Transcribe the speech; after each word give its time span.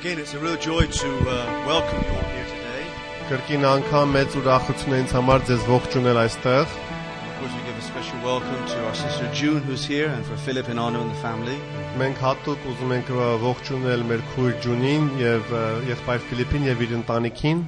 again, 0.00 0.18
it's 0.18 0.34
a 0.34 0.38
real 0.38 0.56
joy 0.56 0.86
to 0.86 1.08
uh, 1.20 1.64
welcome 1.66 2.02
you 2.02 2.10
all 2.16 2.28
here 2.34 2.46
today. 2.46 2.82
Կրկին 3.28 3.64
անգամ 3.66 4.12
մեծ 4.14 4.34
ուրախություն 4.40 4.94
է 4.94 4.98
ինձ 5.02 5.14
համար 5.16 5.44
ձեզ 5.48 5.64
ողջունել 5.70 6.20
այստեղ։ 6.22 6.66
Of 6.66 7.32
course, 7.40 7.54
we 7.56 7.62
give 7.66 7.78
a 7.78 7.86
special 7.86 8.18
welcome 8.22 8.62
to 8.72 8.76
our 8.86 8.94
sister 8.94 9.26
June, 9.34 9.62
who's 9.66 9.84
here, 9.84 10.08
and 10.08 10.24
for 10.24 10.36
Philip 10.46 10.68
and 10.68 10.78
Anna 10.78 11.00
and 11.00 11.10
the 11.10 11.20
family. 11.24 11.58
Մենք 11.98 12.22
հատուկ 12.22 12.68
ուզում 12.72 12.94
ենք 12.98 13.10
ը, 13.16 13.26
ողջունել 13.46 14.06
մեր 14.12 14.22
քույր 14.34 14.54
Ջունին 14.66 15.10
եւ 15.22 15.50
ը, 15.50 15.64
եղբայր 15.90 16.24
Ֆիլիպին 16.30 16.70
եւ 16.70 16.86
իր 16.86 16.94
ընտանիքին։ 17.02 17.66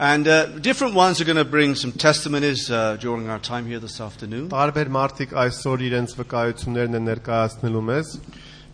And 0.00 0.26
uh, 0.26 0.46
different 0.58 0.94
ones 0.94 1.20
are 1.20 1.24
going 1.24 1.36
to 1.36 1.44
bring 1.44 1.74
some 1.74 1.92
testimonies 1.92 2.70
uh, 2.70 2.96
during 2.96 3.28
our 3.28 3.38
time 3.38 3.66
here 3.66 3.78
this 3.78 4.00
afternoon. 4.00 4.48
Տարբեր 4.48 4.90
մարդիկ 4.96 5.34
այսօր 5.44 5.86
իրենց 5.90 6.14
վկայություններն 6.18 6.98
են 7.00 7.08
ներկայացնելու 7.10 7.86
մեզ 7.90 8.14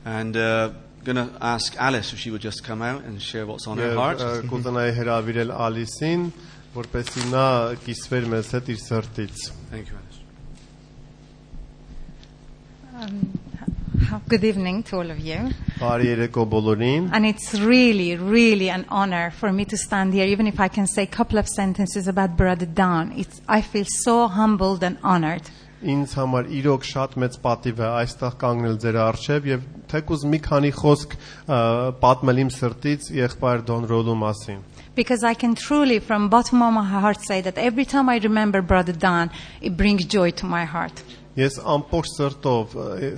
And 0.06 0.36
uh, 0.36 0.70
going 1.04 1.16
to 1.16 1.30
ask 1.40 1.76
Alice 1.78 2.12
if 2.12 2.18
she 2.18 2.30
would 2.30 2.42
just 2.42 2.64
come 2.64 2.82
out 2.82 3.04
and 3.04 3.22
share 3.22 3.46
what's 3.46 3.66
on 3.68 3.78
her 3.78 3.90
եւ 3.92 3.96
heart. 4.02 4.18
ը, 4.20 4.42
կուզենայի 4.50 4.92
հրավիրել 4.98 5.52
Ալիսին, 5.66 6.24
որպեսզի 6.76 7.26
նա 7.32 7.46
կիսվեր 7.86 8.26
մեզ 8.34 8.50
հետ 8.56 8.70
իր 8.74 8.80
սրտից։ 8.88 9.44
Thank 9.70 9.90
you, 9.90 9.96
Alice. 10.00 10.20
Um, 12.98 13.38
good 14.28 14.44
evening 14.44 14.82
to 14.84 14.96
all 14.96 15.10
of 15.10 15.18
you. 15.20 15.38
Բարի 15.78 16.06
երեկո 16.10 16.44
բոլորին։ 16.52 17.10
And 17.12 17.26
it's 17.26 17.54
really, 17.54 18.16
really 18.16 18.70
an 18.70 18.84
honor 18.88 19.30
for 19.30 19.52
me 19.52 19.64
to 19.66 19.76
stand 19.76 20.14
here, 20.14 20.24
even 20.26 20.46
if 20.46 20.58
I 20.58 20.68
can 20.68 20.86
say 20.86 21.02
a 21.04 21.06
couple 21.18 21.38
of 21.38 21.48
sentences 21.48 22.08
about 22.08 22.36
Brother 22.36 22.66
Dan. 22.66 23.12
It's, 23.16 23.40
I 23.48 23.60
feel 23.60 23.84
so 23.86 24.26
humbled 24.28 24.82
and 24.82 24.98
honored. 25.02 25.42
Ինձ 25.86 26.14
համար 26.16 26.46
իրոք 26.56 26.84
շատ 26.88 27.16
մեծ 27.20 27.34
պատիվ 27.44 27.80
է 27.84 27.88
այստեղ 28.00 28.36
կանգնել 28.40 28.76
ձեր 28.84 28.96
առջև 29.02 29.48
եւ 29.50 29.66
թեկուզ 29.91 30.25
մի 30.31 30.39
քանի 30.47 30.71
խոսք 30.81 31.15
պատմել 32.01 32.43
իմ 32.45 32.51
սրտից 32.57 33.09
եղբայր 33.21 33.65
Դոն 33.69 33.87
Ռոլու 33.91 34.19
մասին։ 34.25 34.61
Because 34.93 35.23
I 35.23 35.33
can 35.33 35.55
truly, 35.55 35.99
from 35.99 36.27
bottom 36.27 36.61
of 36.61 36.73
my 36.73 36.83
heart, 36.83 37.21
say 37.21 37.39
that 37.41 37.57
every 37.57 37.85
time 37.85 38.09
I 38.09 38.17
remember 38.17 38.61
Brother 38.61 38.91
Dan, 38.91 39.31
it 39.61 39.77
brings 39.77 40.03
joy 40.05 40.31
to 40.31 40.45
my 40.45 40.65
heart. 40.65 41.03
Ես 41.39 41.61
ամբողջ 41.63 42.07
սրտով 42.11 42.73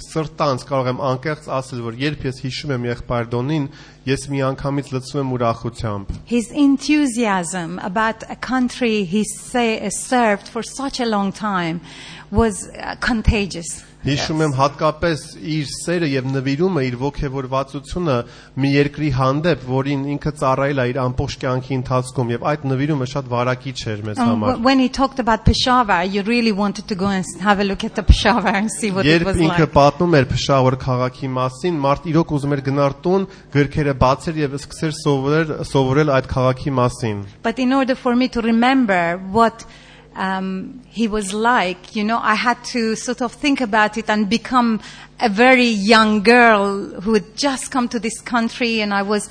սրտանց 0.05 0.63
կարող 0.69 0.89
եմ 0.91 0.99
անկեղծ 1.01 1.47
ասել, 1.49 1.79
որ 1.81 1.95
երբ 1.97 2.25
ես 2.27 2.41
հիշում 2.43 2.73
եմ 2.75 2.83
եղբայր 2.91 3.29
Դոնին, 3.31 3.65
ես 4.05 4.25
մի 4.29 4.43
անգամից 4.51 4.91
լցվում 4.93 5.21
եմ 5.23 5.31
ուրախությամբ։ 5.37 6.11
His 6.29 6.51
enthusiasm 6.53 7.79
about 7.81 8.21
a 8.29 8.35
country 8.35 9.03
he 9.03 9.23
say, 9.25 9.81
served 9.89 10.47
for 10.47 10.61
such 10.61 10.99
a 10.99 11.09
long 11.09 11.31
time 11.33 11.81
was 12.29 12.69
contagious. 12.99 13.81
Հիշում 14.03 14.41
եմ 14.43 14.53
հատկապես 14.57 15.21
իր 15.47 15.67
սերը 15.73 16.07
եւ 16.11 16.25
նվիրումը, 16.33 16.81
իր 16.89 16.95
ողջևորվածությունը 17.03 18.15
մի 18.63 18.69
երկրի 18.73 19.09
հանդեպ, 19.17 19.61
որին 19.69 20.01
ինքը 20.13 20.31
ծառայել 20.41 20.81
է 20.83 20.85
իր 20.91 20.97
ամբողջ 21.03 21.35
կյանքի 21.43 21.73
ընթացքում 21.79 22.33
եւ 22.33 22.43
այդ 22.51 22.65
նվիրումը 22.73 23.07
շատ 23.13 23.29
վարակիչ 23.33 23.75
էր 23.93 24.01
մեզ 24.09 24.19
And 24.19 24.27
համար։ 24.33 24.49
wh- 24.57 24.63
when 24.67 24.79
he 24.83 24.89
talked 24.89 25.19
about 25.23 25.45
Peshawar, 25.47 26.03
you 26.03 26.21
really 26.27 26.51
wanted 26.51 26.85
to 26.91 26.95
go 26.95 27.07
and 27.07 27.23
have 27.47 27.59
a 27.59 27.63
look 27.63 27.83
at 27.87 27.95
the 27.95 28.03
Peshawar 28.03 28.51
and 28.53 28.69
see 28.71 28.91
what 28.91 29.05
it 29.05 29.11
Երբ 29.13 29.25
was 29.31 29.37
ինքը 29.39 29.67
like. 29.67 29.73
պատմում 29.77 30.17
էր 30.19 30.27
Փշավուր 30.33 30.77
քաղաքի 30.83 31.29
մասին, 31.39 31.79
մարդ 31.87 32.03
իրոք 32.13 32.33
ուզում 32.37 32.53
էր 32.57 32.61
գնալ 32.67 32.93
տուն, 33.07 33.27
գրքերը 33.55 33.93
բացեր 34.03 34.35
եւ 34.43 34.57
սկսեր 34.59 34.93
սովորել 34.99 35.55
սովորել 35.71 36.11
այդ 36.19 36.27
քաղաքի 36.35 36.71
մասին։ 36.83 37.23
But 37.43 37.59
in 37.59 37.71
order 37.71 37.95
for 37.95 38.15
me 38.15 38.27
to 38.35 38.41
remember 38.41 39.01
what 39.31 39.63
um, 40.14 40.82
he 40.88 41.06
was 41.06 41.32
like, 41.32 41.94
you 41.94 42.04
know, 42.04 42.18
I 42.20 42.34
had 42.34 42.62
to 42.72 42.96
sort 42.96 43.22
of 43.22 43.32
think 43.32 43.60
about 43.60 43.96
it 43.96 44.10
and 44.10 44.28
become 44.28 44.80
a 45.20 45.28
very 45.28 45.68
young 45.68 46.22
girl 46.22 47.00
who 47.00 47.14
had 47.14 47.36
just 47.36 47.70
come 47.70 47.88
to 47.88 47.98
this 48.00 48.20
country 48.20 48.80
and 48.80 48.92
I 48.92 49.02
was 49.02 49.28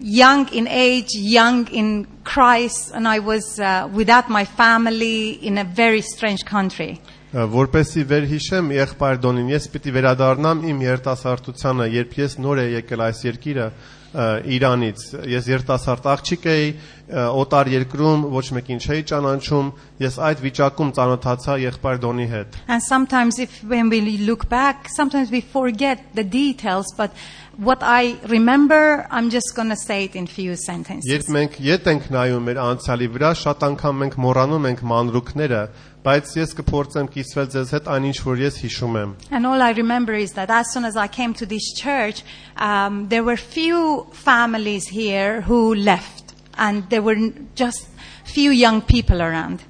young 0.00 0.48
in 0.52 0.66
age, 0.68 1.10
young 1.14 1.66
in 1.68 2.06
Christ, 2.24 2.92
and 2.94 3.08
I 3.08 3.18
was 3.18 3.58
uh, 3.58 3.88
without 3.92 4.28
my 4.28 4.44
family 4.44 5.30
in 5.30 5.58
a 5.58 5.64
very 5.64 6.02
strange 6.02 6.44
country. 6.44 7.00
Որպեսի 7.34 8.04
վերհիշեմ 8.06 8.68
եղբայր 8.76 9.16
Դոնին, 9.24 9.48
ես 9.50 9.64
պիտի 9.72 9.92
վերադառնամ 9.96 10.60
իմ 10.70 10.82
երիտասարդությանը, 10.84 11.88
երբ 11.90 12.12
ես 12.20 12.36
նոր 12.38 12.60
եի 12.62 12.74
եկել 12.76 13.02
այս 13.08 13.22
երկիրը 13.26 13.64
ը, 13.64 13.72
Իրանից։ 14.09 15.01
Ես 15.29 15.47
երիտասարդ 15.51 16.07
աղջիկ 16.09 16.45
էի, 16.49 16.69
օտար 17.09 17.69
երկրում 17.75 18.23
ոչ 18.33 18.45
մեկին 18.57 18.79
չէի 18.81 19.03
ճանաչում, 19.11 19.67
ես 20.01 20.17
այդ 20.29 20.41
վիճակում 20.45 20.93
ծանոթացա 20.97 21.57
եղբայր 21.65 22.01
Դոնի 22.05 22.27
հետ։ 22.33 22.57
And 22.67 22.81
sometimes, 22.81 23.37
if 23.37 23.61
when 23.63 23.89
we 23.89 24.17
look 24.17 24.49
back, 24.49 24.89
sometimes 24.89 25.29
we 25.29 25.41
forget 25.41 26.01
the 26.15 26.23
details. 26.23 26.89
But 26.97 27.11
what 27.57 27.83
I 27.83 28.17
remember, 28.25 29.05
I'm 29.11 29.29
just 29.29 29.53
going 29.55 29.69
to 29.69 29.75
say 29.75 30.05
it 30.05 30.15
in 30.15 30.25
few 30.25 30.55
sentences. 30.55 31.05
Երբ 31.09 31.29
մենք 31.35 31.59
ետ 31.69 31.89
ենք 31.93 32.09
նայում 32.15 32.49
մեր 32.49 32.61
անցյալի 32.65 33.09
վրա, 33.13 33.31
շատ 33.45 33.65
անգամ 33.69 34.03
մենք 34.03 34.19
մոռանում 34.25 34.69
ենք 34.73 34.83
մանրուքները, 34.89 35.63
բայց 36.04 36.32
ես 36.36 36.50
կփորձեմ 36.58 37.06
կիսվել 37.14 37.46
ձեզ 37.54 37.70
հետ 37.74 37.86
այնինչ 37.94 38.16
որ 38.26 38.42
ես 38.44 38.58
հիշում 38.64 38.96
եմ։ 39.02 39.12
And 39.30 39.46
all 39.46 39.62
I 39.62 39.70
remember 39.72 40.12
is 40.14 40.32
that 40.32 40.50
as 40.50 40.72
soon 40.72 40.84
as 40.84 40.96
I 40.96 41.08
came 41.08 41.32
to 41.34 41.46
this 41.46 41.72
church, 41.80 42.22
um, 42.56 43.08
there 43.08 43.24
were 43.24 43.36
few 43.36 44.06
families 44.12 44.88
here 44.88 45.40
who 45.42 45.74
left, 45.74 46.34
and 46.58 46.84
there 46.90 47.00
were 47.02 47.16
n- 47.16 47.48
just 47.54 47.88
few 48.24 48.50
young 48.50 48.82
people 48.82 49.22
around. 49.22 49.62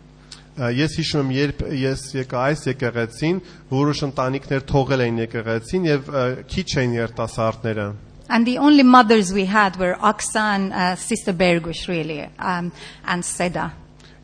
Ա, 0.59 0.69
Ես 0.71 0.93
հիշում 1.01 1.23
եմ, 1.23 1.31
երբ 1.35 1.63
ես 1.83 2.03
եկա 2.15 2.43
այս 2.49 2.61
եկեղեցին, 2.71 3.39
որոշ 3.75 4.03
ընտանիքներ 4.07 4.61
թողել 4.71 5.01
էին 5.07 5.17
եկեղեցին 5.25 5.89
եւ 5.89 6.11
ա, 6.15 6.23
քիչ 6.51 6.67
էին 6.83 6.93
երիտասարդները։ 6.99 7.87
And 8.29 8.47
the 8.47 8.57
only 8.59 8.83
mothers 8.83 9.33
we 9.35 9.45
had 9.47 9.77
were 9.77 9.95
Aksa 10.01 10.41
and 10.57 10.73
uh, 10.73 10.95
Sister 10.97 11.33
Bergush, 11.33 11.89
really, 11.89 12.23
um, 12.39 12.73
and 13.05 13.23
Seda. 13.23 13.73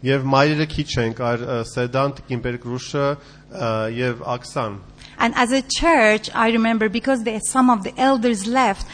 Եվ 0.06 0.24
մայրերը 0.32 0.66
քիչ 0.72 0.88
էին, 1.02 1.14
կար 1.18 1.42
ա, 1.44 1.56
Սեդան, 1.70 2.14
Տիկինբերգրուշը 2.18 3.06
ա, 3.10 3.72
եւ 3.96 4.22
Աքսան։ 4.36 4.78
And 5.20 5.34
as 5.36 5.52
a 5.52 5.60
church, 5.60 6.30
I 6.34 6.48
remember 6.50 6.88
because 6.88 7.24
there, 7.24 7.40
some 7.40 7.68
of 7.68 7.84
the 7.84 7.92
elders 8.00 8.46
left, 8.46 8.86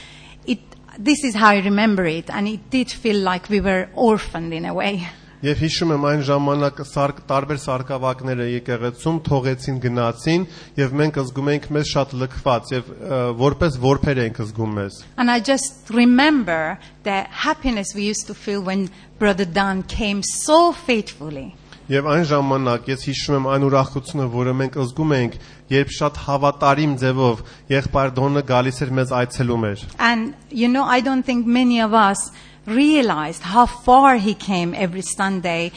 it, 0.44 0.58
this 0.98 1.22
is 1.22 1.36
how 1.36 1.50
I 1.50 1.58
remember 1.58 2.04
it, 2.04 2.28
and 2.30 2.48
it 2.48 2.68
did 2.70 2.90
feel 2.90 3.20
like 3.20 3.48
we 3.48 3.60
were 3.60 3.88
orphaned 3.94 4.52
in 4.52 4.64
a 4.64 4.74
way. 4.74 5.06
Եվ 5.41 5.57
հիշում 5.57 5.91
եմ 5.95 6.03
այն 6.05 6.19
ժամանակ 6.27 6.79
սարք 6.85 7.19
տարբեր 7.25 7.59
սարկավակները 7.63 8.45
եկեղեցում 8.59 9.15
թողեցին 9.25 9.77
գնացին 9.81 10.43
եւ 10.77 10.91
մենք 10.99 11.15
զգում 11.17 11.47
էինք 11.53 11.65
մեզ 11.77 11.87
շատ 11.91 12.13
լքված 12.21 12.69
եւ 12.75 12.91
որպես 13.39 13.79
որբեր 13.85 14.21
ենք 14.27 14.41
զգում 14.43 14.75
մեզ։ 14.77 14.99
And 15.17 15.33
I 15.33 15.39
just 15.41 15.89
remember 15.89 16.77
the 17.01 17.25
happiness 17.45 17.95
we 17.97 18.05
used 18.05 18.27
to 18.29 18.35
feel 18.37 18.61
when 18.61 18.91
Brother 19.17 19.49
Dan 19.49 19.81
came 19.81 20.21
so 20.21 20.73
faithfully. 20.73 21.55
Եվ 21.89 22.05
այն 22.07 22.27
ժամանակ 22.29 22.85
ես 22.87 23.01
հիշում 23.09 23.35
եմ 23.39 23.49
այն 23.51 23.63
ուրախությունը, 23.67 24.25
որը 24.31 24.51
մենք 24.61 24.77
զգում 24.77 25.15
էինք, 25.17 25.33
երբ 25.73 25.89
շատ 25.97 26.19
հավատարիմ 26.27 26.93
ձևով 27.01 27.41
եղբայր 27.73 28.13
Դոնը 28.21 28.43
գալիս 28.51 28.79
էր 28.85 28.93
մեզ 29.01 29.11
այցելում 29.17 29.67
էր։ 29.71 29.83
And 29.97 30.37
you 30.53 30.69
know, 30.69 30.85
I 30.85 31.01
don't 31.01 31.25
think 31.25 31.49
many 31.49 31.81
of 31.81 31.97
us 31.97 32.29
realized 32.75 33.43
how 33.53 33.65
far 33.65 34.17
he 34.17 34.33
came 34.33 34.73
every 34.73 35.01
Sunday 35.01 35.71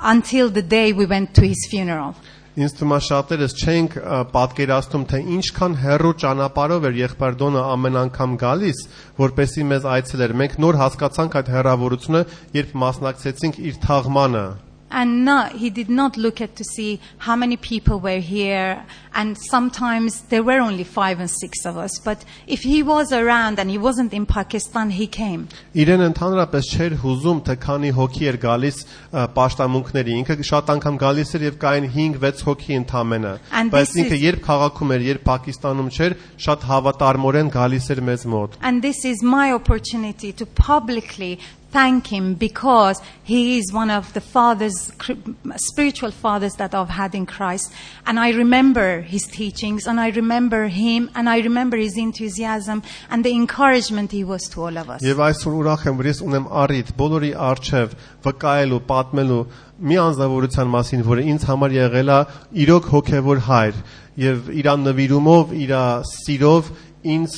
until 0.00 0.50
the 0.50 0.62
day 0.62 0.92
we 0.92 1.06
went 1.06 1.34
to 1.34 1.46
his 1.46 1.66
funeral. 1.70 2.14
Ինձ 2.58 2.72
թվում 2.74 2.92
է 2.96 2.98
շատերս 3.06 3.52
չենք 3.62 3.92
պատկերացնում, 4.34 5.04
թե 5.10 5.18
ինչքան 5.36 5.74
հեռու 5.78 6.14
ճանապարհով 6.22 6.86
էր 6.88 6.96
եղբայր 7.04 7.36
Դոնը 7.42 7.62
ամեն 7.74 7.98
անգամ 8.02 8.32
գալիս, 8.42 8.80
որպեսի 9.22 9.66
մեզ 9.72 9.86
այցելեր։ 9.94 10.34
Մենք 10.42 10.56
նոր 10.66 10.80
հասկացանք 10.82 11.36
այդ 11.38 11.52
հեռավորությունը, 11.54 12.24
երբ 12.58 12.74
մասնակցեցինք 12.82 13.60
իր 13.68 13.78
թաղմանը։ 13.86 14.46
And 14.95 15.25
not, 15.25 15.53
he 15.53 15.71
did 15.71 15.89
not 15.89 16.17
look 16.17 16.39
at 16.39 16.55
to 16.57 16.63
see 16.63 16.99
how 17.17 17.35
many 17.35 17.57
people 17.57 17.99
were 17.99 18.19
here. 18.19 18.85
And 19.15 19.35
sometimes 19.35 20.21
there 20.29 20.43
were 20.43 20.59
only 20.59 20.83
five 20.83 21.19
and 21.19 21.27
six 21.31 21.65
of 21.65 21.77
us. 21.79 21.97
But 21.97 22.23
if 22.45 22.61
he 22.61 22.83
was 22.83 23.11
around 23.11 23.57
and 23.57 23.71
he 23.71 23.79
wasn't 23.79 24.13
in 24.13 24.27
Pakistan, 24.27 24.91
he 24.91 25.07
came. 25.07 25.47
Իրեն 25.73 26.03
ընդհանրապես 26.13 26.69
չէր 26.75 26.95
հուզում, 27.01 27.41
թե 27.47 27.55
քանի 27.65 27.91
հոգի 27.97 28.29
էր 28.33 28.37
գալիս 28.45 28.77
ա, 28.85 29.25
պաշտամունքների։ 29.33 30.13
Ինքը 30.21 30.37
շատ 30.51 30.69
անգամ 30.75 31.01
գալիս 31.05 31.33
էր 31.39 31.47
եւ 31.49 31.57
կային 31.65 31.89
5-6 31.97 32.45
հոգի 32.51 32.77
ընդամենը։ 32.83 33.33
And 33.51 33.71
Բայց 33.73 33.87
this 33.89 33.97
ինքը 34.03 34.17
is- 34.19 34.25
երբ 34.29 34.39
քաղաքում 34.45 34.93
էր, 34.93 35.01
երբ 35.09 35.23
Պակիստանում 35.31 35.89
չէր, 35.97 36.17
շատ 36.37 36.69
հավատարմորեն 36.69 37.49
գալիս 37.57 37.89
էր 37.97 38.01
մեզ 38.13 38.25
մոտ։ 38.29 38.49
And 38.61 38.81
this 38.85 39.03
is 39.05 39.23
my 39.23 39.51
opportunity 39.51 40.31
to 40.33 40.45
publicly 40.45 41.39
thank 41.73 42.07
him 42.07 42.35
because 42.35 43.01
he 43.23 43.57
is 43.57 43.73
one 43.73 43.89
of 43.89 44.13
the 44.13 44.21
fathers, 44.21 44.91
cr- 44.99 45.13
spiritual 45.55 46.11
fathers 46.11 46.53
that 46.55 46.75
I've 46.75 46.89
had 47.01 47.15
in 47.15 47.25
Christ. 47.25 47.73
And 48.05 48.19
I 48.19 48.29
remember 48.29 49.01
his 49.01 49.25
teachings 49.25 49.87
and 49.87 49.99
I 49.99 50.09
remember 50.09 50.67
him 50.67 51.09
and 51.15 51.27
I 51.27 51.39
remember 51.39 51.75
his 51.75 51.97
enthusiasm 51.97 52.83
and 53.09 53.25
the 53.25 53.31
encouragement 53.31 54.11
he 54.11 54.23
was 54.23 54.43
to 54.53 54.61
all 54.61 54.77
of 54.77 54.89
us. 54.93 55.01
Եվ 55.01 55.25
այսօր 55.27 55.57
ուրախ 55.59 55.87
եմ, 55.89 55.99
որ 56.03 56.11
ես 56.11 56.21
ունեմ 56.27 56.47
առիթ 56.63 56.93
բոլորի 57.01 57.33
արչև 57.49 57.97
վկայելու, 58.27 58.81
պատմելու 58.93 59.41
մի 59.89 59.99
անձնավորության 60.05 60.73
մասին, 60.77 61.05
որը 61.09 61.27
ինձ 61.33 61.49
համար 61.49 61.77
եղել 61.81 62.13
է 62.13 62.19
իրոք 62.63 62.89
հոգևոր 62.93 63.45
հայր 63.49 63.83
եւ 64.23 64.49
իր 64.61 64.67
նվիրումով, 64.83 65.53
իր 65.57 65.71
սիրով 66.05 66.69
ինձ 67.04 67.34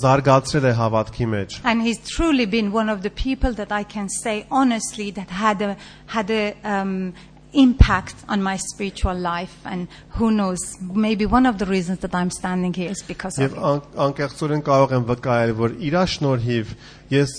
զարգացրել 0.00 0.66
է 0.70 0.72
հավատքի 0.78 1.26
մեջ։ 1.34 1.60
And 1.64 1.82
he's 1.82 1.98
truly 1.98 2.46
been 2.46 2.72
one 2.72 2.88
of 2.88 3.02
the 3.02 3.10
people 3.10 3.52
that 3.54 3.72
I 3.72 3.82
can 3.82 4.08
say 4.08 4.46
honestly 4.50 5.10
that 5.12 5.30
had 5.30 5.62
a, 5.62 5.76
had 6.06 6.30
a 6.30 6.54
um, 6.64 7.14
impact 7.54 8.14
on 8.28 8.42
my 8.42 8.56
spiritual 8.56 9.14
life. 9.14 9.54
And 9.64 9.88
who 10.10 10.30
knows, 10.30 10.58
maybe 10.80 11.26
one 11.26 11.46
of 11.46 11.58
the 11.58 11.66
reasons 11.66 12.00
that 12.00 12.14
I'm 12.14 12.30
standing 12.30 12.74
here 12.74 12.90
is 12.90 13.02
because 13.02 13.38
of 13.38 13.54
Եվ 13.54 13.88
անկեղծորեն 14.06 14.62
կարող 14.66 14.94
եմ 14.98 15.06
վկայել, 15.10 15.54
որ 15.58 15.74
իր 15.88 15.98
շնորհիվ 16.14 16.74
ես 17.14 17.34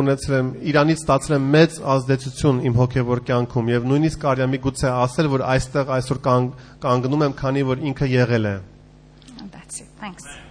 ունեցել 0.00 0.38
եմ 0.38 0.48
Իրանից 0.72 1.02
ստացել 1.02 1.36
եմ 1.36 1.50
մեծ 1.56 1.76
ազդեցություն 1.96 2.62
իմ 2.68 2.80
հոգևոր 2.80 3.22
կյանքում 3.30 3.70
եւ 3.72 3.90
նույնիսկ 3.92 4.24
կարելի 4.24 4.46
է 4.46 4.48
միգուցե 4.56 4.94
ասել, 5.06 5.30
որ 5.36 5.46
այստեղ 5.56 5.92
այսօր 5.96 6.22
կանգ, 6.28 6.64
կանգնում 6.86 7.28
եմ, 7.28 7.36
քանի 7.42 7.68
որ 7.72 7.86
ինքը 7.92 8.10
եղել 8.16 8.50
է։ 8.52 8.56
that's 9.50 9.80
it. 9.80 9.88
Thanks. 9.98 10.45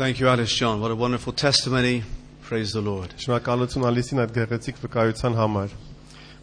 Thank 0.00 0.20
you, 0.20 0.28
Alice 0.28 0.52
John. 0.52 0.80
What 0.80 0.90
a 0.90 0.94
wonderful 0.94 1.32
testimony. 1.32 2.02
Praise 2.42 2.72
the 2.72 2.80
Lord. 2.80 3.14
Շնորհակալություն 3.18 3.86
Ալիսին 3.88 4.20
այդ 4.22 4.34
գեղեցիկ 4.36 4.76
վկայության 4.82 5.36
համար։ 5.40 5.70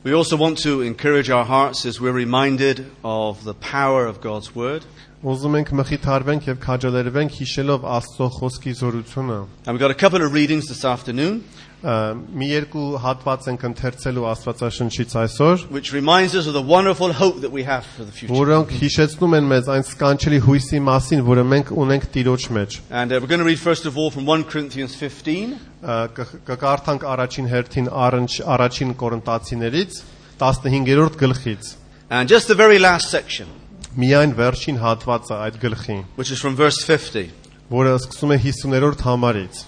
We 0.04 0.14
also 0.14 0.36
want 0.36 0.58
to 0.64 0.82
encourage 0.82 1.30
our 1.30 1.46
hearts 1.46 1.86
as 1.86 2.02
we're 2.02 2.12
reminded 2.12 2.92
of 3.06 3.46
the 3.46 3.54
power 3.54 4.06
of 4.06 4.20
God's 4.20 4.54
Word. 4.54 4.84
Ուզում 5.19 5.55
ենք 5.59 5.71
մխիթարվենք 5.75 6.45
եւ 6.47 6.59
քաջալերվենք 6.63 7.33
հիշելով 7.41 7.87
Աստծո 7.99 8.27
խոսքի 8.39 8.73
զորությունը։ 8.81 9.39
we've 9.67 9.79
got 9.83 9.91
a 9.91 9.95
couple 9.95 10.23
of 10.23 10.33
readings 10.33 10.69
this 10.69 10.85
afternoon, 10.85 11.43
Մի 11.83 12.47
երկու 12.51 12.85
հատված 13.03 13.45
ենք 13.53 13.65
ընթերցելու 13.69 14.25
Աստվածաշնչից 14.31 15.13
այսօր, 15.23 15.61
which 15.75 15.93
reminds 15.95 16.35
us 16.35 16.47
of 16.47 16.55
the 16.55 16.63
wonderful 16.63 17.13
hope 17.13 17.41
that 17.43 17.51
we 17.53 17.63
have 17.63 17.85
for 17.87 18.03
the 18.05 18.11
future. 18.11 18.35
որոնք 18.35 18.73
հիշեցնում 18.79 19.37
են 19.39 19.47
մեզ 19.53 19.69
այն 19.75 19.85
սքանչելի 19.91 20.41
հույսի 20.47 20.81
մասին, 20.89 21.23
որը 21.29 21.45
մենք 21.55 21.71
ունենք 21.85 22.09
Տիրոջ 22.15 22.49
մեջ։ 22.59 22.79
And 22.91 23.13
uh, 23.13 23.21
we're 23.23 23.31
going 23.31 23.39
to 23.43 23.47
read 23.47 23.59
first 23.63 23.87
of 23.87 23.97
all 23.97 24.11
from 24.11 24.27
1 24.27 24.45
Corinthians 24.51 24.95
15, 24.99 25.55
Ա, 25.83 26.11
կ- 26.15 26.43
Կկարդանք 26.51 27.07
առաջին 27.15 27.47
հերթին 27.55 27.91
առաջին 27.95 28.95
Կորինթացիներից 28.99 30.03
15-րդ 30.43 31.15
գլխից։ 31.23 31.75
and 32.11 32.29
just 32.29 32.49
the 32.49 32.55
very 32.57 32.79
last 32.81 33.11
section, 33.11 33.47
Միայն 33.94 34.34
վերջին 34.38 34.80
հատվածը 34.82 35.36
այդ 35.46 35.58
գլխի, 35.62 35.98
which 36.18 36.32
is 36.32 36.40
from 36.42 36.56
verse 36.56 36.82
50. 36.84 37.30
որը 37.74 37.94
սկսում 38.00 38.34
է 38.34 38.38
50-րդ 38.44 39.04
համարից։ 39.08 39.62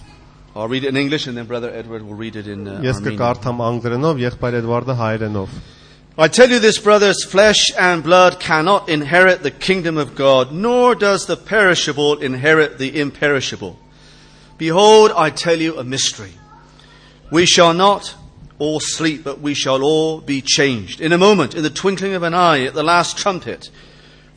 I'll 0.56 0.68
read 0.68 0.84
it 0.84 0.88
in 0.88 0.96
English 0.96 1.26
and 1.26 1.36
then 1.36 1.46
Brother 1.46 1.70
Edward 1.70 2.02
will 2.02 2.14
read 2.14 2.34
it 2.36 2.46
in 2.46 2.66
uh, 2.66 2.80
Ես 2.80 3.00
Armenian. 3.02 3.18
կկարդամ 3.18 3.58
անգլերենով, 3.66 4.20
եղբայր 4.24 4.56
Էդվարդը 4.62 4.96
հայերենով։ 5.00 5.56
I 6.18 6.28
tell 6.28 6.48
you 6.48 6.58
this, 6.60 6.78
brothers, 6.78 7.24
flesh 7.24 7.70
and 7.78 8.02
blood 8.02 8.40
cannot 8.40 8.88
inherit 8.88 9.42
the 9.42 9.50
kingdom 9.50 9.98
of 9.98 10.14
God, 10.14 10.50
nor 10.50 10.94
does 10.94 11.26
the 11.26 11.36
perishable 11.36 12.16
inherit 12.22 12.78
the 12.78 12.98
imperishable. 12.98 13.78
Behold, 14.56 15.12
I 15.14 15.28
tell 15.28 15.60
you 15.60 15.78
a 15.78 15.84
mystery. 15.84 16.32
We 17.30 17.44
shall 17.44 17.74
not 17.74 18.14
all 18.58 18.80
sleep, 18.80 19.24
but 19.24 19.40
we 19.40 19.52
shall 19.52 19.82
all 19.82 20.22
be 20.22 20.40
changed. 20.40 21.02
In 21.02 21.12
a 21.12 21.18
moment, 21.18 21.54
in 21.54 21.62
the 21.62 21.68
twinkling 21.68 22.14
of 22.14 22.22
an 22.22 22.32
eye, 22.32 22.64
at 22.64 22.72
the 22.72 22.82
last 22.82 23.18
trumpet. 23.18 23.68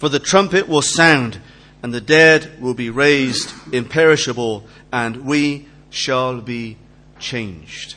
For 0.05 0.11
the 0.11 0.19
trumpet 0.19 0.69
will 0.69 0.83
sound, 0.83 1.41
and 1.83 1.95
the 1.95 1.99
dead 1.99 2.61
will 2.61 2.75
be 2.75 2.91
raised 2.91 3.51
imperishable, 3.73 4.65
and 4.93 5.25
we 5.25 5.67
shall 5.89 6.43
be 6.43 6.77
changed. 7.19 7.95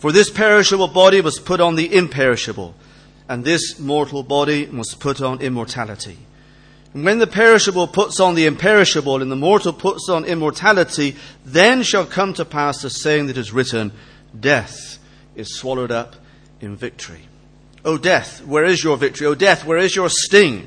For 0.00 0.10
this 0.10 0.30
perishable 0.30 0.88
body 0.88 1.20
was 1.20 1.38
put 1.38 1.60
on 1.60 1.76
the 1.76 1.94
imperishable, 1.94 2.74
and 3.28 3.44
this 3.44 3.78
mortal 3.78 4.24
body 4.24 4.66
was 4.66 4.96
put 4.96 5.20
on 5.20 5.40
immortality. 5.40 6.18
And 6.92 7.04
when 7.04 7.20
the 7.20 7.28
perishable 7.28 7.86
puts 7.86 8.18
on 8.18 8.34
the 8.34 8.46
imperishable, 8.46 9.22
and 9.22 9.30
the 9.30 9.36
mortal 9.36 9.72
puts 9.72 10.08
on 10.08 10.24
immortality, 10.24 11.14
then 11.44 11.84
shall 11.84 12.04
come 12.04 12.34
to 12.34 12.44
pass 12.44 12.82
the 12.82 12.90
saying 12.90 13.28
that 13.28 13.38
is 13.38 13.52
written, 13.52 13.92
Death 14.40 14.98
is 15.36 15.54
swallowed 15.54 15.92
up 15.92 16.16
in 16.60 16.74
victory. 16.74 17.28
O 17.84 17.96
death, 17.96 18.44
where 18.44 18.64
is 18.64 18.82
your 18.82 18.96
victory? 18.96 19.28
O 19.28 19.36
death, 19.36 19.64
where 19.64 19.78
is 19.78 19.94
your 19.94 20.08
sting? 20.10 20.66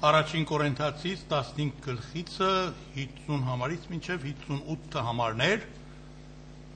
Առաջին 0.00 0.44
Կորինթացից 0.48 1.22
15 1.28 1.72
գլխիցը 1.84 2.46
50 2.94 3.42
համարից 3.44 3.82
մինչև 3.90 4.22
58 4.28 5.02
համարներ 5.04 5.64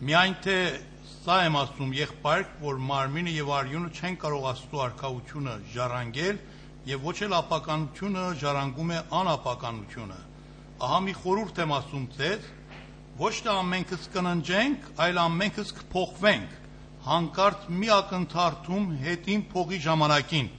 միայն 0.08 0.34
թե 0.44 0.56
սա 1.12 1.36
եմ 1.46 1.54
ասում 1.60 1.94
եղբայր 1.96 2.42
որ 2.64 2.82
մարմինը 2.90 3.32
եւ 3.38 3.52
արյունը 3.58 3.92
չեն 3.96 4.18
կարող 4.24 4.44
աստու 4.50 4.82
արքայությունը 4.86 5.54
ժառանգել 5.72 6.42
եւ 6.90 7.06
ոչ 7.08 7.16
էլ 7.24 7.36
ապականությունը 7.38 8.24
ժառանգում 8.42 8.92
է 8.92 8.98
անապականությունը 9.20 10.18
ահա 10.84 10.98
մի 11.06 11.14
խորհուրդ 11.22 11.62
եմ 11.64 11.72
ասում 11.78 12.04
ձեզ. 12.18 12.50
Ոչ 13.24 13.34
թե 13.46 13.50
ամենքս 13.54 14.04
կննջենք 14.18 14.86
այլ 15.04 15.22
ամենքս 15.24 15.72
կփոխվենք 15.78 16.60
հանկարծ 17.08 17.66
մի 17.80 17.90
ակնթարթում 17.94 18.86
հետին 19.04 19.44
փողի 19.54 19.80
ժամանակին 19.88 20.52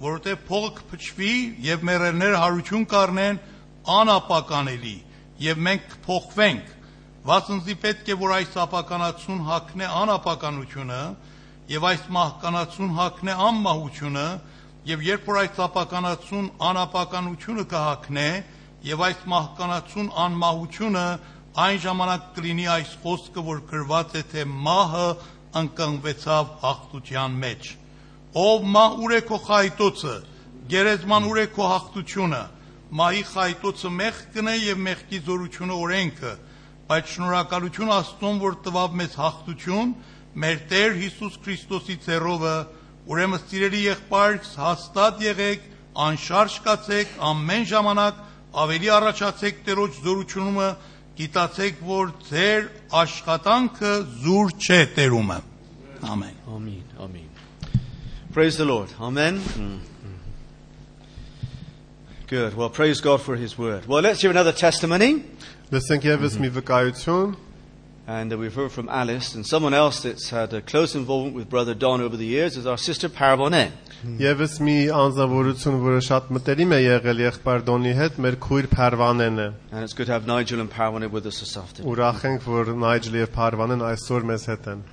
որովհետև 0.00 0.40
փողը 0.48 0.70
կփչվի 0.78 1.32
եւ 1.64 1.84
մերելները 1.88 2.40
հարություն 2.42 2.86
կառնեն 2.94 3.38
անապականելի 3.94 4.96
եւ 5.44 5.60
մենք 5.66 5.84
կփոխվենք 5.92 6.72
վասնզի 7.28 7.76
պետք 7.84 8.10
է 8.10 8.16
որ 8.20 8.34
այս 8.38 8.56
ապականացուն 8.64 9.44
հակնե 9.48 9.86
անապականությունը 10.00 10.98
եւ 11.74 11.86
այս 11.90 12.02
մահկանացուն 12.16 12.90
հակնե 12.98 13.36
անմահությունը 13.44 14.26
եւ 14.90 15.04
երբ 15.08 15.30
որ 15.30 15.38
այս 15.44 15.62
ապականացուն 15.64 16.50
անապականությունը 16.68 17.64
կհակնե 17.70 18.26
եւ 18.84 19.04
այս 19.06 19.22
մահկանացուն 19.34 20.10
անմահությունը 20.24 21.06
այն 21.64 21.80
ժամանակ 21.86 22.26
կլինի 22.36 22.66
այս 22.74 22.92
խոսքը 23.04 23.46
որ 23.48 23.64
գրված 23.70 24.18
է 24.20 24.22
թե 24.34 24.44
մահը 24.68 25.08
ընկնվեցավ 25.62 26.52
հաղթության 26.64 27.40
մեջ 27.44 27.72
Ով 28.34 28.64
մա 28.66 28.84
ուր 28.98 29.12
է 29.14 29.20
քո 29.28 29.36
խայտոցը, 29.46 30.14
գերեզման 30.70 31.26
ուր 31.30 31.38
է 31.38 31.46
քո 31.54 31.66
հաղթությունը, 31.70 32.40
մահի 32.98 33.22
խայտոցը 33.30 33.90
մեղք 33.94 34.24
կնե 34.34 34.54
եւ 34.58 34.80
մեղքի 34.86 35.20
զորությունը 35.28 35.76
օրենքը, 35.84 36.32
բայց 36.88 37.12
շնորհակալություն 37.14 37.92
Աստծուն, 37.94 38.40
որ 38.42 38.56
տվավ 38.64 38.96
մեզ 39.00 39.14
հաղթություն, 39.20 39.92
մեր 40.44 40.58
Տեր 40.72 40.96
Հիսուս 40.98 41.38
Քրիստոսի 41.44 41.96
ցերովը, 42.04 42.56
ուրեմն 43.14 43.42
սիրելի 43.44 43.82
եղբայրս, 43.84 44.50
հաստատ 44.64 45.22
եղեք, 45.24 45.68
անշարժ 46.04 46.56
կացեք 46.64 47.14
ամեն 47.30 47.68
ժամանակ, 47.70 48.22
ավելի 48.64 48.90
առաջացեք 48.98 49.62
Տերոջ 49.68 50.00
զորությունումը, 50.08 50.70
գիտացեք, 51.22 51.84
որ 51.86 52.10
ձեր 52.30 52.66
աշխատանքը 53.04 53.94
զուր 54.24 54.56
չէ 54.58 54.80
Տերումը։ 54.98 55.38
Ամեն։ 56.14 56.42
Amen. 56.54 56.82
Amen. 56.98 57.33
Praise 58.33 58.57
the 58.57 58.65
Lord. 58.65 58.89
Amen. 58.99 59.39
Mm, 59.39 59.79
mm. 59.79 59.79
Good. 62.27 62.55
Well, 62.55 62.69
praise 62.69 63.01
God 63.01 63.21
for 63.21 63.35
His 63.35 63.57
word. 63.57 63.87
Well, 63.87 64.01
let's 64.01 64.21
hear 64.21 64.31
another 64.31 64.51
testimony. 64.53 65.23
Լսենք 65.71 66.05
եւս 66.05 66.37
մի 66.41 66.49
վկայություն, 66.61 67.35
And 68.09 68.33
uh, 68.33 68.37
we've 68.39 68.55
heard 68.55 68.71
from 68.71 68.89
Alice, 68.89 69.35
and 69.35 69.45
someone 69.45 69.75
else 69.75 70.01
that's 70.01 70.31
had 70.31 70.51
a 70.51 70.61
close 70.63 70.95
involvement 70.95 71.35
with 71.35 71.47
Brother 71.47 71.75
Don 71.75 72.01
over 72.01 72.17
the 72.17 72.25
years 72.25 72.57
is 72.57 72.65
our 72.65 72.77
sister 72.77 73.07
Paravonet. 73.07 73.69
եւս 74.17 74.55
մի 74.65 74.75
անձնավորություն, 74.95 75.77
որը 75.83 75.99
շատ 76.07 76.29
մտերիմ 76.33 76.73
է 76.73 76.79
եղել 76.79 77.21
եղբայր 77.25 77.65
Դոնի 77.67 77.93
հետ, 77.99 78.17
մեր 78.25 78.37
քույր 78.45 78.67
Փարվանեն 78.73 79.41
է։ 79.43 79.47
And 79.71 79.83
it's 79.83 79.93
good 79.93 80.07
to 80.07 80.13
have 80.13 80.25
Nigel 80.25 80.59
and 80.59 80.71
Paravonet 80.71 81.11
with 81.11 81.27
us 81.27 81.39
this 81.41 81.57
afternoon. 81.57 81.91
Ուրախ 81.93 82.23
ենք, 82.29 82.47
որ 82.49 82.73
Նայջլի 82.85 83.21
եւ 83.25 83.33
Փարվանեն 83.35 83.85
այսօր 83.89 84.25
մեզ 84.31 84.47
հետ 84.53 84.71
են։ 84.73 84.83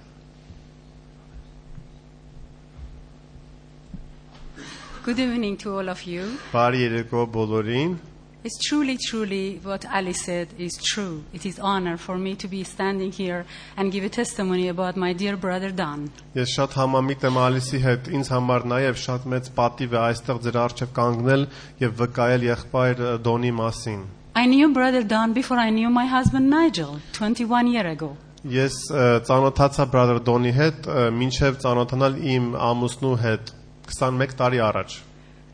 Good 5.04 5.18
evening 5.20 5.56
to 5.58 5.76
all 5.78 5.88
of 5.88 6.02
you. 6.06 6.22
Բարի 6.52 6.84
երեկո 6.88 7.26
բոլորին։ 7.34 7.96
It's 8.46 8.58
truly, 8.68 8.96
truly 8.96 9.60
what 9.64 9.84
Ali 9.92 10.12
said 10.12 10.48
is 10.56 10.74
true. 10.76 11.24
It 11.32 11.44
is 11.44 11.58
honor 11.58 11.96
for 11.96 12.16
me 12.16 12.36
to 12.36 12.46
be 12.46 12.62
standing 12.62 13.10
here 13.10 13.44
and 13.76 13.90
give 13.90 14.04
a 14.04 14.08
testimony 14.08 14.68
about 14.68 14.96
my 14.96 15.12
dear 15.12 15.36
brother 15.36 15.70
Don. 15.72 16.04
Ես 16.36 16.52
շատ 16.54 16.76
համամիտ 16.78 17.26
եմ 17.26 17.40
Ալիսի 17.46 17.80
հետ։ 17.86 18.10
Ինձ 18.18 18.30
համար 18.34 18.66
նաև 18.72 19.00
շատ 19.06 19.26
մեծ 19.32 19.50
պատիվ 19.56 19.96
է 19.96 20.00
այստեղ 20.02 20.38
ձեր 20.46 20.58
առջև 20.62 20.92
կանգնել 21.00 21.42
եւ 21.82 21.96
վկայել 22.02 22.46
եղբայր 22.50 23.02
ը, 23.02 23.10
Դոնի 23.26 23.52
մասին։ 23.58 24.06
I 24.36 24.46
knew 24.46 24.68
brother 24.78 25.02
Don 25.02 25.32
before 25.32 25.58
I 25.58 25.70
knew 25.70 25.90
my 25.90 26.06
husband 26.06 26.50
Nigel 26.50 27.00
21 27.18 27.66
year 27.74 27.86
ago. 27.96 28.14
Ես 28.46 28.78
ը, 28.94 29.06
ծանոթացա 29.26 29.90
brother 29.90 30.22
Դոնի 30.22 30.54
հետ 30.54 30.86
ը, 30.86 31.06
մինչև 31.18 31.62
ծանոթանալ 31.66 32.18
իմ 32.36 32.52
ամուսնու 32.70 33.16
հետ 33.26 33.54
21 33.91 34.37
տարի 34.41 34.61
առաջ։ 34.71 34.99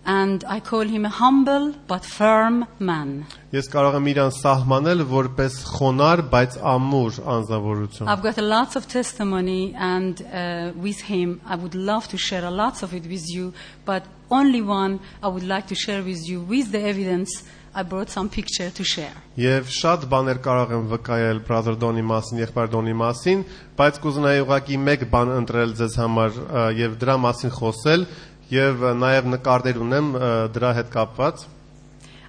And 0.08 0.46
I 0.48 0.62
call 0.62 0.88
him 0.88 1.03
a 1.03 1.10
humble 1.10 1.75
but 1.86 2.06
firm 2.06 2.65
man. 2.79 3.25
Ես 3.51 3.67
կարող 3.74 3.98
եմ 4.00 4.06
իրան 4.13 4.32
սահմանել 4.38 5.03
որպես 5.10 5.58
խոնար, 5.67 6.24
բայց 6.32 6.56
ամուր 6.74 7.20
անձնավորություն։ 7.34 8.08
I've 8.13 8.24
got 8.24 8.39
a 8.39 8.46
lots 8.48 8.79
of 8.79 8.88
testimony 8.88 9.75
and 9.75 10.24
uh, 10.32 10.72
with 10.79 11.01
him 11.12 11.41
I 11.46 11.60
would 11.60 11.75
love 11.75 12.08
to 12.15 12.17
share 12.17 12.46
a 12.46 12.51
lots 12.51 12.84
of 12.84 12.94
it 12.94 13.03
with 13.03 13.27
you, 13.27 13.51
but 13.84 14.08
only 14.32 14.62
one 14.62 15.01
I 15.22 15.27
would 15.27 15.44
like 15.44 15.67
to 15.67 15.75
share 15.75 16.01
with 16.01 16.24
you 16.24 16.39
with 16.39 16.72
the 16.72 16.79
evidence 16.79 17.44
I 17.77 17.84
brought 17.84 18.10
some 18.10 18.27
picture 18.27 18.72
to 18.72 18.84
share. 18.84 19.13
Եվ 19.38 19.67
շատ 19.70 20.08
բաներ 20.10 20.39
կարող 20.41 20.72
եմ 20.74 20.86
վկայել 20.94 21.41
brother 21.46 21.75
Դոնի 21.77 22.01
մասին, 22.10 22.39
եղբայր 22.41 22.72
Դոնի 22.74 22.96
մասին, 23.01 23.44
բայց 23.77 24.00
կուզենայի 24.01 24.41
ուղղակի 24.46 24.79
մեկ 24.88 25.03
բան 25.12 25.34
ընտրել 25.36 25.75
ձեզ 25.82 25.98
համար 26.01 26.39
եւ 26.79 26.96
դրա 27.03 27.17
մասին 27.27 27.53
խոսել 27.60 28.08
եւ 28.54 28.84
նաեւ 29.01 29.30
նկարներ 29.34 29.80
ունեմ 29.84 30.10
դրա 30.56 30.72
հետ 30.80 30.89
կապված։ 30.94 31.46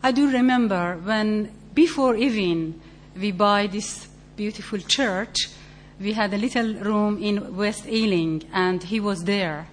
I 0.02 0.12
do 0.12 0.28
remember 0.30 0.98
when 1.04 1.50
before 1.74 2.14
even 2.16 2.80
we 3.18 3.32
buy 3.32 3.66
this 3.66 4.08
beautiful 4.36 4.78
church, 4.78 5.48
we 6.00 6.12
had 6.12 6.32
a 6.32 6.38
little 6.38 6.74
room 6.74 7.18
in 7.18 7.56
West 7.56 7.86
Ealing 7.86 8.44
and 8.52 8.82
he 8.82 9.00
was 9.00 9.24
there. 9.24 9.66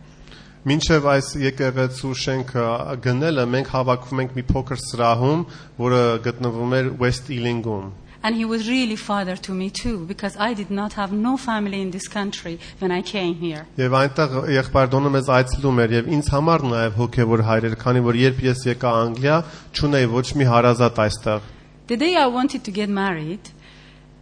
Մինչև 0.66 1.04
այս 1.06 1.28
եկեղեցու 1.44 2.16
շենքը 2.18 2.64
գնելը 3.06 3.44
մենք 3.54 3.68
հավաքվում 3.70 4.22
ենք 4.24 4.32
մի 4.34 4.44
փոքր 4.50 4.80
սրահում, 4.82 5.44
որը 5.78 6.00
գտնվում 6.26 6.74
էր 6.80 6.88
West 7.04 7.30
Ealing-ում։ 7.30 7.92
And 8.26 8.36
he 8.36 8.44
was 8.44 8.68
really 8.68 8.96
father 8.96 9.36
to 9.36 9.52
me 9.52 9.70
too 9.70 10.04
because 10.12 10.36
I 10.36 10.56
did 10.56 10.72
not 10.72 10.94
have 10.94 11.12
no 11.12 11.38
family 11.38 11.80
in 11.80 11.92
this 11.92 12.08
country 12.08 12.60
when 12.80 12.92
I 12.92 13.04
came 13.04 13.36
here. 13.36 13.68
Եվ 13.78 13.98
այնտեղ 14.00 14.32
եղբայր 14.50 14.88
Դոնը 14.94 15.12
մեզ 15.16 15.30
այցելում 15.36 15.82
էր 15.84 15.94
եւ 15.96 16.10
ինձ 16.18 16.32
համար 16.34 16.66
նաեւ 16.72 16.96
հոգեվոր 17.02 17.44
հայր 17.50 17.68
էր, 17.70 17.76
քանի 17.84 18.02
որ 18.08 18.18
երբ 18.22 18.40
ես 18.48 18.64
եկա 18.72 18.94
Անգլիա, 19.02 19.36
չունեի 19.78 20.10
ոչ 20.16 20.26
մի 20.42 20.48
հարազատ 20.54 21.04
այստեղ։ 21.06 21.52
The 21.86 21.98
day 22.02 22.16
I 22.18 22.26
wanted 22.38 22.64
to 22.66 22.72
get 22.72 22.90
married, 22.90 23.52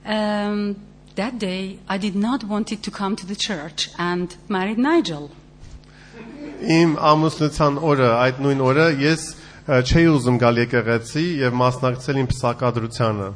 um, 0.04 0.76
that 1.16 1.40
day 1.40 1.80
I 1.88 1.98
did 1.98 2.20
not 2.20 2.44
wanted 2.44 2.84
to 2.84 2.92
come 2.92 3.16
to 3.16 3.26
the 3.26 3.40
church 3.40 3.88
and 3.98 4.36
married 4.50 4.84
Nigel. 4.84 5.32
Իմ 6.60 7.00
ամուսնության 7.00 7.80
օրը, 7.80 8.12
այդ 8.20 8.44
նույն 8.44 8.68
օրը 8.68 8.92
ես 9.00 9.24
չէի 9.64 10.08
ուզում 10.12 10.38
գալ 10.44 10.60
եկեղեցի 10.66 11.26
եւ 11.40 11.60
մասնակցել 11.64 12.18
իմ 12.20 12.32
փսակադրությանը։ 12.34 13.28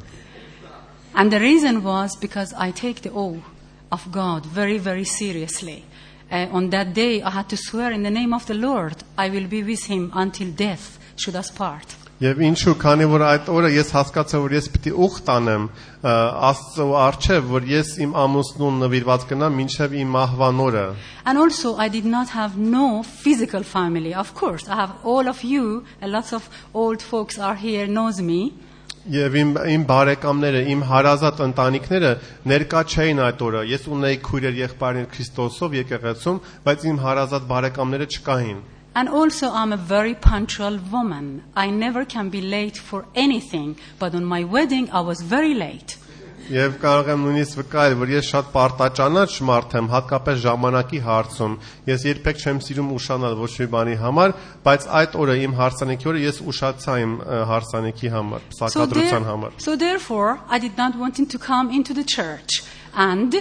And 1.17 1.31
the 1.31 1.39
reason 1.39 1.83
was 1.83 2.15
because 2.15 2.53
I 2.53 2.71
take 2.71 3.01
the 3.01 3.11
oath 3.11 3.43
of 3.91 4.11
God 4.11 4.45
very, 4.45 4.77
very 4.77 5.05
seriously. 5.05 5.85
Uh, 6.31 6.47
on 6.51 6.69
that 6.71 6.93
day, 6.93 7.21
I 7.21 7.29
had 7.29 7.49
to 7.49 7.57
swear 7.57 7.91
in 7.91 8.03
the 8.03 8.09
name 8.09 8.33
of 8.33 8.47
the 8.47 8.55
Lord, 8.55 9.03
I 9.17 9.29
will 9.29 9.47
be 9.47 9.61
with 9.61 9.85
him 9.85 10.11
until 10.15 10.49
death 10.51 10.97
should 11.15 11.35
us 11.35 11.51
part. 11.51 11.95
Եվ 12.23 12.39
ինչու, 12.45 12.73
քանի 12.79 13.05
որ 13.09 13.23
այդ 13.27 13.47
օրը 13.51 13.69
ես 13.73 13.89
հասկացա, 13.91 14.39
որ 14.39 14.53
ես 14.55 14.67
պիտի 14.71 14.91
ուխտ 15.05 15.29
անեմ 15.33 15.63
ը, 15.67 16.11
Աստծո 16.49 16.85
արչև, 17.03 17.47
որ 17.49 17.65
ես 17.67 17.89
իմ 18.05 18.13
ամուսնուն 18.23 18.77
նվիրված 18.83 19.25
կնամ 19.31 19.57
մինչև 19.59 19.95
իմ 19.99 20.13
մահվան 20.13 20.61
օրը։ 20.67 20.85
And 21.25 21.37
also, 21.37 21.75
I 21.75 21.89
did 21.89 22.05
not 22.05 22.29
have 22.29 22.55
no 22.55 23.03
physical 23.03 23.63
family. 23.63 24.13
Of 24.13 24.33
course, 24.35 24.69
I 24.69 24.75
have 24.75 24.93
all 25.03 25.27
of 25.27 25.43
you, 25.43 25.83
a 26.01 26.07
lot 26.07 26.31
of 26.31 26.47
old 26.73 27.01
folks 27.01 27.37
are 27.37 27.55
here, 27.55 27.87
knows 27.87 28.21
me. 28.21 28.53
Եվ 29.08 29.36
իմ 29.40 29.52
իմ 29.72 29.84
բարեկամները, 29.88 30.58
իմ 30.68 30.80
հարազատ 30.84 31.38
ընտանիքները 31.46 32.08
ներկա 32.50 32.80
չէին 32.92 33.22
այդ 33.26 33.44
օրը։ 33.46 33.62
Ես 33.70 33.86
ունեի 33.94 34.18
քույրեր 34.26 34.58
եղբայրներ 34.58 35.06
Քրիստոսով 35.14 35.76
եկեղեցում, 35.78 36.40
բայց 36.66 36.84
իմ 36.90 36.98
հարազատ 37.04 37.46
բարեկամները 37.52 38.08
չկային։ 38.12 38.58
And 38.94 39.08
also, 39.08 39.50
I'm 39.50 39.72
a 39.72 39.78
very 39.78 40.14
punctual 40.14 40.78
woman. 40.92 41.42
I 41.56 41.70
never 41.70 42.04
can 42.04 42.28
be 42.28 42.42
late 42.42 42.76
for 42.76 43.06
anything, 43.14 43.76
but 43.98 44.14
on 44.14 44.24
my 44.24 44.44
wedding, 44.44 44.90
I 44.90 45.00
was 45.00 45.22
very 45.22 45.54
late. 45.54 45.96
Եվ 46.48 46.76
կարող 46.80 47.08
եմ 47.12 47.24
նույնիսկ 47.26 47.58
վկայել, 47.58 47.94
որ 48.00 48.10
ես 48.14 48.28
շատ 48.32 48.46
պարտաճանաչ 48.54 49.26
մարդ 49.48 49.74
եմ, 49.78 49.88
հատկապես 49.92 50.38
ժամանակի 50.44 51.00
հարցում։ 51.04 51.56
Ես 51.90 52.06
երբեք 52.08 52.40
չեմ 52.40 52.60
սիրում 52.64 52.88
ուշանալ 52.96 53.36
ոչ 53.42 53.50
մի 53.58 53.66
բանի 53.74 53.96
համար, 54.00 54.34
բայց 54.64 54.86
այդ 55.00 55.18
օրը 55.24 55.36
իմ 55.44 55.58
հարսանիքի 55.58 56.08
օրը 56.08 56.22
ես 56.24 56.40
ուշացա 56.48 56.96
իմ 57.04 57.12
ը, 57.20 57.42
հարսանիքի 57.52 58.12
համար, 58.16 58.48
սակադրության 58.62 59.28
համար։ 59.28 59.60
so 59.60 59.76
therefore, 59.76 60.40
I 60.48 60.58
did 60.58 60.80
not 60.80 60.96
want 60.96 61.18
him 61.20 61.26
to 61.26 61.38
come 61.38 61.68
into 61.68 61.92
the 61.92 62.04
church. 62.04 62.64
And 62.96 63.36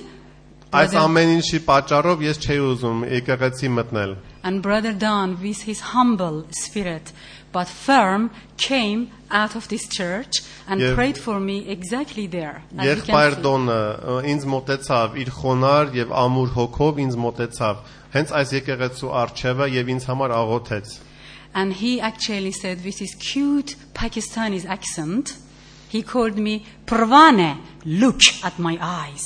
Այս 0.76 0.98
ամեն 1.00 1.30
ինչի 1.38 1.62
պատճառով 1.64 2.24
ես 2.28 2.40
չէի 2.44 2.58
ուզում 2.60 3.04
եկեղեցի 3.08 3.70
մտնել։ 3.72 4.18
and 4.44 4.62
brother 4.62 4.94
Don, 4.94 5.42
with 5.42 5.64
his 5.64 5.80
humble 5.94 6.46
spirit 6.52 7.12
but 7.58 7.68
firm, 7.88 8.30
came 8.70 9.02
out 9.32 9.56
of 9.60 9.68
this 9.74 9.86
church 10.00 10.34
and 10.70 10.80
Yeah. 10.82 10.94
prayed 10.98 11.18
for 11.18 11.40
me 11.40 11.58
exactly 11.76 12.28
there. 12.28 12.62
as 12.78 12.86
you 12.86 13.02
can 13.02 13.16
Եղբայր 13.16 13.34
see. 13.36 13.42
Դոնը 13.48 13.80
ը, 14.12 14.16
ինձ 14.34 14.44
մոտեցավ 14.54 15.08
իր 15.24 15.30
խոնար 15.40 15.86
եւ 16.02 16.10
ամուր 16.24 16.50
հոգով 16.58 16.94
ինձ 17.06 17.16
մոտեցավ 17.26 17.76
հենց 18.16 18.30
այս 18.40 18.50
եկեղեցու 18.60 19.12
արչեվը 19.24 19.66
եւ 19.80 19.86
ինձ 19.96 20.04
համար 20.10 20.32
աղոթեց 20.42 20.88
And 21.54 21.74
he 21.82 22.00
actually 22.02 22.52
said 22.52 22.84
with 22.86 23.00
his 23.00 23.16
cute 23.16 23.76
Pakistani 23.96 24.60
accent, 24.66 25.38
he 25.90 26.04
called 26.04 26.38
me 26.38 26.66
Pravane, 26.86 27.58
look 27.86 28.22
at 28.44 28.60
my 28.60 28.78
eyes. 28.82 29.26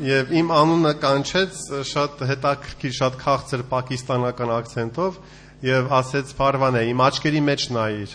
եւ 0.00 0.30
իմ 0.40 0.48
անունը 0.54 0.92
կանչեց 1.02 1.52
շատ 1.92 2.20
հետաքրքիր 2.30 2.92
շատ 3.00 3.14
քաղցր 3.24 3.62
պակիստանական 3.72 4.50
акցենտով 4.58 5.16
եւ 5.65 5.89
ասեց 5.99 6.33
Փարվանե 6.39 6.81
իմ 6.91 6.99
աչքերի 7.09 7.41
մեջ 7.49 7.67
նայիր 7.77 8.11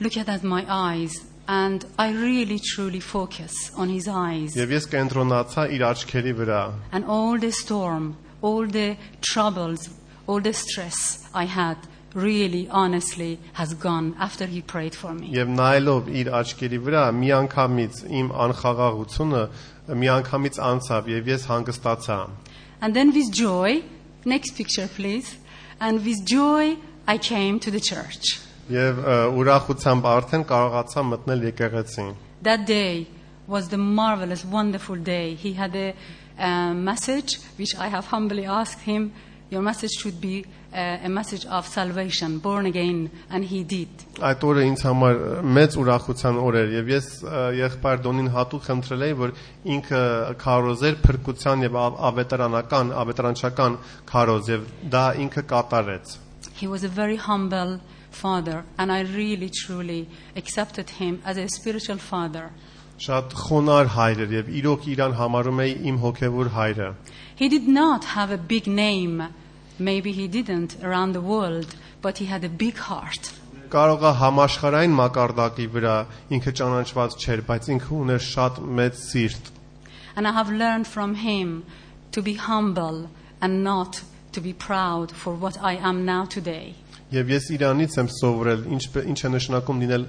Look 0.00 0.16
at 0.16 0.42
my 0.42 0.64
eyes. 0.68 1.12
And 1.46 1.84
I 1.98 2.10
really 2.10 2.58
truly 2.58 3.00
focus 3.00 3.52
on 3.76 3.88
his 3.90 4.08
eyes. 4.08 4.56
եւ 4.56 4.70
ես 4.74 4.86
կենտրոնացա 4.94 5.66
իր 5.76 5.82
աչքերի 5.92 6.32
վրա 6.40 6.62
And 6.92 7.04
all 7.04 7.38
the 7.38 7.52
storm, 7.52 8.16
all 8.42 8.66
the 8.66 8.96
troubles, 9.20 9.90
all 10.26 10.40
the 10.40 10.52
stress 10.54 11.20
I 11.34 11.44
had 11.44 11.76
really 12.14 12.68
honestly 12.70 13.38
has 13.54 13.74
gone 13.74 14.14
after 14.18 14.46
he 14.46 14.62
prayed 14.62 14.94
for 14.94 15.12
me. 15.14 15.30
եւ 15.34 15.48
նայելով 15.60 16.08
իր 16.20 16.30
աչքերի 16.40 16.78
վրա 16.86 17.04
միանգամից 17.20 17.94
իմ 18.20 18.28
անխաղաղությունը 18.46 19.42
միանգամից 20.02 20.58
անցավ 20.70 21.08
եւ 21.14 21.28
ես 21.34 21.46
հանգստացա 21.52 22.18
And 22.80 22.94
then 22.96 23.12
with 23.12 23.30
joy, 23.32 23.82
next 24.24 24.56
picture 24.56 24.88
please, 24.88 25.36
and 25.80 26.04
with 26.04 26.24
joy 26.26 26.76
I 27.06 27.18
came 27.18 27.58
to 27.60 27.70
the 27.70 27.80
church. 27.80 28.40
եւ 28.70 28.96
ը, 29.04 29.16
ուրախությամբ 29.38 30.06
արդեն 30.08 30.44
կարողացա 30.48 31.02
մտնել 31.12 31.42
եկեղեցին 31.50 32.14
That 32.42 32.64
day 32.66 33.06
was 33.46 33.68
the 33.68 33.76
marvelous, 33.76 34.44
wonderful 34.44 34.96
day. 34.96 35.34
He 35.34 35.52
had 35.52 35.76
a 35.76 35.94
uh, 36.38 36.72
message 36.74 37.38
which 37.58 37.74
I 37.76 37.88
have 37.88 38.06
humbly 38.06 38.46
asked 38.46 38.80
him. 38.80 39.12
Your 39.51 39.63
message 39.63 39.89
should 39.99 40.21
be 40.21 40.45
uh, 40.71 40.97
a 41.03 41.09
message 41.09 41.43
of 41.47 41.65
salvation, 41.67 42.37
born 42.37 42.67
again, 42.67 43.09
and 43.31 43.43
he 43.43 43.63
did. 43.63 43.89
Այդ 44.21 44.43
օրը 44.45 44.65
ինձ 44.69 44.83
համար 44.85 45.21
մեծ 45.57 45.77
ուրախության 45.81 46.37
օր 46.43 46.57
էր 46.59 46.73
եւ 46.75 46.91
ես 46.93 47.07
ը, 47.25 47.41
եղբայր 47.57 48.03
Դոնին 48.05 48.29
հատուկ 48.35 48.67
խնդրել 48.69 49.05
էի 49.07 49.15
որ 49.23 49.33
ինքը 49.75 50.01
քարոզեր 50.43 50.99
փրկության 51.07 51.65
եւ 51.65 51.79
ավ- 51.81 51.97
ավետարանական 52.11 52.93
ավետարանչական 53.01 53.77
քարոզ 54.13 54.51
եւ 54.53 54.67
դա 54.93 55.05
ինքը 55.25 55.45
կատարեց 55.53 56.17
He 56.61 56.67
was 56.67 56.83
a 56.83 56.87
very 56.89 57.15
humble 57.15 57.79
father, 58.11 58.65
and 58.77 58.91
I 58.91 59.01
really, 59.01 59.49
truly 59.49 60.07
accepted 60.35 60.89
him 61.01 61.21
as 61.25 61.37
a 61.37 61.47
spiritual 61.49 61.97
father. 61.97 62.51
շատ 62.99 63.31
խոնար 63.39 63.87
հայր 63.95 64.17
էր 64.25 64.31
եւ 64.35 64.47
իրոք 64.59 64.87
իրան 64.93 65.13
համարում 65.15 65.59
էի 65.65 65.73
իմ 65.89 65.99
հոգեվոր 66.05 66.49
հայրը 66.55 66.87
He 67.39 67.47
did 67.47 67.67
not 67.69 68.03
have 68.19 68.31
a 68.31 68.37
big 68.37 68.67
name, 68.67 69.23
maybe 69.78 70.12
he 70.12 70.26
didn't 70.28 70.76
around 70.82 71.12
the 71.12 71.20
world, 71.20 71.74
but 72.02 72.18
he 72.18 72.26
had 72.26 72.44
a 72.44 72.48
big 72.48 72.76
heart. 72.88 73.32
կարող 73.74 74.02
է 74.06 74.10
համաշխարային 74.20 74.92
մակարդակի 75.00 75.64
վրա 75.74 75.94
ինքը 76.36 76.52
ճանաչված 76.60 77.14
չէր 77.24 77.40
բայց 77.48 77.68
ինքը 77.74 77.90
ուներ 78.00 78.22
շատ 78.22 78.60
մեծ 78.80 78.94
սիրտ 79.10 79.44
And 80.16 80.28
I 80.28 80.32
have 80.32 80.50
learned 80.50 80.86
from 80.86 81.16
him 81.16 81.64
to 82.12 82.22
be 82.22 82.34
humble 82.34 83.08
and 83.40 83.64
not 83.64 84.02
to 84.32 84.40
be 84.40 84.52
proud 84.52 85.10
for 85.10 85.34
what 85.34 85.58
I 85.60 85.74
am 85.74 86.04
now 86.04 86.24
today. 86.24 86.74
Եվ 87.10 87.26
ես 87.34 87.48
Իրանից 87.56 87.96
եմ 87.98 88.08
սովորել 88.20 88.62
ինչ 88.74 88.82
ինչ 89.10 89.18
է 89.26 89.28
նշանակում 89.34 89.80
լինել 89.84 90.04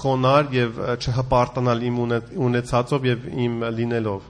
խոնար 0.00 0.52
եւ 0.56 0.78
ը, 0.80 0.92
չհպարտանալ 1.00 1.82
իմ 1.88 1.96
ունե- 2.04 2.20
ունեցածով 2.48 3.08
եւ 3.08 3.26
իմ 3.46 3.54
լինելով։ 3.80 4.20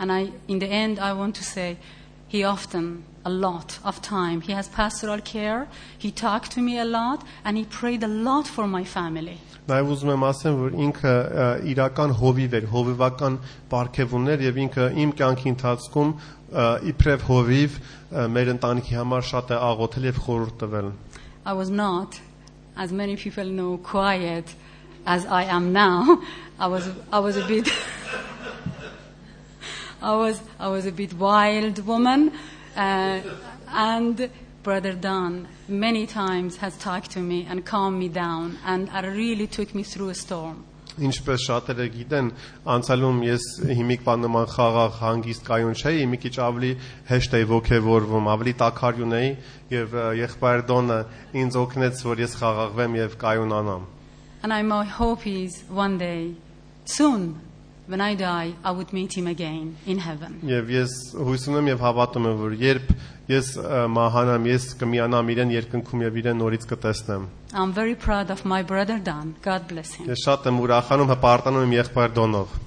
And 0.00 0.10
I, 0.12 0.32
in 0.48 0.58
the 0.58 0.66
end, 0.66 0.98
I 0.98 1.12
want 1.12 1.36
to 1.36 1.44
say, 1.44 1.76
he 2.28 2.42
often, 2.44 3.04
a 3.24 3.30
lot 3.30 3.78
of 3.84 4.00
time, 4.00 4.40
he 4.40 4.52
has 4.52 4.68
pastoral 4.68 5.20
care, 5.20 5.68
he 5.98 6.10
talked 6.10 6.50
to 6.52 6.60
me 6.60 6.78
a 6.78 6.84
lot, 6.84 7.22
and 7.44 7.56
he 7.56 7.64
prayed 7.64 8.02
a 8.02 8.08
lot 8.08 8.46
for 8.46 8.66
my 8.66 8.84
family. 8.84 9.38
Նաև 9.68 9.90
ուզում 9.94 10.10
եմ 10.10 10.24
ասեմ, 10.26 10.56
որ 10.58 10.72
ինքը 10.84 11.10
ը, 11.12 11.44
իրական 11.70 12.12
հովիվ 12.18 12.54
էր, 12.58 12.64
հովիվական 12.72 13.36
պարգև 13.70 14.14
ուներ 14.18 14.40
եւ 14.48 14.56
ինքը 14.64 14.86
իմ 15.04 15.12
կյանքի 15.20 15.48
ընթացքում 15.52 16.10
ը, 16.16 16.64
իբրև 16.90 17.26
հովիվ 17.28 17.76
ը, 17.78 18.24
մեր 18.34 18.50
ընտանիքի 18.56 18.98
համար 18.98 19.28
շատ 19.28 19.52
է 19.54 19.60
աղոթել 19.68 20.08
եւ 20.10 20.18
խորհուրդ 20.26 20.56
տվել։ 20.64 20.90
I 21.46 21.52
was 21.52 21.70
not, 21.70 22.18
as 22.76 22.90
many 22.92 23.14
people 23.14 23.44
know, 23.44 23.78
quiet 23.78 24.54
as 25.06 25.26
I 25.26 25.44
am 25.44 25.72
now. 25.72 26.18
I 26.58 26.66
was, 26.66 26.88
I 27.12 27.20
was 27.20 27.36
a 27.36 27.46
bit, 27.46 27.70
I 30.02 30.14
was, 30.16 30.40
I 30.58 30.68
was 30.68 30.86
a 30.86 30.92
bit 30.92 31.14
wild 31.14 31.84
woman, 31.86 32.32
uh, 32.76 33.20
and 33.68 34.30
Brother 34.62 34.92
Don 34.92 35.48
many 35.68 36.06
times 36.06 36.56
has 36.56 36.76
talked 36.76 37.10
to 37.12 37.20
me 37.20 37.46
and 37.48 37.64
calmed 37.64 37.98
me 37.98 38.08
down, 38.08 38.58
and 38.64 38.88
uh, 38.90 39.02
really 39.08 39.46
took 39.46 39.74
me 39.74 39.82
through 39.82 40.10
a 40.10 40.14
storm. 40.14 40.64
Ինչպես 41.00 41.44
շատերը 41.48 41.86
գիտեն, 41.88 42.26
անցյալում 42.68 43.20
ես 43.24 43.44
հիմիկվա 43.78 44.14
նման 44.26 44.48
խաղաղ 44.52 44.98
հանգիստ 44.98 45.46
կայուն 45.46 45.78
չէի, 45.80 46.02
մի 46.12 46.18
քիչ 46.20 46.32
ավելի 46.44 46.72
հեշտ 47.08 47.36
էի 47.38 47.46
ողքեվորվում, 47.52 48.28
ավելի 48.34 48.52
տակարյուն 48.60 49.14
էի 49.16 49.30
եւ 49.72 49.96
ը, 49.96 50.04
եղբայր 50.20 50.64
Դոնը 50.68 50.98
ինձ 51.42 51.56
օգնեց, 51.62 52.02
որ 52.10 52.22
ես 52.26 52.36
խաղաղվեմ 52.42 52.98
եւ 53.00 53.16
կայունանամ։ 53.24 53.86
And 54.42 54.52
I, 54.52 54.60
my 54.62 54.84
hope 54.84 55.26
is 55.26 55.62
one 55.70 55.96
day, 55.96 56.34
soon, 56.84 57.40
when 57.86 58.00
I 58.00 58.14
die, 58.14 58.54
I 58.64 58.70
would 58.70 58.92
meet 58.92 59.16
him 59.16 59.26
again 59.26 59.76
in 59.86 59.98
heaven. 59.98 60.38
Եվ 60.46 60.70
ես 60.70 60.92
հույս 61.18 61.46
ունեմ 61.50 61.70
եւ 61.72 61.82
հավատում 61.82 62.28
եմ, 62.30 62.36
որ 62.42 62.54
երբ 62.62 62.92
ես 63.32 63.48
ը, 63.58 63.80
մահանամ, 63.96 64.46
ես 64.52 64.66
կմիանամ 64.80 65.32
իրեն 65.34 65.54
երկնքում 65.56 66.04
եւ 66.06 66.20
իրեն 66.22 66.40
նորից 66.42 66.66
կտեսնեմ։ 66.72 67.26
I'm 67.52 67.72
very 67.72 67.94
proud 67.94 68.30
of 68.30 68.44
my 68.44 68.62
brother 68.62 68.98
Don. 68.98 69.34
God 69.42 69.66
bless 69.68 69.94
him. 69.98 70.06
Ես 70.08 70.24
շատ 70.24 70.48
եմ 70.52 70.62
ուրախանում, 70.62 71.12
հպարտանում 71.16 71.66
եմ 71.68 71.76
եղբայր 71.82 72.16
Դոնով։ 72.20 72.58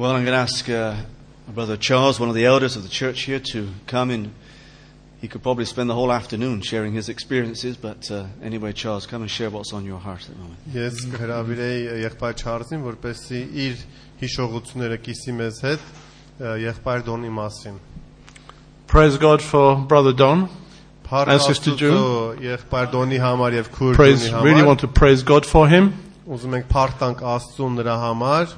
Well, 0.00 0.12
I'm 0.12 0.24
going 0.24 0.32
to 0.32 0.40
ask 0.40 0.66
uh, 0.70 0.96
my 1.46 1.52
brother 1.52 1.76
Charles, 1.76 2.18
one 2.18 2.30
of 2.30 2.34
the 2.34 2.46
elders 2.46 2.74
of 2.74 2.82
the 2.82 2.88
church 2.88 3.24
here, 3.24 3.38
to 3.52 3.68
come 3.86 4.10
in. 4.10 4.32
He 5.24 5.28
could 5.28 5.42
probably 5.42 5.66
spend 5.66 5.90
the 5.90 5.94
whole 5.94 6.10
afternoon 6.12 6.62
sharing 6.62 6.94
his 6.94 7.10
experiences, 7.10 7.76
but 7.76 8.10
uh, 8.10 8.24
anyway, 8.42 8.72
Charles, 8.72 9.04
come 9.04 9.20
and 9.20 9.30
share 9.30 9.50
what's 9.50 9.74
on 9.74 9.84
your 9.84 9.98
heart 9.98 10.22
at 10.22 10.34
the 10.34 10.40
moment. 10.40 10.58
Ես 10.72 11.02
կհրավիրեի 11.12 11.82
եղբայր 12.06 12.38
Չարլզին, 12.40 12.84
որպեսզի 12.86 13.40
իր 13.64 13.82
հիշողությունները 14.22 14.96
կիսի 15.04 15.34
մեզ 15.40 15.58
հետ 15.66 15.84
ը, 16.40 16.54
եղբայր 16.64 17.04
Դոնի 17.10 17.32
մասին։ 17.36 17.76
Praise 18.88 19.18
God 19.18 19.42
for 19.42 19.76
Brother 19.76 20.14
Don. 20.16 20.48
Փառք 21.04 21.34
And 21.34 21.42
Sister 21.44 21.76
Աստծո 21.76 22.40
եղբայր 22.46 22.90
Դոնի 22.96 23.20
համար 23.20 23.58
եւ 23.60 23.70
քույր 23.76 24.00
Praise, 24.00 24.24
Դոնի 24.24 24.42
really 24.48 24.62
համար։ 24.62 24.70
want 24.72 24.80
to 24.80 24.88
praise 24.88 25.22
God 25.22 25.44
for 25.44 25.68
him. 25.68 25.92
Ուզում 26.30 26.56
ենք 26.62 26.68
փառք 26.72 26.96
տանք 27.04 27.22
Աստծուն 27.36 27.76
նրա 27.82 28.00
համար։ 28.06 28.56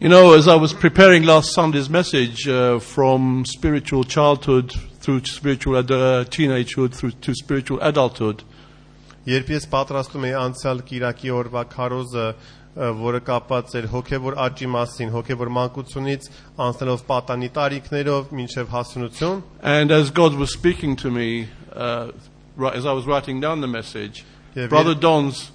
You 0.00 0.08
know, 0.08 0.32
as 0.32 0.48
I 0.48 0.56
was 0.56 0.72
preparing 0.72 1.22
last 1.22 1.52
Sunday's 1.54 1.88
message 1.88 2.48
uh, 2.48 2.80
from 2.80 3.44
spiritual 3.44 4.02
childhood 4.02 4.72
through 4.72 4.85
spiritual 5.26 5.78
ad- 5.78 5.90
uh, 5.90 6.24
teenagehood 6.24 6.92
through 6.94 7.12
to 7.20 7.34
spiritual 7.34 7.78
adulthood, 7.82 8.42
Երբ 9.26 9.46
ես 9.54 9.66
պատրաստում 9.70 10.24
էի 10.26 10.32
անցյալ 10.34 10.80
Կիրակի 10.88 11.30
օրվա 11.30 11.60
քարոզը, 11.70 12.24
ը, 12.74 12.86
որը 12.98 13.20
կապված 13.28 13.74
էր 13.78 13.86
հոգևոր 13.92 14.34
աճի 14.46 14.68
մասին, 14.72 15.10
հոգևոր 15.14 15.50
մանկությունից 15.58 16.26
անցնելով 16.66 17.04
պատանի 17.10 17.48
տարիքներով 17.58 18.32
մինչև 18.38 18.72
հասունություն, 18.74 19.42
and 19.62 19.92
as 19.92 20.10
God 20.10 20.34
was 20.34 20.50
speaking 20.52 20.96
to 20.96 21.10
me, 21.10 21.48
uh, 21.72 22.10
right, 22.56 22.74
as 22.74 22.84
I 22.84 22.92
was 22.92 23.06
writing 23.06 23.40
down 23.40 23.60
the 23.60 23.68
message, 23.68 24.24
Yeah, 24.56 24.66
Brother 24.66 24.94
very- 24.94 25.00
Don's 25.00 25.50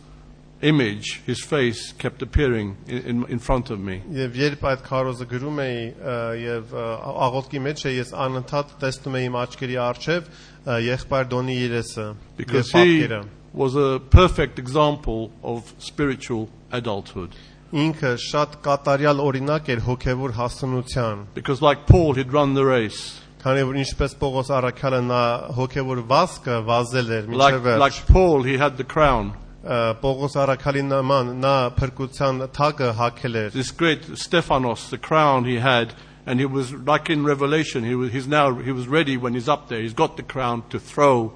image, 0.61 1.21
his 1.25 1.39
face, 1.43 1.91
kept 1.93 2.21
appearing 2.23 2.77
in, 2.87 2.97
in, 3.03 3.25
in 3.29 3.39
front 3.39 3.69
of 3.69 3.79
me. 3.79 4.01
Եվ 4.09 4.37
երբ 4.41 4.63
այդ 4.71 4.81
քարոզը 4.87 5.27
գրում 5.29 5.59
էի 5.63 5.81
ը, 6.13 6.15
եւ 6.41 6.71
ը, 6.73 6.85
աղոթքի 7.27 7.61
մեջ 7.67 7.83
էի, 7.91 7.97
ես 7.99 8.13
անընդհատ 8.25 8.71
տեսնում 8.81 9.17
էի 9.19 9.27
իմ 9.29 9.37
աչքերի 9.43 9.77
առջև 9.87 10.31
ը, 10.65 10.79
եղբայր 10.87 11.29
Դոնի 11.33 11.57
երեսը 11.61 12.07
Because 12.41 12.71
եւ 12.73 12.81
he 12.81 12.97
պատկերը։ 12.97 13.21
was 13.53 13.75
a 13.75 13.99
perfect 13.99 14.57
example 14.59 15.29
of 15.43 15.73
spiritual 15.77 16.49
adulthood. 16.71 17.37
Ինքը 17.73 18.15
շատ 18.23 18.57
կատարյալ 18.65 19.21
օրինակ 19.27 19.69
էր 19.75 19.79
հոգևոր 19.85 20.33
հասունության։ 20.39 21.23
Because, 21.35 21.61
like 21.61 21.85
Paul, 21.85 22.13
he'd 22.15 22.31
run 22.33 22.53
the 22.55 22.65
race. 22.65 23.21
Քանի 23.43 23.63
որ 23.69 23.77
ինչպես 23.83 24.13
Պողոս 24.21 24.49
Արաքյալը 24.57 25.01
նա 25.07 25.21
հոգևոր 25.57 25.99
վասկը 26.09 26.55
վազել 26.67 27.11
էր 27.17 27.27
Like, 27.27 27.35
մինչև 27.37 27.61
վերջ։ 27.67 27.79
like 27.83 28.07
Paul, 28.07 28.43
he 28.43 28.57
had 28.57 28.77
the 28.77 28.83
crown. 28.83 29.33
ը, 29.63 29.77
Պողոս 30.01 30.35
Արաքյալի 30.43 30.83
նման 30.87 31.31
նա 31.43 31.55
փրկության 31.77 32.43
թագը 32.55 32.91
հակել 32.99 33.39
էր։ 33.41 33.51
This 33.57 33.71
great 33.71 34.05
Stephanos, 34.17 34.89
the 34.89 34.97
crown 34.97 35.45
he 35.45 35.57
had, 35.59 35.93
and 36.25 36.39
he 36.39 36.45
was 36.45 36.73
like 36.73 37.09
in 37.09 37.23
Revelation. 37.23 37.83
He 37.83 37.95
was, 37.95 38.11
he's 38.11 38.27
now 38.27 38.53
he 38.55 38.71
was 38.71 38.87
ready 38.87 39.17
when 39.17 39.33
he's 39.33 39.49
up 39.49 39.69
there. 39.69 39.81
He's 39.81 39.93
got 39.93 40.17
the 40.17 40.23
crown 40.23 40.63
to 40.69 40.79
throw, 40.79 41.33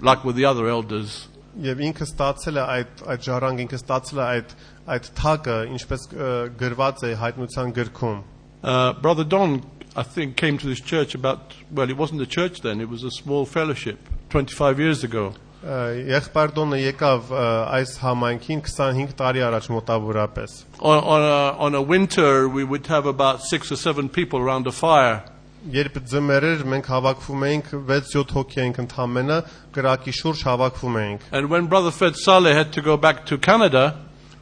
like 0.00 0.24
with 0.24 0.36
the 0.36 0.44
other 0.44 0.68
elders. 0.68 1.28
Եվ 1.54 1.80
ինքը 1.86 2.06
ստացել 2.08 2.56
է 2.58 2.62
այդ 2.76 3.02
այդ 3.14 3.26
ժառանգ 3.28 3.60
ինքը 3.64 3.78
ստացել 3.78 4.18
է 4.18 4.24
այդ 4.26 4.54
այդ 4.94 5.10
թագը 5.20 5.58
ինչպես 5.76 6.06
ը, 6.10 6.30
գրված 6.62 7.04
է 7.06 7.12
հայտնության 7.20 7.74
գրքում։ 7.76 8.22
Uh, 8.64 8.92
Brother 8.94 9.24
Don, 9.24 9.62
I 9.94 10.02
think, 10.02 10.36
came 10.36 10.58
to 10.58 10.66
this 10.66 10.80
church 10.80 11.14
about 11.14 11.54
well, 11.70 11.88
it 11.88 11.96
wasn't 11.96 12.22
a 12.22 12.26
church 12.26 12.62
then; 12.62 12.80
it 12.80 12.88
was 12.88 13.04
a 13.04 13.10
small 13.10 13.46
fellowship. 13.46 13.98
25 14.30 14.80
years 14.80 15.04
ago, 15.04 15.34
Ը, 15.59 15.79
Եղբայր 16.07 16.53
Դոնը 16.55 16.77
եկավ 16.79 17.31
այս 17.75 17.95
համայնքին 17.99 18.61
25 18.63 19.15
տարի 19.19 19.41
առաջ 19.43 19.65
մոտավորապես։ 19.75 20.53
on, 20.79 20.99
on, 21.03 21.21
a, 21.21 21.41
on 21.59 21.75
a 21.75 21.81
winter, 21.81 22.47
we 22.47 22.63
would 22.63 22.87
have 22.87 23.05
about 23.05 23.41
six 23.43 23.71
or 23.71 23.75
seven 23.75 24.07
people 24.07 24.39
around 24.39 24.67
a 24.67 24.71
fire. 24.71 25.19
Երբ 25.67 25.97
ձմեր 26.07 26.45
էր, 26.53 26.61
մենք 26.71 26.85
հավաքվում 26.87 27.41
էինք 27.49 27.71
6-7 27.89 28.31
հոգի 28.37 28.61
էինք 28.63 28.77
ընդամենը, 28.85 29.39
կրակի 29.75 30.13
շուրջ 30.15 30.43
հավաքվում 30.47 30.99
էինք։ 31.03 31.25
And 31.35 31.49
when 31.51 31.67
Brother 31.67 31.91
Fred 31.91 32.15
Saleh 32.15 32.55
had 32.55 32.71
to 32.79 32.81
go 32.81 32.95
back 32.95 33.25
to 33.27 33.37
Canada, 33.37 33.97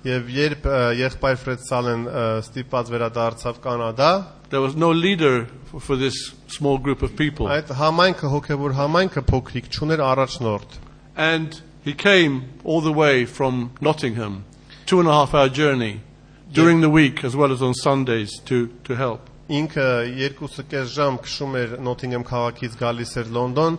Եվ 0.06 0.27
երբ 0.30 0.65
եղբայր 1.01 1.39
Ֆրեդ 1.41 1.63
Սալեն 1.67 2.03
ստիպված 2.45 2.91
վերադարձավ 2.93 3.58
Կանադա, 3.65 4.12
there 4.53 4.62
was 4.62 4.75
no 4.77 4.91
leader 4.93 5.47
for, 5.71 5.82
for 5.82 5.95
this 5.97 6.13
small 6.47 6.77
group 6.77 7.01
of 7.01 7.17
people. 7.17 7.49
այդ 7.49 7.73
համայնքը 7.82 8.30
հոգևոր 8.38 8.77
համայնքը 8.77 9.23
փոքրիկ 9.34 9.71
չուներ 9.73 10.03
առաջնորդ։ 10.13 10.77
And 11.17 11.60
he 11.84 11.93
came 11.93 12.53
all 12.63 12.80
the 12.80 12.93
way 12.93 13.25
from 13.25 13.71
Nottingham, 13.82 14.45
two 14.86 14.99
and 14.99 15.10
a 15.10 15.12
half 15.12 15.34
hour 15.34 15.49
journey, 15.49 16.01
during 16.51 16.82
the 16.82 16.89
week 16.89 17.23
as 17.23 17.36
well 17.36 17.51
as 17.51 17.62
on 17.62 17.73
Sundays 17.73 18.39
to, 18.41 18.67
to 18.84 18.95
help. 18.95 19.27
Ինքը 19.47 19.83
երկուսուկես 20.19 20.89
ժամ 20.91 21.17
քշում 21.23 21.53
էր 21.55 21.73
Նոթինգեմ 21.88 22.23
քաղաքից 22.27 22.73
գալիս 22.81 23.12
էր 23.21 23.29
Լոնդոն, 23.38 23.77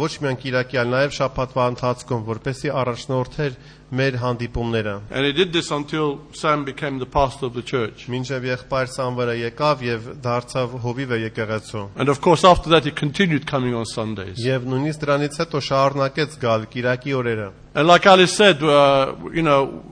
ոչ 0.00 0.12
միայն 0.24 0.38
Կիրակի, 0.40 0.78
այլ 0.80 0.92
նաև 0.94 1.16
շաբաթվա 1.16 1.66
ընթացքում, 1.72 2.22
որպեսի 2.30 2.70
առաջնորդեր 2.80 3.58
մեր 3.92 4.16
հանդիպումները։ 4.22 4.94
And 5.10 5.26
he 5.26 5.32
did 5.32 5.52
this 5.52 5.70
until 5.70 6.20
Sam 6.32 6.64
became 6.64 6.98
the 6.98 7.06
pastor 7.06 7.46
of 7.46 7.54
the 7.54 7.62
church. 7.62 8.08
Մինչև 8.08 8.48
եղբայր 8.48 8.88
Սամվերը 8.96 9.34
եկավ 9.42 9.84
եւ 9.86 10.08
դարձավ 10.24 10.78
հովիվը 10.82 11.18
եկեղեցու։ 11.26 11.84
And 11.96 12.08
of 12.08 12.20
course, 12.20 12.44
after 12.44 12.70
that, 12.70 12.84
he 12.84 12.90
continued 12.90 13.46
coming 13.46 13.74
on 13.74 13.84
Sundays. 13.84 14.40
Եվ 14.40 14.64
նույնիսկ 14.64 15.04
դրանից 15.04 15.40
հետո 15.44 15.62
շարունակեց 15.68 16.38
գալ 16.40 16.66
Կիրակի 16.72 17.16
օրերը։ 17.20 17.50
And 17.76 17.86
like 17.86 18.06
Alice 18.06 18.32
said, 18.32 18.62
uh, 18.62 19.14
you 19.30 19.42
know, 19.42 19.84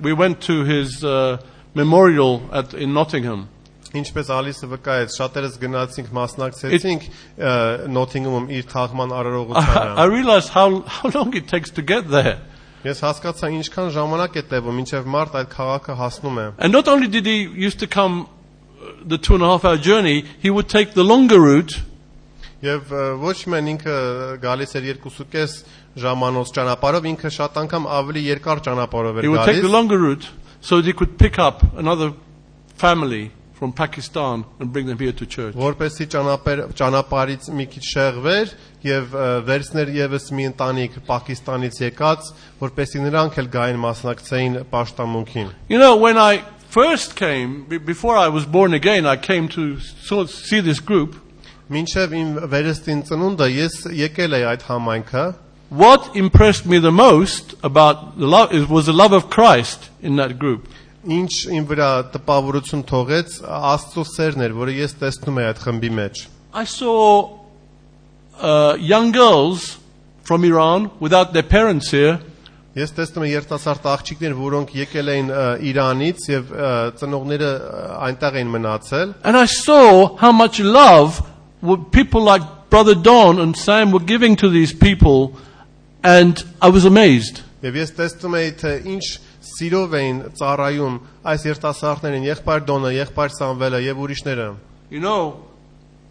we 0.00 0.12
went 0.12 0.40
to 0.42 0.62
his 0.62 1.02
uh, 1.04 1.38
memorial 1.74 2.48
at, 2.52 2.74
in 2.74 2.94
Nottingham. 2.94 3.48
Ինչպես 3.97 4.29
Ալիսը 4.35 4.67
վկայեց, 4.73 5.13
շատերս 5.15 5.53
գնացինք 5.61 6.09
մասնակցեցինք 6.17 7.05
ը, 7.07 7.51
Նոթինգեմում 7.95 8.47
իր 8.57 8.65
թաղման 8.73 9.13
I, 9.13 9.15
I 9.15 9.19
արարողությանը։ 9.21 10.07
realized 10.11 10.49
how, 10.51 10.81
how 10.81 11.09
long 11.15 11.33
it 11.33 11.47
takes 11.47 11.71
to 11.71 11.81
get 11.81 12.09
there. 12.11 12.37
Ես 12.83 12.99
հասկացա 13.03 13.49
ինչքան 13.57 13.89
ժամանակ 13.95 14.35
է 14.37 14.43
տևում, 14.51 14.75
մինչև 14.81 15.07
մարտ 15.15 15.37
այդ 15.39 15.49
քաղաքը 15.55 15.95
հասնում 16.01 16.37
է։ 16.37 16.45
And 16.59 16.71
not 16.75 16.87
only 16.91 17.07
did 17.07 17.25
he 17.25 17.37
used 17.47 17.79
to 17.79 17.87
come 17.87 18.27
uh, 18.27 18.91
the 19.05 19.17
two 19.17 19.35
and 19.35 19.43
a 19.43 19.47
half 19.47 19.63
hour 19.65 19.77
journey, 19.77 20.25
he 20.39 20.49
would 20.49 20.67
take 20.69 20.93
the 20.93 21.03
longer 21.03 21.39
route 21.39 21.79
Եվ 22.57 22.89
ը, 22.89 23.01
ոչ 23.21 23.35
միայն 23.53 23.67
ինքը 23.75 23.95
գալիս 24.41 24.71
էր 24.79 24.85
երկուսուկես 24.91 25.51
ժամանոց 26.01 26.53
ճանապարհով, 26.57 27.03
ինքը 27.13 27.29
շատ 27.35 27.59
անգամ 27.61 27.83
ավելի 27.97 28.23
երկար 28.33 28.61
ճանապարհով 28.67 29.19
He 29.21 29.27
էր 29.27 29.29
would 29.29 29.45
take 29.45 29.61
the 29.61 29.67
գալիս, 29.67 29.75
longer 29.77 29.99
route 30.01 30.25
so 30.59 30.79
that 30.81 30.89
he 30.89 30.93
could 30.93 31.17
pick 31.21 31.37
up 31.37 31.61
another 31.77 32.13
family 32.81 33.29
from 33.61 33.71
Pakistan 33.73 34.45
and 34.59 34.71
bring 34.71 34.85
them 34.85 34.99
here 34.99 35.11
to 35.11 35.25
church. 35.25 35.55
որպեսի 35.55 36.05
ճանապարհ 36.13 36.59
ճանապարհից 36.77 37.47
մի 37.57 37.65
քիչ 37.73 37.83
շեղվեր 37.93 38.51
եւ 38.85 39.15
ը, 39.17 39.29
վերցներ 39.47 39.89
եւս 39.97 40.27
մի 40.37 40.43
ընտանիք 40.51 40.99
Պակիստանից 41.07 41.79
եկած, 41.87 42.29
որպեսի 42.61 43.01
նրանք 43.07 43.39
էլ 43.41 43.47
գային 43.57 43.79
մասնակցեին 43.81 44.59
պաշտամունքին։ 44.71 45.49
You 45.69 45.79
know, 45.79 45.95
when 45.97 46.17
I 46.17 46.43
first 46.69 47.15
came, 47.15 47.63
be- 47.65 47.79
before 47.79 48.15
I 48.15 48.27
was 48.27 48.45
born 48.45 48.73
again, 48.73 49.05
I 49.07 49.17
came 49.17 49.47
to 49.57 49.79
so- 49.79 50.25
see 50.27 50.59
this 50.61 50.79
group. 50.79 51.15
Մինչև 51.71 52.13
իմ 52.15 52.29
վերստին 52.47 53.01
ծնունդը 53.09 53.47
ես 53.51 53.73
եկել 53.91 54.37
էի 54.37 54.45
այդ 54.53 54.61
համայնքը, 54.69 55.25
What 55.69 56.15
impressed 56.15 56.65
me 56.65 56.77
the 56.79 56.93
most 56.93 57.55
about 57.61 58.17
the 58.17 58.25
love 58.25 58.53
is, 58.53 58.69
was 58.69 58.85
the 58.85 58.93
love 58.93 59.11
of 59.11 59.29
Christ 59.29 59.89
in 60.01 60.15
that 60.15 60.39
group. 60.39 60.69
ինչ 61.17 61.31
իմ 61.57 61.67
վրա 61.69 61.89
տպավորություն 62.13 62.85
թողեց 62.89 63.35
Աստծո 63.47 64.05
սերն 64.11 64.45
էր, 64.47 64.55
որը 64.57 64.77
ես 64.81 64.95
տեսնում 65.01 65.41
եի 65.41 65.49
այդ 65.51 65.61
խմբի 65.65 65.91
մեջ։ 65.97 66.23
I 66.57 66.63
saw 66.65 66.97
uh, 68.41 68.75
young 68.79 69.11
girls 69.11 69.77
from 70.23 70.43
Iran 70.43 70.89
without 70.99 71.33
their 71.33 71.43
parents 71.47 71.91
here, 71.91 72.19
Ես 72.77 72.91
տեսնում 72.93 73.23
եմ 73.25 73.31
երիտասարդ 73.31 73.85
աղջիկներ, 73.89 74.33
որոնք 74.37 74.73
եկել 74.77 75.07
էին 75.09 75.29
ը, 75.33 75.45
Իրանից 75.65 76.25
եւ 76.29 76.49
ը, 76.53 76.67
ծնողները 76.99 77.47
ը, 77.49 77.79
այնտեղ 78.05 78.35
էին 78.37 78.51
մնացել, 78.53 79.13
and 79.25 79.39
I 79.39 79.47
saw 79.49 80.13
how 80.21 80.29
much 80.31 80.59
love 80.59 81.23
would 81.65 81.89
people 81.91 82.21
like 82.21 82.45
Brother 82.69 82.93
Don 82.93 83.39
and 83.39 83.57
Sam 83.57 83.91
were 83.91 84.03
giving 84.03 84.35
to 84.35 84.49
these 84.49 84.73
people, 84.73 85.33
and 86.03 86.43
I 86.61 86.69
was 86.69 86.85
amazed. 86.85 87.41
եւ 87.65 87.81
ես 87.81 87.95
տեսնում 87.97 88.37
էի 88.37 88.51
թե 88.61 88.73
ինչ 88.93 89.05
սիրով 89.51 89.95
էին 89.99 90.19
ծառայում 90.39 90.97
այս 91.31 91.45
երիտասարդներին, 91.47 92.27
եղբայր 92.27 92.65
Դոնը, 92.67 92.91
եղբայր 92.97 93.33
Սամվելը 93.37 93.81
եւ 93.87 94.03
ուրիշները։ 94.05 94.47
You 94.89 94.99
know, 94.99 95.43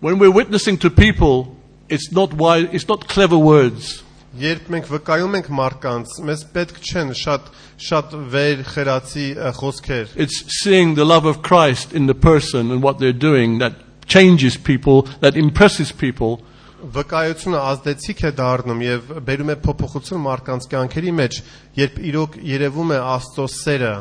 when 0.00 0.18
we're 0.18 0.30
witnessing 0.30 0.76
to 0.78 0.90
people, 0.90 1.56
it's 1.88 2.12
not 2.12 2.34
wise, 2.34 2.68
it's 2.72 2.88
not 2.88 3.08
clever 3.08 3.38
words. 3.38 4.02
Երբ 4.36 4.66
մենք 4.68 4.88
վկայում 4.92 5.36
ենք 5.38 5.46
մարդկանց, 5.58 6.16
մեզ 6.28 6.40
պետք 6.52 6.80
չեն 6.84 7.12
շատ 7.16 7.46
շատ 7.86 8.16
վեր 8.32 8.62
խրացի 8.68 9.28
ը, 9.36 9.52
խոսքեր։ 9.56 10.12
It's 10.16 10.42
seeing 10.60 10.94
the 10.94 11.06
love 11.08 11.24
of 11.24 11.40
Christ 11.40 11.94
in 11.94 12.06
the 12.06 12.14
person 12.14 12.70
and 12.70 12.82
what 12.82 12.98
they're 12.98 13.16
doing 13.16 13.58
that 13.64 13.80
changes 14.06 14.56
people, 14.56 15.08
that 15.20 15.36
impresses 15.36 15.92
people. 15.92 16.42
Վկայությունը 16.81 17.59
ազդեցիկ 17.71 18.23
է 18.25 18.31
դառնում 18.37 18.79
եւ 18.85 19.11
բերում 19.27 19.51
է 19.53 19.55
փոփոխություն 19.65 20.23
մարդկանց 20.25 20.67
կյանքերի 20.71 21.11
մեջ, 21.19 21.37
երբ 21.77 21.99
իրոք 22.11 22.37
երևում 22.51 22.93
է 22.95 22.99
Աստծո 23.15 23.45
սերը։ 23.55 23.93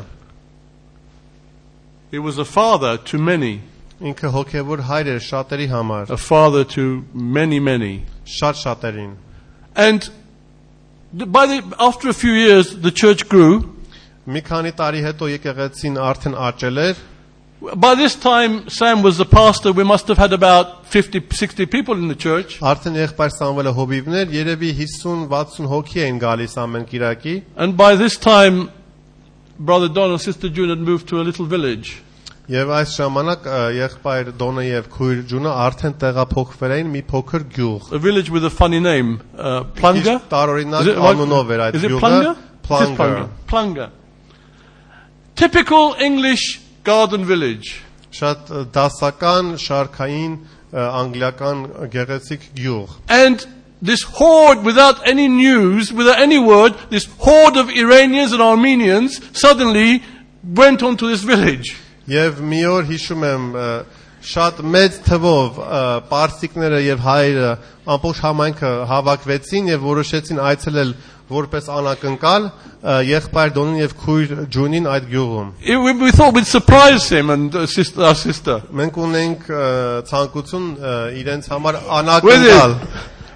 He 2.11 2.19
was 2.19 2.37
a 2.37 2.45
father 2.45 2.97
to 2.97 3.17
many, 3.17 3.61
Ինքը 4.01 4.29
հոգևոր 4.33 4.81
հայր 4.87 5.09
էր 5.13 5.19
շատերի 5.21 5.67
համար, 5.69 6.09
a 6.09 6.17
father 6.17 6.63
to 6.73 7.05
many, 7.13 7.59
many. 7.59 8.01
շատ 8.25 8.57
շատերին։ 8.63 9.13
And 9.75 10.09
by 11.13 11.45
the, 11.45 11.75
after 11.79 12.09
a 12.09 12.13
few 12.13 12.31
years, 12.33 12.75
the 12.77 12.91
church 12.91 13.29
grew. 13.29 13.61
Մի 14.25 14.41
քանի 14.47 14.71
տարի 14.79 15.01
հետո 15.05 15.29
եկեղեցին 15.35 16.01
արդեն 16.01 16.35
աճել 16.49 16.81
էր։ 16.81 16.99
By 17.74 17.94
this 17.94 18.14
time, 18.14 18.68
Sam 18.68 19.02
was 19.02 19.16
the 19.16 19.24
pastor. 19.24 19.72
We 19.72 19.82
must 19.82 20.06
have 20.08 20.18
had 20.18 20.32
about 20.34 20.86
50, 20.86 21.22
60 21.30 21.66
people 21.66 21.94
in 21.94 22.08
the 22.08 22.14
church. 22.14 22.58
Արդեն 22.60 22.98
եղբայր 23.00 23.30
Սամվելը 23.40 23.72
հոբիվներ, 23.78 24.34
երևի 24.36 24.72
50-60 24.80 25.70
հոգի 25.72 26.02
էին 26.04 26.18
գալիս 26.20 26.56
ամեն 26.62 26.84
Կիրակի, 26.90 27.42
And 27.56 27.76
by 27.76 27.96
this 27.96 28.18
time, 28.18 28.70
Brother 29.58 29.88
Don 29.88 30.10
and 30.10 30.20
Sister 30.20 30.50
June 30.50 30.68
had 30.68 30.78
moved 30.78 31.08
to 31.08 31.20
a 31.20 31.24
little 31.24 31.46
village. 31.46 32.02
եւ 32.48 32.68
այս 32.70 32.90
ժամանակ 33.00 33.46
ը, 33.50 33.60
եղբայր 33.74 34.28
Դոնը 34.38 34.64
եւ 34.68 34.84
քույր 34.94 35.22
Ջունը 35.32 35.52
արդեն 35.66 35.94
տեղափոխվել 36.02 36.74
էին 36.76 36.92
մի 36.92 37.00
փոքր 37.08 37.42
գյուղ։ 37.56 37.88
A 37.92 37.98
village 37.98 38.30
with 38.30 38.44
a 38.44 38.50
funny 38.50 38.78
name. 38.78 39.16
Uh, 39.36 39.64
Plunger? 39.74 40.20
Իսկ 40.20 40.28
տարօրինակ 40.30 40.80
Is 40.80 40.86
it, 40.92 40.98
what- 41.00 41.16
անունով 41.16 41.50
էր 41.56 41.60
այդ 41.66 41.74
is 41.74 41.82
it 41.84 41.90
գյուղը։ 41.90 42.00
Plunger? 42.04 42.30
It 42.30 42.36
is 42.36 42.68
Plunger։ 42.68 42.94
Plunger. 42.96 43.28
Plunger. 43.48 43.88
Typical 45.34 45.94
English 46.00 46.60
garden 46.84 47.24
village. 47.26 47.82
Շատ 48.16 48.50
ը, 48.50 48.62
դասական, 48.72 49.56
շարքային 49.60 50.36
ը, 50.36 50.86
անգլիական 51.02 51.64
գեղեցիկ 51.92 52.48
գյուղ։ 52.56 52.94
And 53.08 53.46
this 53.82 54.02
horde, 54.02 54.64
without 54.64 55.06
any 55.06 55.28
news, 55.28 55.92
without 55.92 56.18
any 56.18 56.38
word, 56.38 56.74
this 56.90 57.06
horde 57.18 57.56
of 57.56 57.68
Iranians 57.70 58.32
and 58.32 58.42
Armenians 58.42 59.20
suddenly 59.36 60.02
went 60.42 60.82
onto 60.82 61.08
this 61.08 61.22
village. 61.22 61.76
Եվ 62.08 62.40
մի 62.40 62.62
օր 62.70 62.84
հիշում 62.90 63.24
եմ 63.26 63.46
ը, 63.52 63.68
շատ 64.26 64.62
մեծ 64.74 65.00
թվով 65.06 65.58
ը, 65.58 65.82
պարսիկները 66.10 66.80
եւ 66.86 67.02
հայերը 67.02 67.50
ամբողջ 67.96 68.20
համայնքը 68.26 68.70
հավաքվեցին 68.90 69.68
եւ 69.70 69.84
որոշեցին 69.86 70.40
այցելել 70.50 70.94
որպես 71.30 71.68
անակնկալ 71.74 72.44
ը, 72.46 72.96
եղբայր 73.10 73.52
Դոնին 73.56 73.80
եւ 73.82 73.94
քույր 74.04 74.34
Ջունին 74.56 74.86
այդ 74.92 75.06
գյուղում։ 75.10 75.48
It- 75.62 75.80
we, 75.82 75.92
we 76.06 76.10
thought 76.12 76.34
we'd 76.34 76.46
surprise 76.46 77.08
him 77.10 77.30
and 77.30 77.54
uh, 77.54 77.66
sister, 77.66 78.04
our 78.04 78.14
sister. 78.14 78.60
Մենք 78.70 78.94
ունենք 79.06 79.48
ը, 79.50 79.66
ցանկություն 80.10 80.68
ը, 80.78 80.94
իրենց 81.22 81.48
համար 81.50 81.80
We 81.82 81.96
անակնկալ 82.00 82.74
did. 82.78 82.88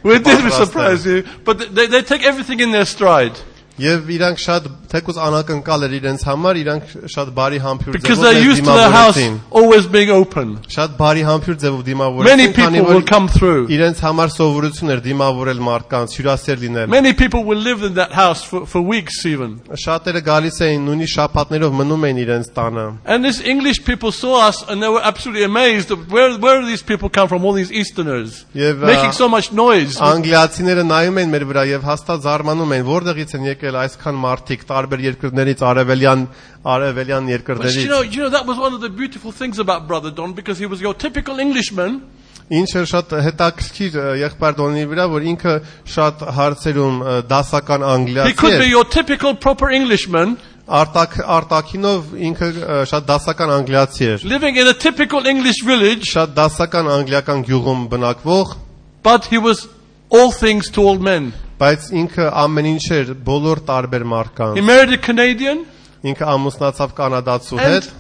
We 0.03 0.19
did 0.19 0.39
Պատրաստ 0.39 0.57
surprise 0.65 1.05
you, 1.07 1.25
but 1.45 1.59
they, 1.75 1.87
they 1.87 2.03
take 2.03 2.23
everything 2.25 2.61
in 2.61 2.71
their 2.73 2.87
stride 2.87 3.37
եւ 3.81 4.09
իրանք 4.13 4.39
շատ 4.41 4.65
թեկուզ 4.96 5.18
անակնկալ 5.28 5.86
էր 5.86 5.94
իրենց 6.00 6.22
համար, 6.30 6.60
իրանք 6.62 6.92
շատ 7.12 7.32
բարի 7.36 7.60
համբյուր 7.66 7.98
ձևով 8.06 8.60
դիմավորեցին։ 8.60 9.34
always 9.52 9.88
being 9.92 10.12
open. 10.16 10.56
Շատ 10.72 10.96
բարի 11.00 11.24
համբյուր 11.30 11.58
ձևով 11.64 11.82
դիմավորեցին, 11.90 12.32
քանի 12.32 12.48
people 12.56 12.86
will 12.88 13.02
որ 13.02 13.08
come 13.10 13.28
through. 13.28 13.68
իրենց 13.76 14.00
համար 14.06 14.30
սովորություն 14.36 14.94
էր 14.96 15.02
դիմավորել 15.06 15.60
մարդկանց, 15.68 16.16
հյուրասեր 16.16 16.58
լինել։ 16.64 16.88
Many 16.96 17.14
people 17.14 17.44
will 17.44 17.60
live 17.60 17.84
in 17.84 17.94
that 18.00 18.12
house 18.16 18.44
for, 18.44 18.66
for 18.66 18.80
weeks 18.80 19.20
even. 19.26 19.60
Շատերը 19.84 20.22
գալիս 20.30 20.62
էին 20.64 20.88
նույնիսկ 20.88 21.14
շաբաթներով 21.20 21.76
մնում 21.82 22.08
էին 22.08 22.20
իրենց 22.24 22.48
տանը։ 22.56 22.86
And 23.06 23.26
these 23.26 23.42
English 23.44 23.84
people 23.84 24.12
saw 24.16 24.48
us 24.48 24.64
and 24.70 24.82
they 24.82 24.88
were 24.88 25.04
absolutely 25.04 25.44
amazed. 25.44 25.92
of 25.92 26.12
Where, 26.12 26.38
where 26.40 26.64
these 26.66 26.84
people 26.84 27.10
come 27.10 27.28
from? 27.28 27.44
All 27.44 27.54
these 27.54 27.72
Easterners. 27.72 28.46
Making 28.56 29.12
so 29.12 29.28
much 29.28 29.52
noise. 29.52 30.00
անգլիացիները 30.00 30.84
նայում 30.88 31.20
էին 31.20 31.32
մեր 31.36 31.46
վրա 31.52 31.64
եւ 31.76 31.86
հաստատ 31.90 32.24
զարմանում 32.26 32.74
էին, 32.76 32.86
որտեղից 32.90 33.36
են 33.36 33.48
եկել 33.52 33.78
այսքան 33.82 34.20
մարդիկ 34.26 34.66
տարբեր 34.86 35.02
երկրներից, 35.10 35.62
արևելյան 35.66 36.28
արևելյան 36.66 37.26
But 37.26 37.30
you 37.30 37.38
երկրներից։ 37.38 37.88
know, 37.90 38.02
you 38.02 38.22
know, 38.22 38.30
that 38.30 38.46
was 38.46 38.58
one 38.58 38.74
of 38.74 38.82
the 38.82 38.90
beautiful 38.90 39.32
things 39.32 39.60
about 39.60 39.88
Brother 39.88 40.12
Don 40.12 40.34
because 40.34 40.60
he 40.60 40.66
was 40.66 40.82
your 40.82 40.94
typical 40.94 41.40
Englishman. 41.40 42.02
Ինչ 42.46 42.70
էր 42.78 42.86
շատ 42.86 43.14
հետաքրքիր 43.26 43.96
եղբայր 44.22 44.54
Դոնի 44.60 44.82
վրա, 44.92 45.06
որ 45.10 45.24
ինքը 45.32 45.54
շատ 45.90 46.20
հարցերում 46.38 47.00
դասական 47.26 47.82
He 47.82 47.88
անգլիացի 47.96 48.36
could 48.38 48.60
be 48.62 48.68
your 48.70 48.86
typical 48.86 49.34
proper 49.34 49.72
Englishman. 49.74 50.38
Արտակ 50.66 51.18
արտակինով 51.26 52.14
ինքը 52.28 52.50
շատ 52.92 53.08
դասական 53.10 53.54
անգլիացի 53.56 54.06
էր։ 54.14 54.28
living 54.30 54.58
in 54.62 54.68
a 54.68 54.74
typical 54.74 55.26
English 55.26 55.64
village, 55.66 56.06
Շատ 56.14 56.38
դասական 56.38 56.86
անգլիական 57.00 57.42
գյուղում 57.50 57.88
բնակվող, 57.90 58.56
but 59.02 59.26
he 59.26 59.38
was 59.42 59.68
all 60.10 60.32
things 60.32 60.70
to 60.70 60.82
all 60.86 61.00
men. 61.00 61.34
Բայց 61.60 61.86
ինքը 62.02 62.26
ամեն 62.44 62.68
ինչ 62.74 62.86
էր 63.00 63.12
բոլոր 63.30 63.62
տարբեր 63.70 64.04
He 64.06 64.10
մարդկանց։ 64.14 64.62
married 64.66 64.94
a 64.94 64.98
Canadian, 64.98 65.66
Ինքը 66.06 66.26
ամուսնացավ 66.36 66.96
կանադացու 66.98 67.60
հետ 67.62 67.92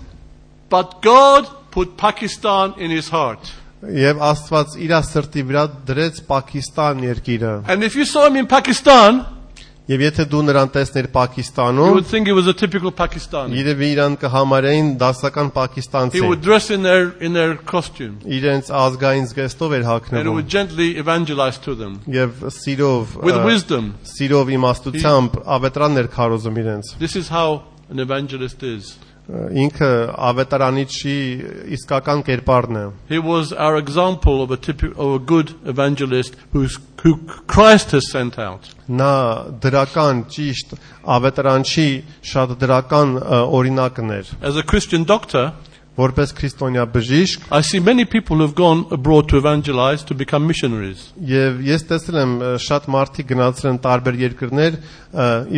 but 0.70 1.02
God 1.02 1.46
put 1.72 1.96
Pakistan 1.98 2.74
in 2.78 2.92
his 2.92 3.10
heart. 3.10 3.52
եւ 3.86 4.18
Աստված 4.24 4.76
իր 4.82 4.92
սրտի 5.06 5.42
վրա 5.46 5.64
դրեց 5.88 6.22
Պակիստան 6.30 7.04
երկիրը։ 7.06 7.54
And 7.70 7.84
if 7.84 7.96
you 7.96 8.06
saw 8.06 8.26
him 8.28 8.36
in 8.36 8.48
Pakistan, 8.48 9.26
Եվ 9.91 10.03
եթե 10.05 10.25
դու 10.31 10.41
նրան 10.47 10.69
տեսներ 10.71 11.07
you 11.09 11.11
Պակիստանում, 11.15 11.93
would 11.99 12.07
think 12.07 12.29
he 12.29 12.33
was 12.33 12.47
a 12.47 12.53
typical 12.55 12.93
Pakistani. 12.93 13.57
երևի 13.59 13.89
իրան 13.97 14.15
կհամարեին 14.23 14.91
դասական 15.01 15.49
He 15.51 15.55
պակիստանցի։ 15.57 16.21
would 16.29 16.41
dress 16.43 16.71
in 16.71 16.83
their 16.87 17.11
in 17.19 17.33
their 17.33 17.57
costume 17.57 18.21
Իրենց 18.23 18.71
ազգային 18.71 19.27
զգեստով 19.33 19.75
էր 19.75 19.83
and 19.83 19.87
he 19.87 19.91
հագնվում 19.91 20.35
would 20.39 20.49
gently 20.49 20.89
evangelize 20.97 21.59
to 21.67 21.75
them 21.75 21.99
եւ 22.07 22.31
սիրով 22.55 23.17
with 23.19 23.35
ը, 23.35 23.45
wisdom. 23.45 23.95
սիրով 24.07 24.55
իմաստությամբ 24.61 25.31
ավետարաններ 25.59 26.07
քարոզում 26.15 26.57
իրենց։ 26.63 26.95
This 27.03 27.17
is 27.17 27.29
how 27.29 27.63
an 27.91 27.99
evangelist 27.99 28.63
is. 28.63 28.95
Ինքը 29.26 29.90
ավետարանիչի 30.30 31.16
իսկական 31.74 32.22
կերպարն 32.28 32.78
է։ 32.78 32.84
He 33.10 33.18
was 33.18 33.52
our 33.54 33.78
example 33.78 34.44
of 34.44 34.52
a 34.52 34.58
typical, 34.58 34.94
of 35.02 35.22
a 35.22 35.26
good 35.26 35.56
evangelist 35.66 36.36
who's, 36.54 36.78
who 37.02 37.18
Christ 37.50 37.92
has 37.98 38.12
sent 38.12 38.38
out. 38.38 38.70
Նա 38.86 39.58
դրական 39.66 40.26
ճիշտ 40.30 40.78
ավետարանչի 41.18 41.90
շատ 42.22 42.58
դրական 42.62 43.18
օրինակն 43.26 44.14
էր։ 44.20 44.36
As 44.46 44.62
a 44.62 44.64
Christian 44.64 45.10
doctor, 45.10 45.54
Որպես 45.96 46.34
քրիստոնյա 46.36 46.84
բժիշկ 46.92 47.46
I 47.56 47.62
see 47.64 47.80
many 47.80 48.04
people 48.04 48.42
who've 48.44 48.56
gone 48.56 48.84
abroad 48.92 49.30
to 49.32 49.38
evangelize 49.40 50.04
to 50.10 50.14
become 50.14 50.44
missionaries. 50.46 51.14
եւ 51.16 51.62
ես 51.64 51.86
տեսել 51.88 52.18
եմ 52.20 52.34
շատ 52.60 52.90
մարդիկ 52.96 53.30
գնացել 53.30 53.70
են 53.72 53.80
տարբեր 53.86 54.18
երկրներ 54.26 54.76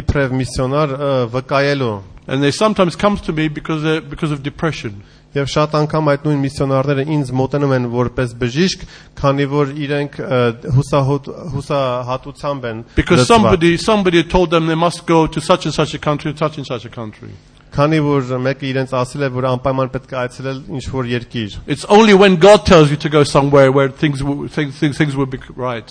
իբրև 0.04 0.38
միսիոնար 0.42 0.94
վկայելու 1.34 1.96
And 2.27 2.43
they 2.43 2.51
sometimes 2.53 2.95
come 2.97 3.17
to 3.19 3.33
me 3.33 3.49
because, 3.49 3.83
they're- 3.83 4.01
because 4.01 4.31
of 4.31 4.43
depression. 4.43 5.03
Եվ 5.35 5.47
շատ 5.49 5.71
անգամ 5.79 6.09
այդ 6.13 6.25
նույն 6.29 6.41
միսիոնարները 6.45 7.05
ինձ 7.09 7.31
մոտենում 7.33 7.71
են 7.77 7.87
որպես 7.93 8.35
բժիշկ, 8.37 8.83
քանի 9.17 9.47
որ 9.49 9.71
իրենք 9.85 10.19
ը, 10.21 10.41
հուսահոտ 10.77 11.31
հուսահատությամբ 11.55 12.65
են 12.71 12.85
Because 12.95 13.21
լծված։ 13.21 13.27
somebody, 13.33 13.77
somebody 13.77 14.23
told 14.25 14.51
them 14.51 14.67
they 14.67 14.75
must 14.75 15.07
go 15.07 15.27
to 15.27 15.41
such 15.41 15.65
and 15.67 15.75
such 15.75 15.95
a 15.95 15.99
country, 15.99 16.35
such 16.37 16.59
and 16.59 16.67
such 16.67 16.85
a 16.85 16.89
country. 16.91 17.31
Քանի 17.73 18.01
որ 18.05 18.37
մեկը 18.45 18.67
իրենց 18.69 18.91
ասել 18.93 19.23
է, 19.25 19.29
որ 19.33 19.45
անպայման 19.57 19.89
պետք 19.95 20.11
է 20.13 20.17
այցելել 20.23 20.59
ինչ 20.77 20.85
որ 20.93 21.05
երկիր, 21.17 21.55
It's 21.67 21.87
only 21.89 22.13
when 22.13 22.37
God 22.37 22.67
tells 22.67 22.91
you 22.91 22.97
to 22.99 23.09
go 23.09 23.25
somewhere 23.25 23.73
where 23.73 23.89
things, 23.89 24.23
will- 24.23 24.47
things, 24.49 24.77
things, 24.79 24.99
things 24.99 25.17
will 25.17 25.25
be 25.25 25.39
right. 25.57 25.89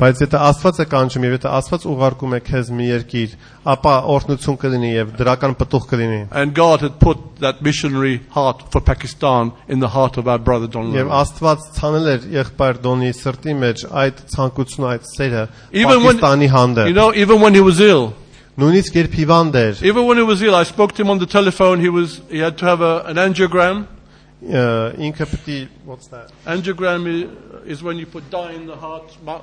բայց 0.00 0.20
եթե 0.24 0.38
Աստված 0.40 0.78
է 0.80 0.84
կանչում 0.88 1.24
եւ 1.26 1.32
եթե 1.36 1.48
Աստված 1.58 1.82
ուղարկում 1.90 2.34
է 2.36 2.38
քեզ 2.46 2.68
մի 2.72 2.86
երկիր, 2.88 3.32
ապա 3.68 3.92
օրհնություն 4.14 4.56
կլինի 4.62 4.92
եւ 4.94 5.10
դրական 5.18 5.56
պտուղ 5.60 5.84
կլինի։ 5.90 6.20
And 6.40 6.54
God 6.56 6.80
had 6.80 6.94
put 7.04 7.20
that 7.44 7.60
missionary 7.60 8.22
heart 8.32 8.64
for 8.72 8.80
Pakistan 8.80 9.52
in 9.68 9.80
the 9.84 9.88
heart 9.92 10.16
of 10.16 10.26
our 10.26 10.38
brother 10.38 10.66
Don 10.66 10.88
Եվ 10.94 11.04
Lewis. 11.04 11.12
Աստված 11.20 11.68
ցանել 11.76 12.08
էր 12.14 12.24
եղբայր 12.38 12.80
Դոնի 12.88 13.12
սրտի 13.20 13.56
մեջ 13.60 13.84
այդ 14.04 14.24
ցանկությունը, 14.32 14.88
այդ 14.94 15.06
սերը 15.12 15.44
Even 15.84 16.00
when, 16.00 16.16
Պակիստանի 16.16 16.48
you 16.48 16.54
հանդեպ։ 16.56 16.94
know, 16.96 17.12
even 17.12 17.40
when 17.44 17.54
he 17.54 17.60
was 17.60 17.80
ill, 17.84 18.14
Նույնիսկ 18.60 18.96
երբ 18.98 19.12
հիվանդ 19.20 19.54
էր, 19.56 19.84
even 19.84 20.04
when 20.08 20.16
he 20.16 20.24
was 20.24 20.40
ill, 20.42 20.56
I 20.56 20.64
spoke 20.64 20.92
to 20.96 21.02
him 21.02 21.10
on 21.10 21.18
the 21.20 21.26
telephone. 21.26 21.80
He 21.80 21.88
was, 21.88 22.20
he 22.28 22.40
had 22.40 22.58
to 22.58 22.64
have 22.64 22.80
a, 22.80 23.04
an 23.04 23.16
angiogram. 23.16 23.86
ը, 24.44 24.64
ինքը 25.08 25.26
պետք 25.32 25.48
է 25.54 25.58
what's 25.86 26.08
that 26.08 26.30
Angiogram 26.46 27.06
is, 27.06 27.28
is 27.78 27.82
when 27.82 27.98
you 27.98 28.06
put 28.06 28.30
dye 28.30 28.52
in 28.52 28.66
the 28.66 28.76
heart. 28.76 29.16
Ma- 29.24 29.40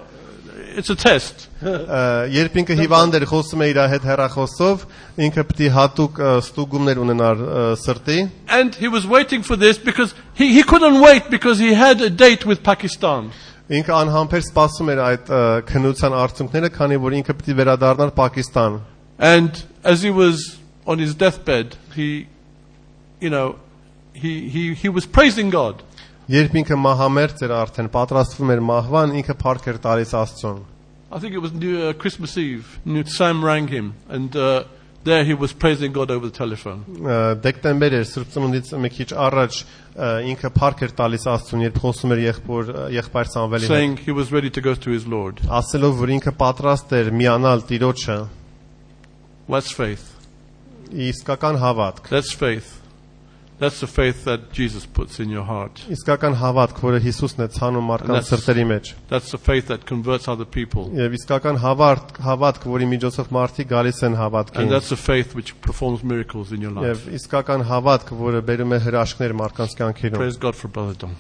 It's 0.75 0.89
a 0.89 0.95
test. 0.95 1.49
Ը, 1.61 2.29
երբ 2.33 2.55
ինքը 2.63 2.75
հիվանդ 2.79 3.15
էր 3.19 3.25
խոսում 3.29 3.61
է 3.61 3.67
իր 3.73 3.79
հետ 3.91 4.05
հեռախոսով 4.09 4.85
ինքը 5.27 5.43
պետք 5.49 5.59
է 5.67 5.69
հատուկ 5.75 6.21
ը, 6.23 6.29
ստուգումներ 6.41 7.01
ունենար 7.03 7.43
ը, 7.43 7.65
սրտի 7.83 8.17
And 8.47 8.73
he 8.75 8.87
was 8.87 9.05
waiting 9.05 9.43
for 9.43 9.55
this 9.55 9.77
because 9.77 10.15
he, 10.33 10.53
he 10.53 10.63
couldn't 10.63 10.99
wait 11.01 11.29
because 11.29 11.59
he 11.59 11.73
had 11.73 12.01
a 12.01 12.09
date 12.09 12.45
with 12.45 12.63
Pakistan. 12.63 13.29
ինքը 13.69 13.91
անհամբեր 13.99 14.43
սպասում 14.47 14.89
էր 14.95 14.99
այդ 15.03 15.29
ը, 15.37 15.41
քննության 15.67 16.13
արդյունքները 16.23 16.69
քանի 16.79 16.97
որ 17.05 17.15
ինքը 17.19 17.33
պետք 17.37 17.49
է 17.53 17.55
վերադառնար 17.61 18.11
Պակիստան 18.17 18.79
And 19.19 19.63
as 19.83 20.01
he 20.01 20.09
was 20.09 20.57
on 20.87 20.99
his 20.99 21.13
deathbed, 21.13 21.75
he, 21.93 22.27
you 23.19 23.29
know, 23.29 23.57
he, 24.13 24.49
he, 24.49 24.73
he 24.73 24.89
was 24.89 25.05
praising 25.05 25.49
God. 25.49 25.83
երբ 26.27 26.55
ինքը 26.59 26.75
մահամերձ 26.83 27.43
էր 27.47 27.51
արդեն 27.57 27.87
պատրաստվում 27.93 28.49
էր 28.57 28.61
մահվան 28.69 29.13
ինքը 29.21 29.35
փառք 29.43 29.67
էր 29.71 29.77
տալիս 29.85 30.09
Աստծուն 30.23 30.63
I 31.09 31.19
think 31.19 31.33
it 31.33 31.39
was 31.39 31.53
New, 31.53 31.75
uh, 31.87 31.93
Christmas 31.93 32.37
Eve. 32.37 32.79
New, 32.83 33.05
Sam 33.05 33.41
rang 33.41 33.69
him, 33.69 33.93
and 34.09 34.35
uh, 34.35 34.65
there 35.05 35.23
he 35.23 35.33
was 35.33 35.53
praising 35.53 35.93
God 35.93 36.11
over 36.11 36.27
the 36.27 36.35
telephone. 36.35 36.83
Ը, 36.99 37.37
դեկտեմբեր 37.45 37.93
էր 38.01 38.03
Սուրբ 38.09 38.33
Ծնունդից 38.33 38.71
մի 38.83 38.89
քիչ 38.97 39.07
առաջ 39.27 39.59
ը, 39.61 40.09
ինքը 40.33 40.51
փառք 40.57 40.83
էր 40.83 40.91
տալիս 40.99 41.27
Աստծուն 41.31 41.63
երբ 41.63 41.79
խոսում 41.85 42.11
էր 42.17 42.21
եղբոր 42.25 42.71
ը, 42.73 42.83
եղբայր 42.97 43.31
Սամվելի 43.37 43.69
հետ 43.69 43.71
saying 43.77 43.95
he 44.03 44.11
was 44.19 44.33
ready 44.35 44.51
to 44.51 44.59
go 44.67 44.75
to 44.75 44.91
his 44.91 45.07
Lord. 45.07 45.39
ասելով 45.47 45.95
որ 46.03 46.11
ինքը 46.17 46.33
պատրաստ 46.43 46.91
էր 46.99 47.13
միանալ 47.23 47.63
Տիրոջը 47.71 48.17
That's 49.47 49.71
faith. 49.71 50.03
իսկական 50.91 51.57
հավատք 51.63 52.11
That's 52.11 52.33
faith. 52.35 52.67
That's 53.61 53.79
the 53.79 53.87
faith 53.87 54.23
that 54.25 54.51
Jesus 54.53 54.85
puts 54.85 55.19
in 55.19 55.31
your 55.33 55.43
heart. 55.43 55.81
իսկական 55.89 56.35
հավատք 56.37 56.77
որը 56.77 56.99
Հիսուսն 57.01 57.39
է 57.41 57.47
ցանում 57.57 57.87
մարդկանց 57.89 58.17
That's- 58.17 58.29
սրտերի 58.29 58.65
մեջ 58.71 58.91
That's 59.09 59.31
the 59.31 59.39
faith 59.39 59.65
that 59.71 59.87
converts 59.87 60.27
other 60.27 60.45
people. 60.45 60.91
Եվ 60.93 61.15
իսկական 61.17 61.57
հավատք, 61.63 62.19
հավատք, 62.21 62.67
որի 62.69 62.89
միջոցով 62.93 63.31
մարդիկ 63.33 63.71
գալիս 63.73 64.03
են 64.09 64.17
հավատքին։ 64.21 64.61
And 64.61 64.71
that's 64.71 64.89
the 64.89 64.95
faith 64.95 65.33
which 65.33 65.59
performs 65.61 66.03
miracles 66.03 66.51
in 66.51 66.61
your 66.61 66.71
life. 66.71 66.85
Եվ 67.07 67.17
իսկական 67.17 67.65
հավատք, 67.65 68.13
որը 68.13 68.43
բերում 68.45 68.77
է 68.77 68.79
հրաշքներ 68.85 69.33
մարդկանց 69.41 69.75
կյանքերում։ 69.81 70.21
Praise 70.21 70.37
God 70.37 70.55
for 70.55 70.67
Brother 70.67 70.93
Don. 70.93 71.17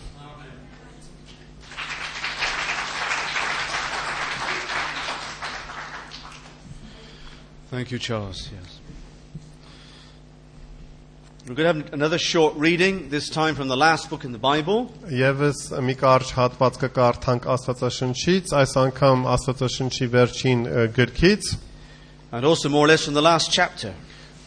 Thank 7.69 7.91
you, 7.91 7.99
Charles. 7.99 8.49
Yes. 8.53 8.79
We're 11.47 11.55
going 11.55 11.75
to 11.75 11.81
have 11.81 11.93
another 11.93 12.17
short 12.17 12.55
reading, 12.55 13.07
this 13.09 13.29
time 13.29 13.55
from 13.55 13.69
the 13.69 13.77
last 13.77 14.09
book 14.09 14.25
in 14.25 14.33
the 14.33 14.37
Bible. 14.37 14.91
Եվս 15.07 15.79
մի 15.79 15.93
կարճ 16.01 16.33
հատված 16.35 16.79
կկարդանք 16.81 17.45
Աստվածաշնչից, 17.53 18.51
այս 18.51 18.73
անգամ 18.81 19.23
Աստվածաշնչի 19.31 20.07
վերջին 20.11 20.65
ը, 20.67 20.83
գրքից, 20.97 21.47
and 22.33 22.43
also 22.43 22.67
more 22.67 22.83
or 22.83 22.89
less 22.89 23.05
from 23.05 23.13
the 23.13 23.21
last 23.21 23.49
chapter, 23.49 23.93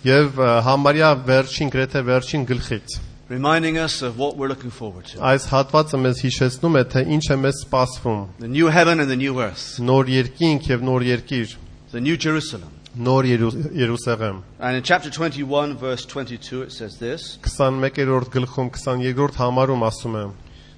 եւ 0.05 0.37
ը, 0.37 0.51
համարյա 0.66 1.14
վերջին 1.25 1.73
գրեթե 1.73 2.03
վերջին 2.11 2.44
գլխից։ 2.51 2.99
reminding 3.31 3.79
us 3.79 4.03
of 4.03 4.18
what 4.18 4.37
we're 4.37 4.49
looking 4.49 4.70
forward 4.70 5.07
to 5.07 5.20
Այս 5.23 5.46
հատվածը 5.55 5.99
մեզ 6.05 6.20
հիշեցնում 6.27 6.77
է, 6.81 6.85
թե 6.92 7.05
ինչ 7.16 7.25
է 7.31 7.37
մեզ 7.46 7.62
սպասվում։ 7.64 8.27
the 8.44 8.49
new 8.49 8.66
heaven 8.66 9.01
and 9.01 9.09
the 9.09 9.16
new 9.16 9.40
earth, 9.40 9.81
Նոր 9.81 10.12
երկինք 10.20 10.68
եւ 10.68 10.85
նոր 10.85 11.07
երկիր, 11.14 11.57
the 11.92 12.01
new 12.01 12.18
Jerusalem. 12.18 12.68
նոր 12.99 13.25
Երու- 13.31 13.73
Երուսաղեմ։ 13.77 14.42
And 14.59 14.77
in 14.77 14.83
chapter 14.83 15.11
21, 15.11 15.77
verse 15.77 16.05
22, 16.05 16.62
it 16.62 16.73
says 16.73 16.99
this. 16.99 17.38
21-րդ 17.42 18.31
գլխում 18.35 18.70
22-րդ 18.70 19.35
համարում 19.38 19.85
ասում 19.90 20.16
է. 20.16 20.33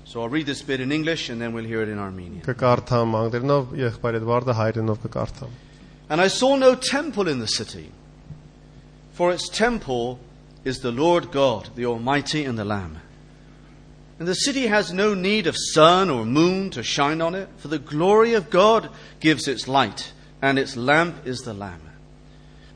So 0.04 0.20
I'll 0.20 0.28
read 0.28 0.46
this 0.46 0.60
bit 0.62 0.80
in 0.80 0.92
English 0.92 1.30
and 1.30 1.40
then 1.40 1.54
we'll 1.54 1.64
hear 1.64 1.80
it 1.82 1.88
in 1.88 1.98
Armenian. 1.98 2.42
Կկարդամ 2.42 3.14
անգլերենով, 3.16 3.72
եղբայր 3.80 4.18
Էդվարդը 4.20 4.54
հայերենով 4.60 4.98
կկարդամ։ 5.06 5.48
And 6.10 6.20
I 6.20 6.26
saw 6.28 6.56
no 6.56 6.74
temple 6.74 7.28
in 7.28 7.38
the 7.38 7.46
city, 7.46 7.90
for 9.12 9.32
its 9.32 9.48
temple 9.48 10.18
is 10.64 10.80
the 10.80 10.90
Lord 10.92 11.30
God, 11.32 11.70
the 11.76 11.86
Almighty, 11.86 12.44
and 12.44 12.58
the 12.58 12.64
Lamb. 12.64 12.98
And 14.18 14.28
the 14.28 14.34
city 14.34 14.66
has 14.66 14.92
no 14.92 15.14
need 15.14 15.46
of 15.46 15.56
sun 15.56 16.10
or 16.10 16.26
moon 16.26 16.68
to 16.70 16.82
shine 16.82 17.22
on 17.22 17.34
it, 17.34 17.48
for 17.56 17.68
the 17.68 17.78
glory 17.78 18.34
of 18.34 18.50
God 18.50 18.90
gives 19.20 19.48
its 19.48 19.66
light, 19.66 20.12
and 20.42 20.58
its 20.58 20.76
lamp 20.76 21.14
is 21.24 21.40
the 21.40 21.54
Lamb. 21.54 21.80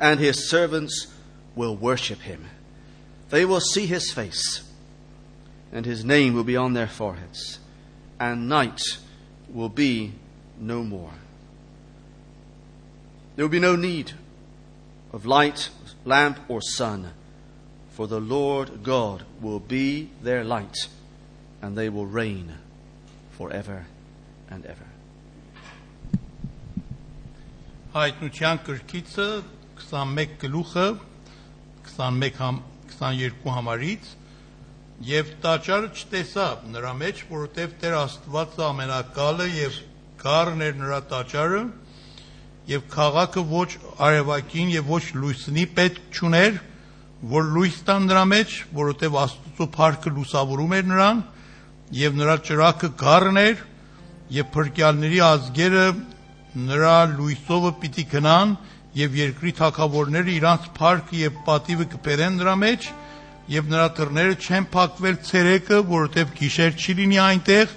and 0.00 0.18
his 0.18 0.48
servants 0.48 1.08
will 1.54 1.76
worship 1.76 2.22
him. 2.22 2.46
They 3.28 3.44
will 3.44 3.60
see 3.60 3.86
his 3.86 4.10
face, 4.10 4.62
and 5.72 5.84
his 5.84 6.04
name 6.04 6.34
will 6.34 6.42
be 6.42 6.56
on 6.56 6.72
their 6.72 6.88
foreheads, 6.88 7.60
and 8.18 8.48
night 8.48 8.80
will 9.48 9.68
be 9.68 10.12
no 10.58 10.82
more. 10.82 11.12
There 13.36 13.44
will 13.44 13.50
be 13.50 13.60
no 13.60 13.76
need 13.76 14.12
of 15.12 15.26
light, 15.26 15.68
lamp, 16.04 16.38
or 16.48 16.62
sun, 16.62 17.10
for 17.90 18.06
the 18.06 18.20
Lord 18.20 18.82
God 18.82 19.24
will 19.40 19.60
be 19.60 20.10
their 20.22 20.44
light, 20.44 20.88
and 21.60 21.76
they 21.76 21.90
will 21.90 22.06
reign 22.06 22.54
forever 23.32 23.86
and 24.48 24.64
ever. 24.64 24.86
Hajdnu 27.94 28.30
21 29.80 30.38
գլուխը 30.44 30.86
21 31.90 32.40
համ 32.40 32.62
22 32.94 33.54
համարից 33.56 34.10
եւ 35.10 35.28
տաճարը 35.40 35.88
չտեսա 35.96 36.46
նրա 36.74 36.90
մեջ, 37.00 37.20
որովհետեւ 37.30 37.70
Տեր 37.80 37.94
Աստվածը 38.00 38.64
ամենակալը 38.66 39.46
եւ 39.56 39.78
գառն 40.20 40.64
էր 40.66 40.74
նրա 40.80 40.98
տաճարը 41.12 41.62
եւ 42.70 42.82
քաղաքը 42.92 43.44
ոչ 43.50 43.70
արևակին 44.06 44.74
եւ 44.74 44.90
ոչ 44.92 45.04
լույսնի 45.16 45.64
պետք 45.78 46.18
չուներ, 46.20 46.60
որ 47.32 47.48
լույս 47.56 47.78
տան 47.88 48.06
նրա 48.10 48.24
մեջ, 48.34 48.58
որովհետեւ 48.76 49.16
Աստծո 49.24 49.68
փառքը 49.76 50.12
լուսավորում 50.20 50.76
էր 50.76 50.86
նրան 50.90 51.24
եւ 52.00 52.20
նրա 52.20 52.36
ճրակը 52.50 52.90
գառն 53.00 53.40
էր 53.40 53.64
եւ 54.36 54.52
փրկյալների 54.54 55.20
ազգերը 55.30 55.86
նրա 56.70 56.96
լույսովը 57.16 57.72
պիտի 57.80 58.04
գնան 58.12 58.54
եւ 58.96 59.14
երկրի 59.14 59.52
թակավորները 59.58 60.32
իրանց 60.34 60.64
փառքը 60.74 61.18
եւ 61.20 61.36
պատիվը 61.46 61.86
կբերեն 61.92 62.38
նրա 62.40 62.54
մեջ 62.62 62.86
եւ 63.50 63.68
նրա 63.70 63.86
դռները 63.98 64.34
չեն 64.40 64.66
փակվել 64.74 65.18
ցերեկը, 65.28 65.78
որովհետեւ 65.90 66.32
գիշեր 66.40 66.74
չի 66.80 66.94
լինի 67.00 67.20
այնտեղ 67.26 67.74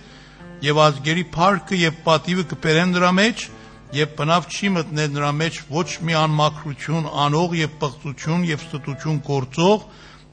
եւ 0.64 0.82
ազգերի 0.88 1.26
փառքը 1.38 1.80
եւ 1.84 2.02
պատիվը 2.08 2.46
կբերեն 2.54 2.94
նրա 2.98 3.12
մեջ 3.20 3.46
եւ 3.94 4.14
բնավ 4.18 4.50
չի 4.50 4.70
մտնել 4.74 5.10
նրա 5.14 5.32
մեջ 5.38 5.58
ոչ 5.70 5.90
մի 6.02 6.14
անմաքրություն, 6.24 7.10
անող 7.24 7.58
եւ 7.62 7.74
պղծություն 7.84 8.46
եւ 8.50 8.64
ստություն 8.64 9.20
գործող, 9.28 9.84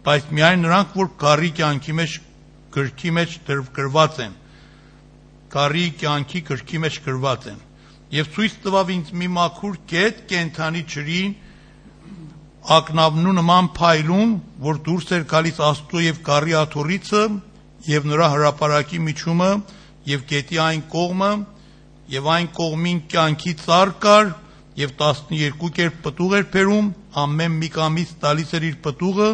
բայց 0.07 0.31
միայն 0.33 0.63
նրանք, 0.65 0.95
որ 0.97 1.11
գարի 1.21 1.51
կյանքի 1.61 1.97
մեջ 2.01 2.15
գրքի 2.77 3.11
մեջ 3.21 3.35
գրված 3.77 4.23
են։ 4.25 4.39
Գարի 5.51 5.87
կյանքի 6.01 6.41
գրքի 6.49 6.81
մեջ 6.87 7.03
գրված 7.05 7.51
են 7.53 7.61
եւ 8.11 8.31
ցույց 8.35 8.55
տվավ 8.65 8.91
ինձ 8.97 9.13
մի 9.21 9.29
մաքուր 9.37 9.77
կետ 9.91 10.23
կենթանի 10.31 10.83
ջրին 10.95 11.35
ակնավնու 12.77 13.35
նման 13.39 13.69
փայլուն, 13.77 14.33
որ 14.67 14.81
դուրս 14.87 15.13
էր 15.17 15.23
գալիս 15.31 15.61
Աստծո 15.71 16.03
եւ 16.05 16.19
Կարի 16.27 16.57
աթորիցը 16.61 17.23
եւ 17.91 18.09
նրա 18.11 18.27
հրաապարակի 18.35 19.01
միջումը 19.07 19.51
եւ 20.11 20.27
գետի 20.33 20.61
այն 20.65 20.83
կողմը 20.93 21.31
եւ 22.11 22.29
այն 22.35 22.49
կողմին 22.59 23.01
կյանքի 23.15 23.55
ծառ 23.63 23.93
կար 24.05 24.31
եւ 24.81 24.95
12 25.01 25.71
կերպ 25.79 25.99
պտուղ 26.05 26.37
էր 26.41 26.47
բերում 26.55 26.91
ամեն 27.25 27.57
մի 27.63 27.69
կամից 27.75 28.13
տալիս 28.23 28.55
էր 28.59 28.67
իր 28.71 28.77
պտուղը 28.85 29.31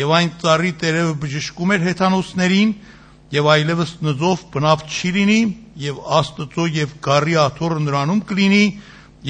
եւ 0.00 0.14
այն 0.18 0.30
ծառի 0.42 0.72
տերևը 0.82 1.14
բժշկում 1.24 1.74
էր 1.74 1.84
հեթանոսներին 1.88 2.74
եւ 3.34 3.50
այլևս 3.54 3.92
նզով 4.06 4.44
բնավ 4.54 4.84
չի 4.90 5.10
լինի 5.16 5.40
եւ 5.80 6.00
Աստծո 6.20 6.66
եւ 6.76 6.94
Գարի 7.04 7.36
աթոռը 7.44 7.80
նրանում 7.86 8.20
կլինի 8.30 8.64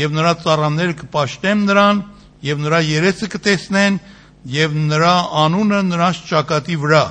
եւ 0.01 0.15
նրա 0.17 0.33
ծառաները 0.45 0.97
կպաշտեն 1.01 1.65
նրան 1.71 2.03
եւ 2.47 2.63
նրա 2.65 2.81
երեսը 2.91 3.29
կտեսնեն 3.35 3.99
եւ 4.55 4.77
նրա 4.91 5.15
անունը 5.45 5.81
նրանց 5.91 6.23
ճակատի 6.31 6.77
վրա 6.85 7.05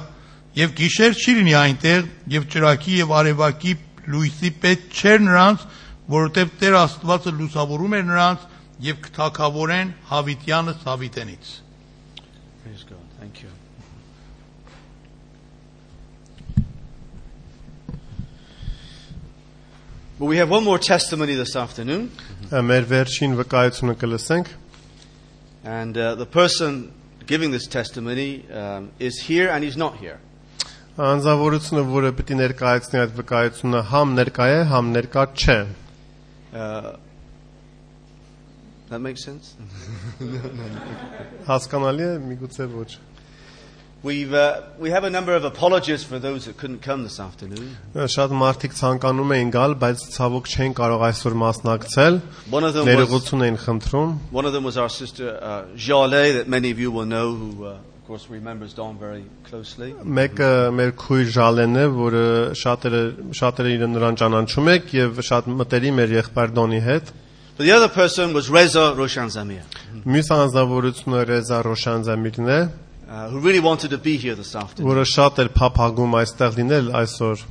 եւ 0.59 0.75
գիշեր 0.79 1.17
չի 1.19 1.35
լինի 1.39 1.55
այնտեղ 1.59 2.07
եւ 2.35 2.47
ճրակի 2.55 2.99
եւ 2.99 3.15
արևակի 3.19 3.75
լույսի 4.09 4.51
պետք 4.63 4.99
չէր 4.99 5.23
նրանց 5.29 5.65
որովհետեւ 6.09 6.53
Տեր 6.63 6.77
Աստվածը 6.83 7.35
լուսավորում 7.39 7.97
էր 7.99 8.05
նրանց 8.09 8.45
եւ 8.89 9.01
կթակավորեն 9.05 9.95
Հավիտյանը 10.09 10.77
Սավիտենից 10.83 11.57
Well, 20.18 20.28
we 20.28 20.36
have 20.36 20.48
one 20.48 20.62
more 20.64 20.78
testimony 20.78 21.34
this 21.34 21.56
afternoon, 21.56 22.10
Մեր 22.50 22.84
վերջին 22.86 23.32
վկայությունը 23.40 23.94
կլսենք 23.98 24.52
and 25.64 25.96
uh, 25.96 26.14
the 26.14 26.26
person 26.26 26.92
giving 27.26 27.50
this 27.50 27.66
testimony 27.66 28.44
um, 28.52 28.90
is 28.98 29.18
here 29.18 29.48
and 29.48 29.64
he's 29.64 29.76
not 29.76 29.96
here. 29.96 30.20
Անձավորությունը, 30.94 31.82
որը 31.90 32.10
պիտի 32.14 32.36
ներկայացնի 32.38 33.00
այդ 33.00 33.14
վկայությունը, 33.18 33.80
համ 33.90 34.12
ներկա 34.14 34.44
է, 34.46 34.58
համ 34.70 34.92
ներկա 34.94 35.24
չէ։ 35.34 35.56
Uh, 36.54 36.94
that 38.90 39.00
makes 39.02 39.24
sense? 39.26 39.56
Հասկանալի 41.48 42.06
է, 42.06 42.12
միգուցե 42.28 42.68
ոչ։ 42.76 42.90
We've, 44.01 44.33
uh, 44.33 44.61
we 44.79 44.91
have 44.91 45.03
a 45.03 45.09
number 45.09 45.35
of 45.35 45.43
apologies 45.43 46.05
for 46.05 46.19
those 46.19 46.45
that 46.45 46.55
couldn't 46.55 46.81
come 46.81 47.03
this 47.03 47.19
afternoon. 47.19 47.75
Շատ 47.93 48.31
մարդիկ 48.31 48.75
ցանկանում 48.79 49.33
էին 49.35 49.51
գալ, 49.51 49.75
բայց 49.81 50.03
ցավոք 50.15 50.47
չեն 50.47 50.75
կարող 50.77 51.03
այսօր 51.09 51.35
մասնակցել։ 51.41 52.19
Ներողություն 52.87 53.43
էին 53.43 53.59
խնդրում։ 53.65 54.13
one 54.31 54.45
of 54.45 54.53
them 54.53 54.63
was 54.63 54.77
our 54.77 54.87
sister 54.87 55.35
uh, 55.43 55.65
Jale, 55.75 56.31
that 56.31 56.47
many 56.47 56.71
of 56.71 56.79
you 56.79 56.91
will 56.91 57.03
know, 57.03 57.35
who, 57.35 57.65
uh, 57.65 57.75
of 57.75 58.07
course, 58.07 58.29
remembers 58.29 58.73
Don 58.73 58.97
very 58.97 59.25
closely. 59.43 59.91
Մեկը 59.91 60.71
մեր 60.79 60.95
քույր 60.95 61.27
Ժալեն 61.35 61.75
է, 61.75 61.87
որը 61.99 62.25
շատերը 62.55 63.05
շատերը 63.35 63.75
իրեն 63.75 63.95
նրան 63.99 64.19
ճանաչում 64.23 64.75
եք 64.79 64.93
եւ 64.95 65.23
շատ 65.27 65.53
մտերիմ 65.59 66.05
էր 66.07 66.19
եղբայր 66.23 66.55
Դոնի 66.55 66.85
հետ։ 66.87 67.15
But 67.59 67.65
the 67.67 67.75
other 67.75 67.89
person 67.91 68.31
was 68.31 68.49
Reza 68.49 68.93
Roshan 68.95 69.27
Zamir, 69.27 69.67
Մյուս 70.07 70.29
անձնավորությունը 70.31 71.23
Ռեզա 71.27 71.57
Ռոշանզամիրն 71.67 72.53
է, 72.55 72.61
uh, 73.08 73.28
who 73.30 73.38
really 73.40 73.60
wanted 73.60 73.90
to 73.90 73.98
be 73.98 74.16
here 74.16 74.34
this 74.34 74.54
afternoon. 74.56 74.90
որը 74.92 75.04
շատ 75.14 75.38
էր 75.44 75.48
փափագում 75.58 76.14
այստեղ 76.22 76.58
լինել 76.60 76.90
այսօր։ 77.02 77.44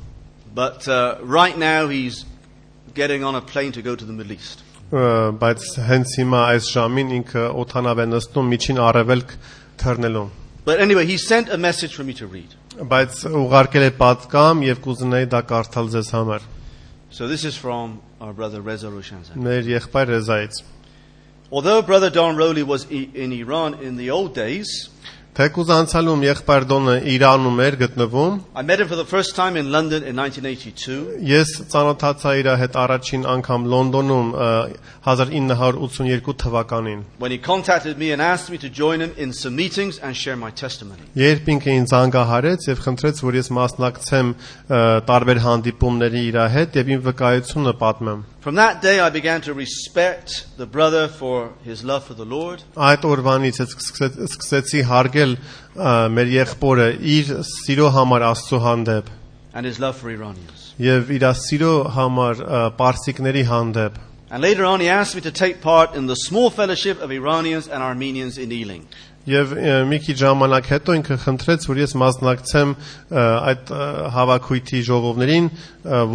But 0.54 0.86
uh, 0.88 1.18
right 1.22 1.56
now 1.58 1.88
he's 1.88 2.24
getting 2.94 3.24
on 3.24 3.34
a 3.34 3.40
plane 3.40 3.72
to 3.72 3.82
go 3.82 3.94
to 3.96 4.04
the 4.04 4.12
Middle 4.12 4.32
East. 4.32 4.62
Ը, 4.92 5.32
բայց 5.40 5.62
հենց 5.88 6.12
հիմա 6.20 6.40
այս 6.54 6.66
ժամին 6.76 7.08
ինքը 7.18 7.44
օթանավ 7.64 8.02
է 8.04 8.06
նստում 8.12 8.50
միջին 8.54 8.78
արևելք 8.88 9.32
թռնելուն։ 9.82 10.28
But 10.64 10.80
anyway, 10.80 11.04
he 11.06 11.16
sent 11.18 11.48
a 11.48 11.58
message 11.58 11.94
for 11.94 12.04
me 12.04 12.14
to 12.14 12.26
read. 12.26 12.54
Բայց 12.78 13.24
ուղարկել 13.30 13.84
է 13.88 13.90
պատկամ 13.98 14.62
եւ 14.68 14.78
կուզենայի 14.86 15.26
դա 15.34 15.40
կարդալ 15.50 15.90
ձեզ 15.94 16.08
համար։ 16.14 16.46
So 17.10 17.28
this 17.28 17.44
is 17.44 17.56
from 17.56 18.00
our 18.20 18.32
brother 18.32 18.60
Reza 18.60 18.90
Roshan 18.90 19.22
Zamir. 19.24 19.42
Մեր 19.44 19.68
եղբայր 19.74 20.08
Ռեզայից։ 20.14 20.62
Although 21.52 21.82
brother 21.82 22.10
Don 22.10 22.36
Rowley 22.36 22.62
was 22.62 22.86
i- 22.90 23.08
in 23.14 23.32
Iran 23.32 23.74
in 23.82 23.96
the 23.96 24.10
old 24.10 24.34
days, 24.34 24.88
Թեկուզ 25.37 25.69
անցալում 25.71 26.23
եղբայր 26.25 26.63
Դոնը 26.69 26.93
Իրանում 27.13 27.59
էր 27.63 27.75
գտնվում։ 27.79 28.39
I 28.59 28.63
met 28.69 28.81
him 28.81 28.87
for 28.89 28.97
the 28.99 29.05
first 29.05 29.35
time 29.37 29.55
in 29.55 29.69
London 29.71 30.03
in 30.03 30.17
1982. 30.17 31.21
Ես 31.29 31.51
ծանոթացա 31.71 32.33
իր 32.41 32.49
հետ 32.59 32.75
առաջին 32.83 33.27
անգամ 33.35 33.67
Լոնդոնում 33.73 34.31
ը, 34.33 34.49
1982 35.05 36.35
թվականին։ 36.43 37.03
when 37.19 37.31
he 37.31 37.37
contacted 37.37 37.97
me 37.97 38.11
and 38.11 38.21
asked 38.21 38.49
me 38.49 38.57
to 38.57 38.69
join 38.69 38.99
him 38.99 39.13
in 39.17 39.31
some 39.31 39.55
meetings 39.55 39.99
and 39.99 40.17
share 40.17 40.35
my 40.35 40.51
testimony. 40.51 41.05
Երբ 41.15 41.53
ինքը 41.55 41.71
ինձ 41.77 41.93
անգահարեց 41.99 42.67
եւ 42.73 42.83
խնդրեց, 42.89 43.23
որ 43.29 43.39
ես 43.39 43.51
մասնակցեմ 43.59 44.33
տարբեր 45.07 45.43
հանդիպումների 45.45 46.25
իր 46.33 46.41
հետ 46.57 46.81
եւ 46.81 46.93
իմ 46.97 47.05
վկայությունը 47.07 47.73
պատմեմ։ 47.79 48.19
From 48.40 48.54
that 48.56 48.82
day, 48.82 49.00
I 49.00 49.10
began 49.10 49.40
to 49.42 49.54
respect 49.54 50.46
the 50.58 50.66
brother 50.66 51.08
for 51.08 51.52
his 51.64 51.82
love 51.84 52.04
for 52.04 52.14
the 52.14 52.24
Lord 52.24 52.62
Այդ 52.76 53.02
օրվանից 53.02 53.60
ես 53.62 53.74
սկսեց- 53.74 54.18
սկսեցի 54.28 54.82
հարգել 54.90 55.36
ը, 55.36 55.92
մեր 56.16 56.32
եղբորը 56.38 56.88
իր 57.00 57.32
սիրո 57.66 57.90
համար 57.98 58.26
Աստծո 58.32 58.60
հանդեպ 58.68 59.06
and 59.54 59.66
his 59.66 59.78
love 59.78 59.96
for 59.96 60.10
Iranians. 60.10 60.74
եւ 60.78 61.10
իր 61.18 61.28
սիրո 61.44 61.74
համար 61.94 62.34
ը, 62.42 62.62
պարսիկների 62.78 63.44
հանդեպ։ 63.48 63.94
And 64.30 64.42
later 64.42 64.64
on, 64.64 64.80
he 64.80 64.88
asked 64.88 65.14
me 65.14 65.20
to 65.20 65.30
take 65.30 65.60
part 65.60 65.94
in 65.94 66.06
the 66.08 66.16
small 66.16 66.50
fellowship 66.50 67.00
of 67.00 67.12
Iranians 67.12 67.68
and 67.68 67.82
Armenians 67.82 68.36
in 68.36 68.50
Ealing. 68.50 68.86
Եվ 69.29 69.51
ը, 69.59 69.73
մի 69.89 69.97
քիչ 70.05 70.15
ժամանակ 70.21 70.69
հետո 70.73 70.95
ինքը 70.99 71.17
խնդրեց, 71.25 71.65
որ 71.69 71.81
ես 71.83 71.95
մասնակցեմ 72.01 72.71
այդ 73.19 73.73
հավաքույթի 74.15 74.79
ժողովներին, 74.89 75.49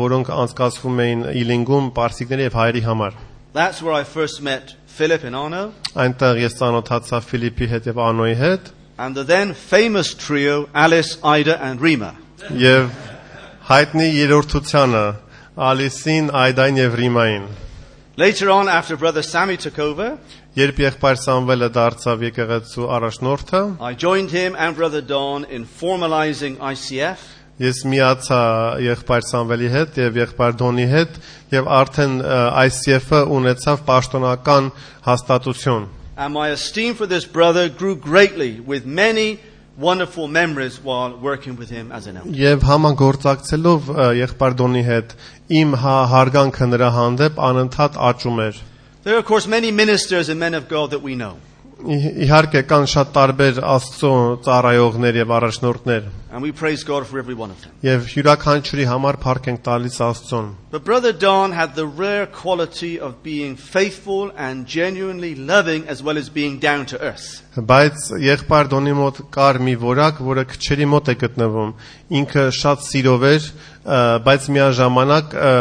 որոնք 0.01 0.31
անցկացվում 0.35 1.03
էին 1.05 1.27
Իլինգում 1.45 1.91
պարսիկների 1.99 2.49
եւ 2.49 2.57
հայերի 2.61 2.83
համար։ 2.89 3.19
That's 3.55 3.83
where 3.83 3.95
I 3.95 4.03
first 4.05 4.43
met 4.43 4.75
Philip 4.89 5.23
and 5.25 5.37
Arno 5.37 5.71
Այնտեղ 5.95 6.41
ես 6.43 6.57
ծանոթացա 6.59 7.21
Ֆիլիպի 7.29 7.69
հետ 7.71 7.87
եւ 7.93 8.01
Անոյի 8.09 8.37
հետ 8.41 8.73
and 8.99 9.15
the 9.15 9.25
then 9.25 9.55
famous 9.55 10.15
trio 10.15 10.69
Alice, 10.75 11.19
Ida, 11.23 11.59
and 11.63 11.81
Rima. 11.81 12.15
եւ 12.51 12.91
հայտնի 13.69 14.07
երրորդությանը 14.13 15.05
Ալիսին, 15.57 16.27
Այդային 16.35 16.81
եւ 16.83 16.97
Ռիմային։ 17.01 17.45
Later 18.17 18.51
on, 18.51 18.69
after 18.69 18.97
brother 18.97 19.23
Sammy 19.23 19.57
took 19.57 19.79
over, 19.79 20.19
Երբ 20.55 20.77
եղբայր 20.79 21.17
Սամվելը 21.19 21.69
դարձավ 21.75 22.21
եկեղեցու 22.29 22.85
առաջնորդը, 22.95 23.61
I 23.83 23.97
joined 23.99 24.31
him 24.31 24.55
and 24.55 24.77
brother 24.77 25.01
Don 25.03 25.43
in 25.51 25.65
formalizing 25.67 26.61
ICF 26.63 27.25
ես 27.59 27.81
միացա 27.91 28.39
եղբայր 28.85 29.25
Սամվելի 29.31 29.71
հետ 29.73 29.99
եւ 29.99 30.19
եղբայր 30.21 30.55
Դոնի 30.61 30.85
հետ 30.93 31.17
եւ 31.57 31.71
արդեն 31.79 32.15
ICF-ը 32.63 33.21
ունեցավ 33.35 33.83
պաշտոնական 33.89 34.69
հաստատություն։ 35.09 35.89
And 36.17 36.35
my 36.35 36.51
esteem 36.55 36.95
for 36.95 37.11
this 37.11 37.27
brother 37.27 37.69
grew 37.69 37.97
greatly 37.97 38.61
with 38.61 38.87
many 38.87 39.41
wonderful 39.77 40.29
memories 40.29 40.79
while 40.79 41.19
working 41.19 41.57
with 41.57 41.71
him 41.71 41.91
as 41.91 42.07
an 42.07 42.19
elder. 42.23 42.31
Եվ 42.31 42.63
համագործակցելով 42.71 43.91
եղբայր 44.23 44.57
Դոնի 44.63 44.85
հետ 44.87 45.17
իմ 45.63 45.75
հա 45.83 45.97
հարգանքը 46.15 46.71
նրա 46.77 46.93
հանդեպ 47.01 47.43
անընդհատ 47.51 47.99
աճում 48.13 48.41
էր։ 48.47 48.63
There 49.04 49.16
are, 49.16 49.20
of 49.20 49.26
course, 49.26 49.48
many 49.48 49.72
ministers 49.72 50.28
and 50.30 50.40
men 50.40 50.54
of 50.54 50.68
God 50.68 50.92
that 50.92 51.02
we 51.02 51.16
know. 51.16 51.38
ի- 51.80 52.26
իհարկե 52.28 52.62
կան 52.68 52.86
շատ 52.92 53.12
տարբեր 53.16 53.60
Աստծո 53.64 54.10
ծառայողներ 54.44 55.16
եւ 55.24 55.30
առաջնորդներ 55.36 56.04
and 56.34 56.42
we 56.44 56.52
praise 56.52 56.84
God 56.84 57.08
for 57.08 57.18
every 57.20 57.34
one 57.34 57.52
of 57.52 57.62
them. 57.64 57.72
եւ 57.82 58.04
յուրաքանչյուրի 58.14 58.86
համար 58.90 59.16
փառք 59.24 59.48
ենք 59.48 59.62
տալիս 59.64 59.96
Աստծուն 60.04 60.50
But 60.72 60.84
Brother 60.84 61.14
Don 61.14 61.54
had 61.54 61.76
the 61.76 61.86
rare 61.88 62.26
quality 62.28 63.00
of 63.00 63.24
being 63.24 63.56
faithful 63.56 64.30
and 64.36 64.68
genuinely 64.68 65.36
loving 65.36 65.88
as 65.88 66.04
well 66.04 66.18
as 66.18 66.28
being 66.28 66.60
down 66.60 66.86
to 66.88 67.00
earth. 67.00 67.44
բայց 67.56 68.12
եղբայր 68.28 68.68
Դոնի 68.76 68.94
մոտ 69.00 69.24
կար 69.32 69.62
մի 69.64 69.78
որակ, 69.80 70.20
որը 70.20 70.46
քչերի 70.52 70.86
մոտ 70.98 71.06
է 71.08 71.16
գտնվում։ 71.24 71.74
Ինքը 72.20 72.46
շատ 72.60 72.80
սիրով 72.92 73.24
էր, 73.32 73.44
ը, 73.88 74.24
բայց 74.28 74.52
միաժամանակ 74.52 75.28
ը, 75.48 75.56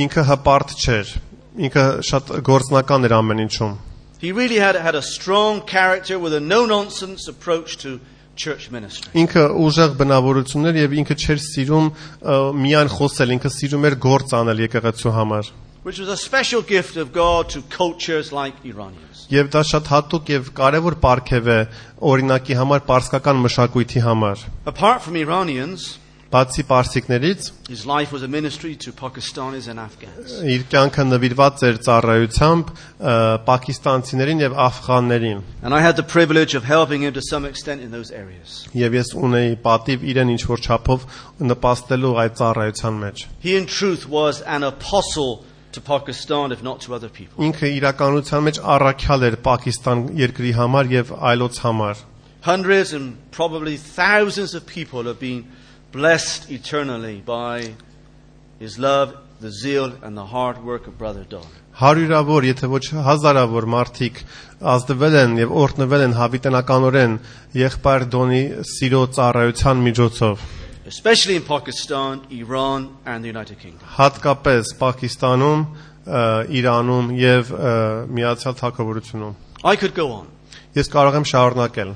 ինքը 0.00 0.22
հպարտ 0.32 0.76
չէր։ 0.80 1.16
Ինքը 1.59 1.85
շատ 2.07 2.35
գործնական 2.47 3.07
էր 3.07 3.15
ամեն 3.17 3.45
ինչում։ 3.47 3.73
He 4.21 4.31
really 4.31 4.59
had, 4.59 4.75
had 4.75 4.93
a 4.95 5.01
strong 5.01 5.61
character 5.61 6.19
with 6.19 6.33
a 6.33 6.39
no 6.39 6.65
nonsense 6.65 7.27
approach 7.27 7.77
to 7.81 7.99
church 8.35 8.69
ministry. 8.71 9.09
Ինքը 9.17 9.47
ուժեղ 9.57 9.97
բնավորություններ 9.99 10.77
եւ 10.85 10.95
ինքը 11.01 11.17
չէր 11.17 11.41
սիրում 11.47 11.89
միայն 12.61 12.91
խոսել, 12.93 13.35
ինքը 13.35 13.51
սիրում 13.57 13.89
էր 13.89 13.97
գործ 14.05 14.37
անել 14.39 14.63
եկեղեցու 14.67 15.15
համար։ 15.17 15.51
which 15.83 15.97
was 15.97 16.09
a 16.09 16.17
special 16.17 16.61
gift 16.61 16.95
of 16.95 17.11
God 17.11 17.49
to 17.49 17.61
cultures 17.63 18.31
like 18.31 18.53
Iranians. 18.63 19.25
Եվ 19.33 19.49
դա 19.49 19.61
շատ 19.65 19.87
հատուկ 19.89 20.29
եւ 20.29 20.49
կարեւոր 20.57 20.95
պարգև 21.01 21.47
է 21.49 21.57
օրինակի 22.11 22.57
համար, 22.59 22.83
պարսկական 22.85 23.41
մշակույթի 23.47 24.03
համար։ 24.05 24.43
Apart 24.69 25.01
from 25.01 25.17
Iranians, 25.17 25.97
Բացի 26.30 26.64
պարսիկներից, 26.66 27.44
his 27.70 27.86
life 27.86 28.10
was 28.12 28.22
a 28.24 28.28
ministry 28.28 28.74
to 28.84 28.90
Pakistanis 28.92 29.68
and 29.70 29.78
Afghans. 29.78 30.32
իր 30.42 30.64
կյանքը 30.72 31.04
նվիրված 31.06 31.62
էր 31.68 31.76
ծառայությամբ 31.86 32.72
ը, 32.72 33.12
պակիստանցիներին 33.46 34.42
եւ 34.42 34.56
աֆղաններին 34.66 35.42
And 35.62 35.72
I 35.72 35.80
had 35.80 35.94
the 35.96 36.02
privilege 36.02 36.54
of 36.58 36.64
helping 36.64 37.02
him 37.06 37.12
to 37.14 37.22
some 37.22 37.44
extent 37.46 37.80
in 37.80 37.92
those 37.92 38.10
areas. 38.10 38.66
եւ 38.74 38.98
ես 38.98 39.14
ունեի 39.14 39.54
պատիվ 39.62 40.02
իրեն 40.12 40.32
ինչ 40.34 40.42
որ 40.50 40.60
չափով 40.66 41.06
նպաստելու 41.46 42.14
այդ 42.24 42.34
ծառայության 42.42 42.98
մեջ 43.06 43.16
He, 43.46 43.56
in 43.56 43.66
truth, 43.66 44.08
was 44.08 44.42
an 44.42 44.64
apostle 44.64 45.44
to 45.72 45.80
Pakistan, 45.80 46.50
if 46.50 46.60
not 46.62 46.80
to 46.82 46.94
other 46.94 47.08
people. 47.08 47.38
ինքը 47.44 47.70
իրականության 47.78 48.42
մեջ 48.50 48.58
առաքյալ 48.76 49.22
էր 49.30 49.36
Պակիստան 49.46 50.04
երկրի 50.26 50.52
համար 50.58 50.90
եւ 50.90 51.14
այլոց 51.32 51.62
համար 51.62 51.96
Hundreds 52.42 52.92
and 52.92 53.16
probably 53.30 53.76
thousands 53.76 54.54
of 54.54 54.66
people 54.66 55.04
have 55.04 55.18
been 55.20 55.46
blessed 55.91 56.49
eternally 56.49 57.21
by 57.25 57.73
his 58.59 58.79
love, 58.79 59.17
the 59.41 59.51
zeal, 59.51 59.93
and 60.01 60.15
the 60.17 60.25
hard 60.25 60.63
work 60.63 60.87
of 60.87 60.97
Brother 60.97 61.25
Don. 61.29 61.45
հարյուրավոր 61.81 62.45
եթե 62.51 62.67
ոչ 62.67 62.81
հազարավոր 63.07 63.65
մարդիկ 63.73 64.17
ազդվել 64.73 65.13
են 65.21 65.31
եւ 65.39 65.53
օրտնվել 65.61 66.01
են 66.05 66.15
հավիտենականորեն 66.19 67.13
եղբայր 67.55 68.03
Դոնի 68.15 68.41
սիրո 68.71 69.03
ծառայության 69.17 69.77
միջոցով 69.87 70.43
especially 70.91 71.35
in 71.39 71.43
Pakistan, 71.47 72.21
Iran, 72.29 72.89
and 73.05 73.23
the 73.23 73.31
United 73.31 73.57
Kingdom. 73.59 73.87
հատկապես 73.97 74.75
Պակիստանում 74.83 75.61
Իրանում 76.59 77.07
եւ 77.17 77.43
Միացյալ 78.11 78.55
Թագավորությունում 78.61 79.35
I 79.63 79.75
could 79.75 79.95
go 79.95 80.11
on, 80.11 80.27
ես 80.75 80.91
կարող 80.91 81.19
եմ 81.21 81.27
շարունակել 81.31 81.95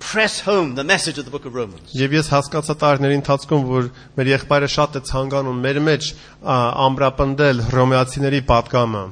press 0.00 0.40
home 0.48 0.74
the 0.74 0.84
message 0.84 1.18
of 1.20 1.24
the 1.28 1.30
book 1.30 1.44
of 1.44 1.54
Romans. 1.54 1.92
Եվ 1.94 2.14
ես 2.16 2.30
հասկացա 2.32 2.74
տարիների 2.80 3.16
ընթացքում, 3.20 3.64
որ 3.70 3.88
մեր 4.16 4.30
եղբայրը 4.34 4.68
շատ 4.74 4.96
է 4.96 5.02
ցանկանում 5.10 5.58
մեր 5.66 5.80
մեջ 5.86 6.08
ա, 6.40 6.56
ամրապնդել 6.88 7.64
հռոմեացիների 7.70 8.40
պատգամը, 8.50 9.04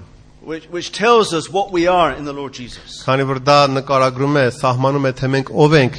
Which, 0.48 0.64
which 0.72 0.92
tells 0.92 1.34
us 1.34 1.50
what 1.52 1.72
we 1.72 1.86
are 1.86 2.10
in 2.10 2.24
the 2.24 2.32
Lord 2.32 2.54
Jesus. 2.56 3.02
քանի 3.04 3.24
որ 3.28 3.40
դա 3.44 3.58
նկարագրում 3.76 4.36
է, 4.40 4.46
սահմանում 4.56 5.08
է, 5.10 5.12
թե 5.20 5.28
մենք 5.34 5.52
ով 5.52 5.74
ենք 5.82 5.98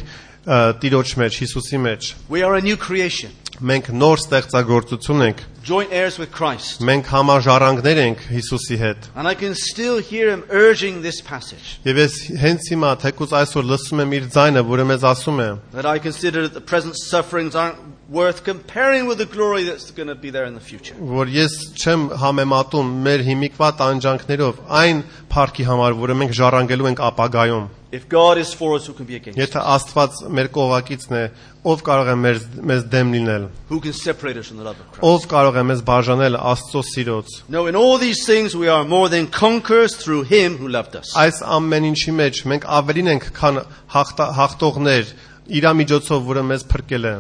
Տիրոջ 0.82 1.10
մեջ, 1.22 1.36
Հիսուսի 1.44 1.80
մեջ։ 1.86 2.08
We 2.34 2.42
are 2.42 2.56
a 2.58 2.62
new 2.62 2.76
creation, 2.76 3.30
Մենք 3.65 3.89
նոր 3.95 4.19
ստեղծագործություն 4.19 5.21
ենք, 5.29 5.41
joint 5.63 5.93
heirs 5.95 6.17
with 6.19 6.33
Christ. 6.35 6.81
մենք 6.83 7.07
համաժառանգներ 7.07 7.99
ենք 8.03 8.25
Հիսուսի 8.35 8.79
հետ։ 8.81 9.07
And 9.15 9.29
I 9.31 9.35
can 9.39 9.55
still 9.55 9.99
hear 10.03 10.29
him 10.29 10.43
urging 10.51 11.03
this 11.03 11.21
passage 11.23 11.79
Եվ 11.87 12.01
ես 12.03 12.17
հենց 12.43 12.67
հիմա 12.75 12.91
թեկուզ 13.05 13.35
այսօր 13.41 13.69
լսում 13.71 14.03
եմ 14.05 14.17
իր 14.19 14.27
ձայնը, 14.35 14.65
որը 14.75 14.85
մեզ 14.91 15.07
ասում 15.15 15.39
է. 15.41 15.49
that 15.73 15.87
I 15.87 15.99
consider 16.01 16.43
that 16.49 16.55
the 16.55 16.61
present 16.61 16.97
sufferings 16.99 17.55
aren't 17.55 17.79
worth 18.10 18.44
comparing 18.44 19.06
with 19.06 19.20
the 19.20 19.26
glory 19.26 19.64
that's 19.64 19.92
going 19.92 20.08
to 20.08 20.16
be 20.16 20.32
there 20.32 20.46
in 20.46 20.56
the 20.56 20.60
future. 20.60 20.96
որ 20.98 21.30
ես 21.30 21.58
չեմ 21.78 22.08
համեմատում 22.18 22.88
մեր 23.06 23.26
հիմիկվա 23.30 23.70
տանջանքներով 23.82 24.64
այն 24.82 25.04
փառքի 25.30 25.66
համար, 25.70 25.98
որը 26.00 26.16
մենք 26.22 26.34
ժառանգելու 26.40 26.90
ենք 26.90 27.04
ապագայում։ 27.10 27.68
If 27.92 28.08
God 28.08 28.38
is 28.38 28.54
for 28.54 28.76
us, 28.76 28.86
who 28.86 28.94
can 28.94 29.06
be 29.06 29.16
against 29.16 29.40
us? 29.40 29.50
Եթե 29.50 29.62
Աստված 29.76 30.18
մեր 30.38 30.50
կողակիցն 30.54 31.16
է, 31.18 31.22
ով 31.66 31.82
կարող 31.86 32.10
է 32.10 32.16
մեր 32.22 32.42
մեզ 32.70 32.84
դեմ 32.94 33.14
լինել։ 33.16 33.48
Who 33.70 33.80
can 33.82 33.94
separate 33.94 34.38
us 34.38 34.50
from 34.50 34.58
the 34.58 34.64
love 34.64 34.78
of 34.78 34.92
Christ? 34.92 35.06
Ով 35.10 35.26
կարող 35.30 35.58
է 35.58 35.64
մեզ 35.70 35.82
բաժանել 35.90 36.38
Աստծո 36.38 36.84
սիրոց։ 36.90 37.34
No, 37.50 37.66
in 37.66 37.76
all 37.76 37.98
these 37.98 38.26
things 38.26 38.56
we 38.56 38.70
are 38.70 38.86
more 38.86 39.10
than 39.10 39.26
conquerors 39.26 39.96
through 39.98 40.24
him 40.30 40.58
who 40.58 40.68
loved 40.70 40.96
us. 40.96 41.14
Այս 41.18 41.42
ամեն 41.42 41.90
ինչի 41.90 42.14
մեջ 42.22 42.44
մենք 42.54 42.70
ավելին 42.78 43.12
ենք, 43.16 43.28
քան 43.42 43.60
հաղթողներ 43.98 45.18
իր 45.50 45.70
միջոցով, 45.82 46.26
որը 46.30 46.46
մեզ 46.54 46.70
փրկել 46.70 47.10
է։ 47.10 47.18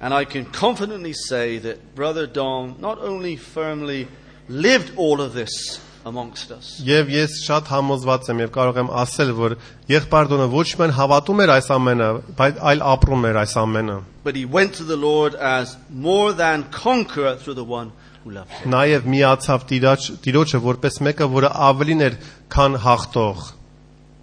And 0.00 0.14
I 0.14 0.24
can 0.24 0.44
confidently 0.46 1.12
say 1.12 1.58
that 1.58 1.94
Brother 1.94 2.26
Don 2.26 2.76
not 2.80 2.98
only 3.00 3.36
firmly 3.36 4.06
lived 4.48 4.92
all 4.96 5.20
of 5.20 5.34
this 5.34 5.80
amongst 6.06 6.50
us. 6.54 6.78
Եվ 6.86 7.10
ես 7.12 7.34
շատ 7.44 7.70
համոզված 7.72 8.30
եմ 8.32 8.42
եւ 8.44 8.52
կարող 8.54 8.78
եմ 8.82 8.90
ասել, 9.02 9.32
որ 9.36 9.56
եղբարդոնը 9.90 10.46
ոչ 10.54 10.66
միայն 10.78 10.94
հավատում 10.98 11.42
էր 11.44 11.52
այս 11.56 11.70
ամենը, 11.76 12.08
բայց 12.38 12.60
այլ 12.70 12.84
ապրում 12.94 13.26
էր 13.28 13.40
այս 13.42 13.54
ամենը։ 13.64 13.96
But 14.24 14.36
he 14.36 14.44
went 14.44 14.78
to 14.78 14.84
the 14.84 14.96
Lord 14.96 15.34
as 15.34 15.76
more 15.90 16.32
than 16.32 16.64
conqueror 16.70 17.36
through 17.36 17.58
the 17.58 17.66
one 17.66 17.92
who 18.24 18.30
loved 18.38 18.50
him. 18.52 18.70
Նաեւ 18.72 19.10
միացավ 19.10 19.66
Տիրոջ, 19.72 20.08
Տիրոջը 20.24 20.62
որպես 20.68 21.00
մեկը, 21.08 21.28
որը 21.34 21.52
ավելին 21.68 22.06
էր, 22.08 22.18
քան 22.54 22.80
հաղթող։ 22.86 23.52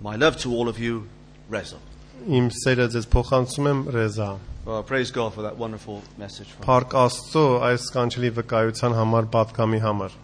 My 0.02 0.16
love 0.16 0.38
to 0.42 0.56
all 0.56 0.70
of 0.70 0.80
you, 0.80 1.06
Reza. 1.50 1.78
Իմ 2.26 2.50
սերը 2.64 2.90
ձեզ 2.96 3.08
փոխանցում 3.12 3.72
եմ, 3.72 3.88
Reza։ 3.94 4.34
Well, 4.66 4.82
praise 4.82 5.12
God 5.12 5.32
for 5.36 5.44
that 5.44 5.58
wonderful 5.58 6.02
message. 6.18 6.48
From 6.50 6.66
Փառք 6.66 6.94
Աստծո 6.98 7.42
այս 7.68 7.84
կանչելի 7.94 8.30
վկայության 8.40 8.96
համար, 8.98 9.28
պատկամի 9.36 9.82
համար։ 9.84 10.16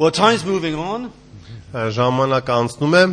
Well, 0.00 0.10
time's 0.10 0.44
moving 0.44 0.74
on, 0.74 1.12
Ժամանակը 1.72 2.56
անցնում 2.56 2.98
է 2.98 3.04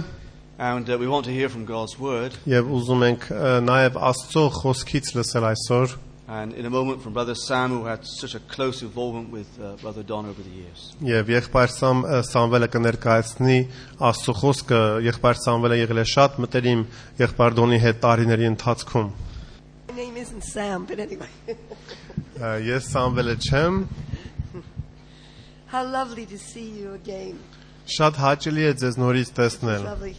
and 0.58 0.90
uh, 0.90 0.98
we 0.98 1.08
want 1.08 1.26
to 1.26 1.32
hear 1.32 1.50
from 1.50 1.66
God's 1.66 2.00
word. 2.00 2.34
եւ 2.50 2.74
ուզում 2.80 3.06
ենք 3.12 3.30
նաև 3.70 4.02
Աստծո 4.10 4.48
խոսքից 4.58 5.14
լսել 5.20 5.48
այսօր 5.54 5.96
And 6.26 6.54
in 6.54 6.66
a 6.66 6.70
moment, 6.70 7.02
from 7.04 7.12
Brother 7.14 7.36
Sam, 7.36 7.72
who 7.72 7.84
had 7.86 8.06
such 8.08 8.34
a 8.34 8.40
close 8.40 8.82
involvement 8.82 9.30
with 9.30 9.48
uh, 9.60 9.76
Brother 9.82 10.04
Don 10.04 10.26
over 10.26 10.42
the 10.42 10.50
years. 10.50 10.96
եւ 11.04 11.28
եղբայր 11.34 11.74
Սամ 11.76 12.04
Սամվելը 12.30 12.70
կներկայացնի 12.76 13.58
Աստծո 14.10 14.36
խոսքը, 14.40 14.80
եղբայր 15.10 15.38
Սամվելը 15.44 15.80
եղել 15.82 16.00
է 16.00 16.06
շատ 16.14 16.38
մտերիմ 16.46 16.86
եղբայր 17.24 17.58
Դոնի 17.60 17.80
հետ 17.84 18.00
տարիների 18.08 18.48
ընթացքում։ 18.54 19.12
My 19.90 19.96
name 20.00 20.16
isn't 20.18 20.44
Sam, 20.48 20.86
but 20.86 21.00
anyway. 21.00 21.28
Ես 22.72 22.88
Սամվելը 22.96 23.36
չեմ, 23.50 23.84
How 25.68 25.84
lovely 25.84 26.26
to 26.28 26.38
see 26.38 26.70
you 26.70 26.94
again. 26.94 27.38
շատ 27.98 28.16
հաճելի 28.24 28.64
է 28.70 28.74
ձեզ 28.80 28.96
նորից 29.02 29.30
տեսնել։ 29.38 29.84
Lovely. 29.92 30.16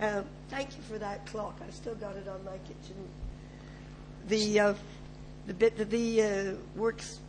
Um, 0.00 0.24
thank 0.48 0.72
you 0.76 0.82
for 0.88 0.96
that 0.98 1.26
clock. 1.26 1.60
I 1.60 1.70
still 1.76 1.94
got 1.94 2.16
it 2.16 2.26
on 2.26 2.40
my 2.44 2.56
kitchen. 2.68 2.96
The 4.28 4.60
uh, 4.60 4.74
the 5.46 5.54
bit 5.54 5.76
that 5.78 5.90
the 5.90 6.22
uh, 6.22 6.54
works 6.74 7.20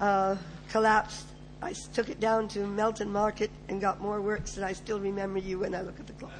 uh, 0.00 0.36
collapsed. 0.70 1.26
I 1.60 1.74
took 1.92 2.08
it 2.08 2.20
down 2.20 2.46
to 2.48 2.60
Melton 2.66 3.10
Market 3.10 3.50
and 3.68 3.80
got 3.80 4.00
more 4.00 4.20
works, 4.20 4.56
and 4.56 4.64
I 4.64 4.72
still 4.72 5.00
remember 5.00 5.40
you 5.40 5.58
when 5.58 5.74
I 5.74 5.80
look 5.80 5.98
at 5.98 6.06
the 6.06 6.12
clock. 6.12 6.30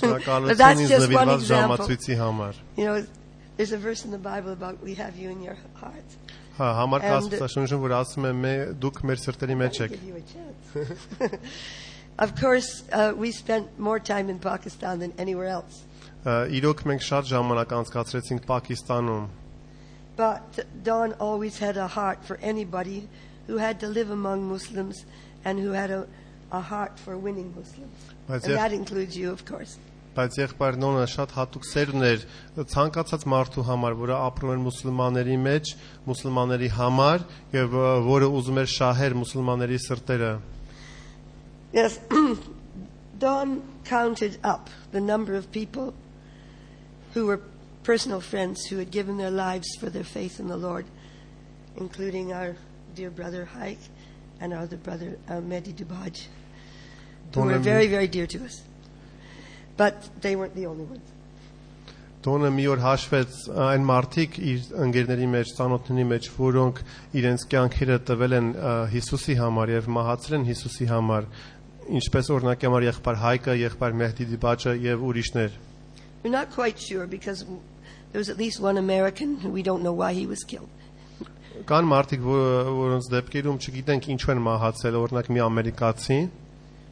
but 0.46 0.56
that's 0.56 0.88
just 0.88 1.12
one 1.12 1.30
example. 1.30 1.90
You 2.76 2.84
know, 2.84 3.06
there's 3.56 3.72
a 3.72 3.78
verse 3.78 4.04
in 4.04 4.12
the 4.12 4.18
Bible 4.18 4.52
about 4.52 4.80
we 4.80 4.94
have 4.94 5.16
you 5.16 5.30
in 5.30 5.42
your 5.42 5.56
heart. 5.74 6.04
Հա, 6.58 6.68
համար 6.76 7.02
And- 7.02 7.32
կասկածաշունչը, 7.32 7.76
որ 7.80 7.92
ասում 7.96 8.26
է 8.28 8.32
մե 8.38 8.54
դուք 8.80 8.98
մեր 9.08 9.20
սրտերի 9.24 9.54
մեջ 9.56 9.78
եք։. 9.86 9.94
Of 12.18 12.34
course, 12.38 12.84
uh, 12.92 13.14
we 13.16 13.32
spent 13.32 13.78
more 13.78 13.98
time 13.98 14.28
in 14.28 14.38
Pakistan 14.38 14.98
than 15.00 15.14
anywhere 15.16 15.48
else. 15.48 15.80
Իրոք 16.24 16.84
մենք 16.86 17.02
շատ 17.02 17.30
ժամանակ 17.32 17.72
անցկացրեցինք 17.78 18.44
Պակիստանում, 18.46 19.24
But 20.15 20.65
Don 20.83 21.13
always 21.19 21.59
had 21.59 21.77
a 21.77 21.87
heart 21.87 22.23
for 22.25 22.37
anybody 22.41 23.07
who 23.47 23.57
had 23.57 23.79
to 23.81 23.87
live 23.87 24.09
among 24.09 24.49
Muslims 24.49 25.05
and 25.45 25.59
who 25.59 25.71
had 25.71 25.91
a, 25.91 26.07
a 26.51 26.59
heart 26.59 26.97
for 26.99 27.17
winning 27.17 27.53
Muslims. 27.55 27.93
Բայց 28.27 28.43
And 28.43 28.51
եւ- 28.53 28.57
that 28.57 28.73
includes 28.73 29.15
you, 29.15 29.31
of 29.31 29.45
course. 29.45 29.77
բայց 30.17 30.33
եղբայր 30.41 30.75
Նոնը 30.81 31.01
շատ 31.13 31.33
հատուկ 31.37 31.65
սեր 31.69 31.89
ուներ 31.93 32.21
ցանկացած 32.73 33.25
մարդու 33.29 33.65
համար, 33.67 33.93
որը 34.01 34.15
ապրում 34.17 34.51
էր 34.53 34.61
մուսուլմանների 34.65 35.35
մեջ, 35.43 35.65
մուսուլմանների 36.07 36.69
համար 36.73 37.25
եւ 37.53 37.75
ը, 37.77 37.91
որը 38.07 38.29
ուզում 38.39 38.57
էր 38.63 38.71
շահեր 38.73 39.15
մուսուլմանների 39.21 39.77
սրտերը։ 39.85 40.31
Yes, 41.77 41.99
Don 43.19 43.61
counted 43.85 44.39
up 44.43 44.69
the 44.91 45.01
number 45.01 45.35
of 45.35 45.51
people 45.51 45.93
who 47.13 47.27
were 47.27 47.41
personal 47.82 48.20
friends 48.20 48.66
who 48.66 48.78
had 48.78 48.90
given 48.90 49.18
their 49.18 49.30
lives 49.30 49.68
for 49.78 49.90
their 49.90 50.04
faith 50.04 50.38
in 50.38 50.48
the 50.48 50.56
Lord, 50.56 50.86
including 51.76 52.32
our 52.32 52.56
dear 52.94 53.10
brother 53.10 53.44
Haik 53.44 53.78
and 54.40 54.52
our 54.52 54.60
other 54.60 54.76
brother 54.76 55.18
uh, 55.28 55.34
Mehdi 55.34 55.74
Dibaj, 55.74 56.26
who 57.34 57.42
were 57.42 57.58
very, 57.58 57.86
very 57.86 58.08
dear 58.08 58.26
to 58.26 58.44
us. 58.44 58.62
But 59.76 60.08
they 60.20 60.36
weren't 60.36 60.54
the 60.54 60.66
only 60.66 60.84
ones. 60.84 61.08
Տոնը 62.22 62.52
մի 62.54 62.64
օր 62.70 62.80
հաշվեց 62.84 63.36
այն 63.58 63.86
մարդիկ 63.86 64.36
իր 64.46 64.66
ընկերների 64.84 65.24
մեջ, 65.32 65.48
ծանոթների 65.58 66.04
մեջ, 66.06 66.28
որոնք 66.36 66.76
իրենց 67.18 67.44
կյանքերը 67.50 67.96
տվել 68.10 68.36
են 68.36 68.50
Հիսուսի 68.92 69.34
համար 69.40 69.72
եւ 69.72 69.88
մահացել 69.96 70.36
են 70.38 70.44
Հիսուսի 70.52 70.86
համար, 70.92 71.26
ինչպես 71.98 72.30
օրինակի 72.36 72.68
համար 72.68 72.86
եղբայր 72.86 73.18
Հայկը, 73.24 73.56
եղբայր 73.62 73.98
Մեհդի 74.02 74.28
Դիբաճը 74.36 74.76
եւ 74.86 75.02
ուրիշներ։ 75.10 75.58
We're 76.22 76.30
not 76.30 76.52
quite 76.54 76.78
sure 76.78 77.08
because 77.08 77.44
there 78.11 78.19
was 78.19 78.29
at 78.29 78.37
least 78.37 78.59
one 78.59 78.77
American 78.77 79.37
who 79.41 79.49
we 79.49 79.61
don't 79.63 79.83
know 79.83 79.93
why 79.93 80.13
he 80.13 80.25
was 80.25 80.43
killed. 80.43 80.69
Կան 81.65 81.85
մարդիկ, 81.89 82.21
որ- 82.21 82.67
որոնց 82.79 83.07
դեպքերում 83.13 83.57
չգիտենք 83.65 84.03
ինչու 84.13 84.31
են 84.33 84.41
մահացել, 84.47 84.97
օրինակ 85.03 85.27
մի 85.33 85.41
ամերիկացի, 85.47 86.19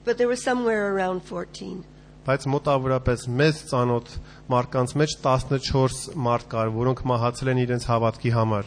But 0.05 0.17
there 0.17 0.27
was 0.27 0.41
somewhere 0.43 0.93
around 0.93 1.21
14. 1.23 1.83
բայց 2.25 2.45
մոտավորապես 2.53 3.27
մեծ 3.39 3.55
ծանոթ 3.69 4.07
մարդկանց 4.49 4.89
մեջ 5.01 5.11
14 5.21 6.15
մարդ 6.17 6.47
կար, 6.49 6.71
որոնք 6.73 7.03
մահացել 7.11 7.49
են 7.53 7.61
իրենց 7.65 7.83
հավատքի 7.85 8.31
համար։ 8.33 8.65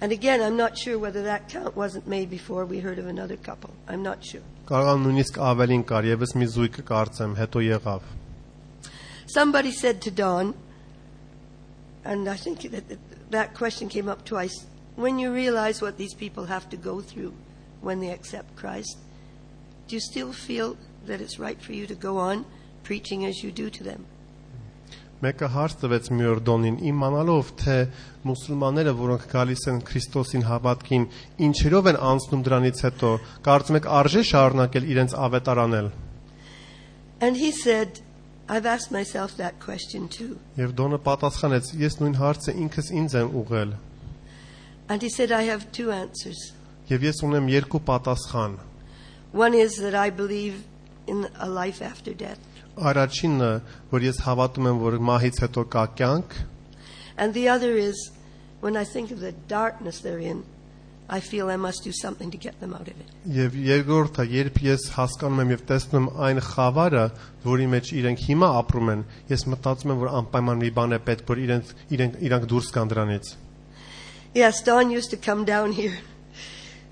And 0.00 0.12
again, 0.12 0.42
I'm 0.42 0.56
not 0.56 0.76
sure 0.76 0.98
whether 0.98 1.22
that 1.22 1.48
count 1.48 1.76
wasn't 1.76 2.06
made 2.08 2.28
before 2.28 2.64
we 2.66 2.80
heard 2.80 2.98
of 2.98 3.06
another 3.06 3.36
couple. 3.36 3.70
I'm 3.88 4.02
not 4.02 4.24
sure. 4.24 4.42
Կարող 4.66 4.90
է 4.90 4.98
նույնիսկ 5.06 5.38
ավելին 5.38 5.84
կար, 5.86 6.04
եւս 6.12 6.34
մի 6.34 6.46
զույգ 6.54 6.82
կարծեմ, 6.90 7.36
հետո 7.38 7.58
եղավ։ 7.70 8.00
Somebody 9.26 9.70
said 9.72 10.00
to 10.02 10.10
Dawn, 10.10 10.54
and 12.08 12.28
I 12.28 12.36
think 12.36 12.62
that 12.70 12.88
that- 12.88 13.30
that 13.30 13.54
question 13.54 13.88
came 13.88 14.08
up 14.08 14.24
twice 14.24 14.66
when 14.96 15.18
you 15.18 15.32
realize 15.32 15.82
what 15.82 15.96
these 15.96 16.14
people 16.14 16.46
have 16.46 16.68
to 16.70 16.76
go 16.76 17.00
through 17.00 17.32
when 17.80 18.00
they 18.00 18.10
accept 18.10 18.56
Christ, 18.56 18.98
do 19.88 19.96
you 19.96 20.00
still 20.00 20.32
feel 20.32 20.76
that 21.06 21.20
it's 21.20 21.38
right 21.38 21.60
for 21.60 21.72
you 21.72 21.86
to 21.86 21.94
go 21.94 22.18
on 22.18 22.44
preaching 22.82 23.24
as 23.24 23.42
you 23.42 23.50
do 23.50 23.70
to 23.70 23.84
them? 23.84 24.06
Մեկը 25.24 25.48
հարց 25.48 25.74
տվեց 25.80 26.08
մի 26.12 26.24
օր 26.28 26.40
Դոնին, 26.44 26.74
իմանալով 26.90 27.50
թե 27.60 27.76
մուսուլմանները, 28.28 28.92
որոնք 28.98 29.22
գալիս 29.32 29.62
են 29.70 29.78
Քրիստոսին 29.88 30.44
հավատքին, 30.50 31.06
ինչերով 31.46 31.88
են 31.92 31.98
անցնում 32.10 32.42
դրանից 32.48 32.82
հետո, 32.84 33.12
կարծում 33.46 33.78
եք 33.78 33.88
արժե 34.00 34.24
շարունակել 34.30 34.88
իրենց 34.94 35.14
ավետարանել։ 35.26 35.88
And 37.20 37.36
he 37.38 37.52
said, 37.52 38.00
I've 38.48 38.66
asked 38.66 38.90
myself 38.92 39.36
that 39.38 39.58
question 39.58 40.08
too. 40.08 40.38
Եվ 40.58 40.74
Դոնը 40.76 40.98
պատասխանեց. 41.06 41.72
Ես 41.80 41.98
նույն 42.00 42.16
հարցը 42.20 42.54
ինքս 42.64 42.90
ինձ 43.00 43.16
եմ 43.20 43.30
ուղղել։ 43.40 43.74
And 44.88 45.00
he 45.00 45.08
said, 45.08 45.32
I 45.32 45.44
have 45.44 45.72
two 45.72 45.90
answers. 45.90 46.52
Եվ 46.90 47.06
ես 47.08 47.22
ունեմ 47.24 47.48
երկու 47.48 47.80
պատասխան։ 47.88 48.58
One 49.32 49.54
is 49.54 49.78
that 49.80 49.94
I 49.94 50.10
believe 50.10 50.64
in 51.06 51.26
a 51.40 51.48
life 51.48 51.80
after 51.80 52.12
death. 52.12 52.38
Առաջինը, 52.76 53.50
որ 53.90 54.04
ես 54.10 54.20
հավատում 54.26 54.68
եմ, 54.68 54.82
որ 54.82 54.98
մահից 55.08 55.40
հետո 55.46 55.64
կա 55.72 55.86
կյանք, 55.96 56.36
And 57.16 57.32
the 57.32 57.48
other 57.48 57.76
is 57.76 58.10
when 58.60 58.76
I 58.76 58.84
think 58.84 59.10
of 59.10 59.20
the 59.20 59.32
darkness 59.32 60.00
they're 60.00 60.18
in, 60.18 60.44
I 61.08 61.20
feel 61.20 61.50
I 61.50 61.56
must 61.56 61.84
do 61.84 61.92
something 61.92 62.30
to 62.30 62.38
get 62.38 62.58
them 62.60 62.72
out 62.72 62.88
of 62.88 62.96
it. 62.96 63.08
եւ 63.28 63.56
երկրորդը, 63.60 64.24
երբ 64.24 64.56
ես 64.64 64.84
հասկանում 64.96 65.40
եմ 65.42 65.50
եւ 65.52 65.64
տեսնում 65.68 66.06
այն 66.26 66.40
խավարը, 66.46 67.02
որի 67.44 67.66
մեջ 67.74 67.90
իրենք 68.00 68.22
հիմա 68.28 68.48
ապրում 68.60 68.90
են, 68.94 69.02
ես 69.28 69.44
մտածում 69.52 69.92
եմ, 69.92 70.00
որ 70.00 70.12
անպայման 70.20 70.62
մի 70.64 70.70
բան 70.78 70.96
է 70.96 71.00
պետք, 71.08 71.26
որ 71.28 71.42
իրենք 71.44 71.72
իրենք 71.96 72.16
իրանք 72.28 72.46
դուրս 72.54 72.70
գան 72.76 72.92
դրանից։ 72.94 73.34
Yes, 74.34 74.62
Don 74.62 74.90
used 74.90 75.10
to 75.10 75.16
come 75.16 75.44
down 75.44 75.72
here 75.72 75.98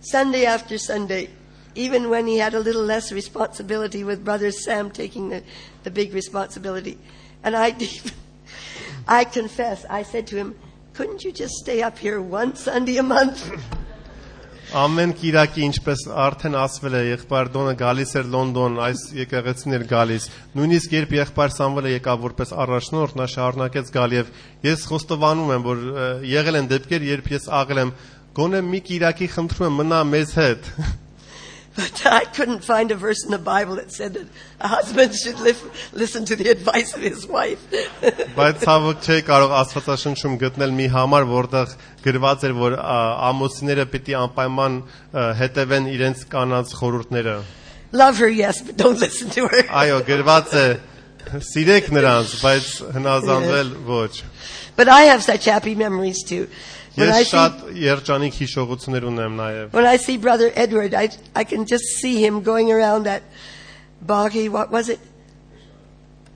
Sunday 0.01 0.45
after 0.45 0.77
Sunday, 0.79 1.31
even 1.75 2.11
when 2.11 2.27
he 2.27 2.37
had 2.39 2.55
a 2.55 2.61
little 2.61 2.85
less 2.85 3.13
responsibility 3.13 4.05
with 4.05 4.25
Brother 4.25 4.51
Sam 4.53 4.91
taking 4.91 5.31
the, 5.31 5.43
the 5.85 5.91
big 5.91 6.13
responsibility. 6.13 6.99
And 7.43 7.57
I, 7.57 7.75
I 9.09 9.25
confess, 9.25 9.85
I 9.89 10.03
said 10.03 10.27
to 10.29 10.37
him, 10.37 10.55
couldn't 10.93 11.25
you 11.25 11.33
just 11.33 11.55
stay 11.55 11.83
up 11.83 11.99
here 11.99 12.21
one 12.21 12.55
Sunday 12.55 12.99
a 12.99 13.03
month? 13.03 13.51
Ամեն 14.76 15.14
Կիրակի 15.16 15.62
ինչպես 15.64 16.02
արդեն 16.12 16.56
ասվել 16.60 16.96
է, 16.98 17.02
եղբայր 17.08 17.50
Դոնը 17.54 17.76
գալիս 17.80 18.10
էր 18.20 18.26
Լոնդոն, 18.34 18.74
այս 18.84 19.04
եկեղեցին 19.16 19.78
էր 19.78 19.86
գալիս։ 19.88 20.26
Նույնիսկ 20.60 20.96
երբ 20.98 21.16
եղբայր 21.18 21.56
Սամվելը 21.56 21.94
եկավ 21.94 22.26
որպես 22.28 22.52
առաջնորդ, 22.68 23.16
նա 23.16 23.30
շարունակեց 23.32 23.94
գալ 23.96 24.18
եւ 24.18 24.36
ես 24.68 24.86
խոստովանում 24.92 25.56
եմ, 25.56 25.66
որ 25.72 25.88
եղել 26.36 26.60
են 26.60 26.72
դեպքեր, 26.76 27.10
երբ 27.16 27.34
ես 27.38 27.50
աղել 27.64 27.84
եմ, 27.88 27.98
գոնե 28.44 28.64
մի 28.68 28.86
Կիրակի 28.92 29.34
խնդրում 29.38 29.68
եմ 29.72 29.84
մնա 29.86 30.06
մեզ 30.12 30.36
հետ։ 30.44 30.72
But 31.77 32.05
I 32.05 32.25
couldn't 32.25 32.63
find 32.63 32.91
a 32.91 32.97
verse 32.97 33.25
in 33.25 33.31
the 33.31 33.39
Bible 33.39 33.77
that 33.77 33.91
said 33.91 34.13
that 34.13 34.27
a 34.61 34.69
husband 34.69 35.15
should 35.15 35.41
live, 35.41 35.57
listen 35.95 36.27
to 36.27 36.37
the 36.37 36.51
advice 36.51 36.93
of 36.93 37.01
his 37.01 37.27
wife. 37.27 37.63
Բայց 38.37 38.61
ցավոք 38.61 39.01
չէի 39.07 39.23
կարող 39.25 39.55
Աստվածաշնչում 39.63 40.37
գտնել 40.43 40.75
մի 40.77 40.89
համար, 40.93 41.27
որտեղ 41.33 41.73
գրված 42.05 42.45
էր, 42.49 42.55
որ 42.61 42.77
ա, 42.77 42.99
ամուսինները 43.31 43.87
պիտի 43.95 44.19
անպայման 44.21 44.79
ը, 44.83 45.25
հետևեն 45.41 45.89
իրենց 45.95 46.27
կանանց 46.37 46.77
խորհուրդները։ 46.77 47.37
Love 47.93 48.21
her, 48.21 48.29
yes, 48.29 48.61
but 48.61 48.77
don't 48.77 49.01
listen 49.01 49.33
to 49.33 49.49
her. 49.49 49.65
Այո, 49.73 50.03
գրված 50.05 50.53
է 50.61 50.67
սիրեք 51.41 51.89
նրանց, 51.97 52.37
բայց 52.45 52.69
հնազանդվել 52.99 53.75
ոչ։ 53.89 54.13
But 54.77 54.89
I 54.89 55.03
have 55.09 55.23
such 55.23 55.45
happy 55.45 55.75
memories 55.75 56.23
too. 56.25 56.49
When 56.97 57.09
I 57.09 57.23
Ես 57.23 57.25
see 57.25 57.37
շատ 57.37 57.61
երջանիկ 57.83 58.39
հիշողություններ 58.43 59.07
ունեմ 59.09 59.39
նաև։ 59.41 59.71
When 59.73 59.87
I 59.87 59.97
see 59.97 60.19
Brother 60.19 60.53
Edward, 60.55 60.95
I, 60.95 61.09
I 61.35 61.45
can 61.45 61.65
just 61.67 61.85
see 62.01 62.25
him 62.25 62.43
going 62.43 62.71
around 62.71 63.05
that 63.05 63.23
boggy, 64.03 64.49
what 64.49 64.71
was 64.71 64.89
it? 64.89 65.01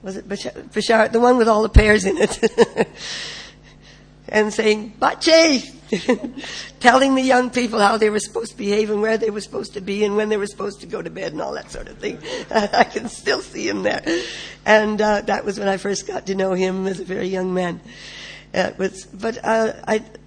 Was 0.01 0.17
it 0.17 0.27
Bashar, 0.27 0.53
Bashar 0.69 1.11
the 1.11 1.19
one 1.19 1.37
with 1.37 1.47
all 1.47 1.61
the 1.63 1.69
pears 1.69 2.05
in 2.05 2.17
it? 2.17 2.39
and 4.29 4.53
saying, 4.53 4.93
Bache! 4.99 5.73
Telling 6.79 7.15
the 7.15 7.21
young 7.21 7.49
people 7.49 7.79
how 7.79 7.97
they 7.97 8.09
were 8.09 8.19
supposed 8.19 8.51
to 8.51 8.57
behave 8.57 8.89
and 8.89 9.01
where 9.01 9.17
they 9.17 9.29
were 9.29 9.41
supposed 9.41 9.73
to 9.73 9.81
be 9.81 10.03
and 10.03 10.15
when 10.15 10.29
they 10.29 10.37
were 10.37 10.47
supposed 10.47 10.81
to 10.81 10.87
go 10.87 11.01
to 11.01 11.09
bed 11.09 11.31
and 11.31 11.41
all 11.41 11.53
that 11.53 11.71
sort 11.71 11.87
of 11.87 11.97
thing. 11.97 12.19
I 12.51 12.83
can 12.83 13.09
still 13.09 13.41
see 13.41 13.67
him 13.67 13.83
there. 13.83 14.03
And 14.65 15.01
uh, 15.01 15.21
that 15.21 15.45
was 15.45 15.59
when 15.59 15.67
I 15.67 15.77
first 15.77 16.07
got 16.07 16.27
to 16.27 16.35
know 16.35 16.53
him 16.53 16.87
as 16.87 16.99
a 16.99 17.05
very 17.05 17.27
young 17.27 17.53
man. 17.53 17.79
Uh, 18.53 18.71
it 18.71 18.77
was, 18.77 19.05
but 19.05 19.43
uh, 19.43 19.73
I, 19.87 20.03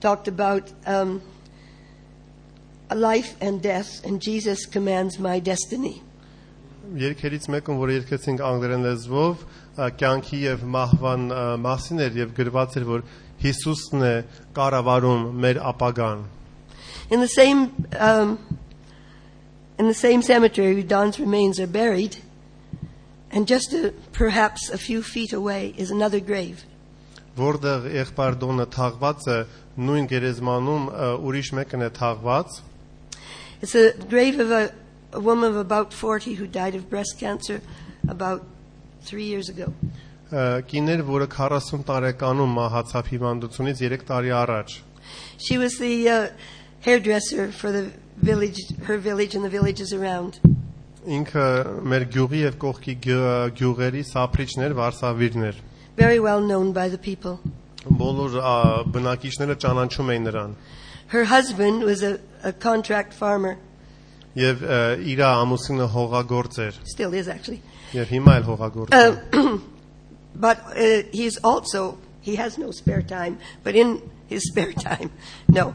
talked 0.00 0.28
about 0.28 0.72
um, 0.86 1.22
a 2.90 2.94
life 2.94 3.36
and 3.40 3.62
death, 3.62 4.04
and 4.04 4.20
Jesus 4.20 4.66
commands 4.66 5.18
my 5.18 5.38
destiny. 5.38 6.02
Երկերից 6.92 7.46
մեկում, 7.48 7.78
որ 7.78 7.92
երկեցինք 7.94 8.42
անգլերեն 8.44 8.82
լեզվով, 8.88 9.44
ը, 9.78 9.86
կյանքի 10.00 10.40
եւ 10.42 10.64
մահվան 10.74 11.28
ը, 11.32 11.44
մասին 11.62 12.02
էր 12.06 12.18
եւ 12.20 12.32
գրված 12.36 12.76
էր, 12.80 12.88
որ 12.88 13.04
Հիսուսն 13.42 14.02
է 14.06 14.14
կառավարում 14.54 15.22
մեր 15.42 15.60
ապագան։ 15.72 16.26
In 17.10 17.20
the 17.20 17.28
same 17.28 17.86
um, 17.98 18.38
in 19.78 19.88
the 19.88 19.94
same 19.94 20.22
cemetery 20.22 20.82
Don's 20.82 21.18
remains 21.18 21.58
are 21.58 21.66
buried, 21.66 22.18
and 23.30 23.48
just 23.48 23.72
a, 23.72 23.92
perhaps 24.12 24.70
a 24.70 24.78
few 24.78 25.02
feet 25.02 25.32
away 25.32 25.74
is 25.76 25.90
another 25.90 26.20
grave. 26.20 26.64
Որտեղ 27.36 27.88
եղբայր 27.96 28.34
Դոնը 28.42 28.66
թաղված 28.74 29.26
է, 29.32 29.38
նույն 29.77 30.07
գերեզմանում 30.11 30.85
ուրիշ 31.27 31.49
մեկն 31.59 31.85
է 31.87 31.89
թաղված, 31.99 32.61
It's 33.61 33.73
a 33.73 33.91
grave 34.09 34.39
of 34.39 34.51
a, 34.51 34.71
a 35.13 35.19
woman 35.19 35.49
of 35.49 35.55
about 35.57 35.91
40 35.93 36.35
who 36.35 36.45
died 36.45 36.75
of 36.75 36.89
breast 36.91 37.17
cancer 37.19 37.59
about 38.07 38.43
three 39.01 39.23
years 39.25 39.49
ago. 39.49 39.73
կիներ, 40.31 41.01
որը 41.07 41.27
40 41.31 41.83
տարեկանում 41.87 42.53
մահացավ 42.59 43.09
հիվանդությունից 43.13 43.81
3 43.87 44.03
տարի 44.09 44.31
առաջ։ 44.43 44.75
She 45.39 45.57
was 45.57 45.77
the 45.79 46.09
uh, 46.09 46.27
hairdresser 46.85 47.51
for 47.51 47.71
the 47.71 47.91
village, 48.21 48.59
her 48.85 48.97
village 48.97 49.33
and 49.35 49.43
the 49.45 49.49
villages 49.49 49.93
around. 49.93 50.39
Ինքը 51.07 51.45
մեր 51.87 52.05
գյուղի 52.13 52.41
եւ 52.43 52.57
կողքի 52.59 52.95
գյու- 53.05 53.51
գյուղերի 53.57 54.03
սափրիչներ, 54.11 54.73
վարսավիրներ։ 54.81 55.55
Very 55.95 56.19
well 56.19 56.41
known 56.41 56.73
by 56.73 56.89
the 56.89 56.97
people. 56.99 57.39
Բոլոր 57.85 58.35
բնակիչները 58.95 59.55
ճանաչում 59.63 60.11
էին 60.13 60.27
նրան։ 60.27 60.55
Her 61.13 61.23
husband 61.23 61.83
was 61.83 62.03
a, 62.03 62.19
a 62.43 62.51
contract 62.51 63.13
farmer, 63.13 63.57
Եվ 64.37 64.63
իր 65.09 65.21
ամուսինը 65.25 65.85
հողագործ 65.93 66.57
էր, 66.67 66.75
still 66.85 67.13
is 67.17 67.27
actually. 67.27 67.61
եւ 67.93 68.11
հիմա 68.13 68.35
էլ 68.41 68.45
հողագործ 68.51 68.93
է։ 68.93 69.53
but 70.45 70.59
uh, 70.75 71.01
he's 71.11 71.37
also, 71.43 71.97
he 72.21 72.35
has 72.35 72.57
no 72.57 72.69
spare 72.71 73.01
time, 73.01 73.39
but 73.63 73.73
in 73.75 74.01
his 74.27 74.45
spare 74.51 74.73
time, 74.73 75.09
no. 75.47 75.73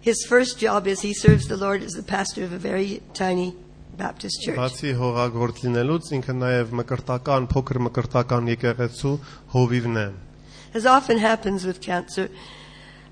His 0.00 0.24
first 0.28 0.58
job 0.58 0.86
is 0.86 1.02
he 1.02 1.14
serves 1.14 1.46
the 1.46 1.56
Lord 1.56 1.82
as 1.82 1.92
the 1.92 2.02
pastor 2.02 2.42
of 2.44 2.52
a 2.52 2.58
very 2.58 3.00
tiny 3.14 3.54
Baptist 3.96 4.42
church. 4.42 4.58
Բացի 4.58 4.90
հողագործ 4.98 5.62
լինելուց 5.64 6.10
ինքը 6.18 6.34
նաև 6.40 6.74
մկրտական, 6.80 7.46
փոքր 7.52 7.78
մկրտական 7.86 8.50
եկեղեցու 8.56 9.12
հովիվն 9.54 9.98
է։ 10.02 10.06
As 10.73 10.85
often 10.85 11.17
happens 11.17 11.65
with 11.65 11.81
cancer, 11.81 12.29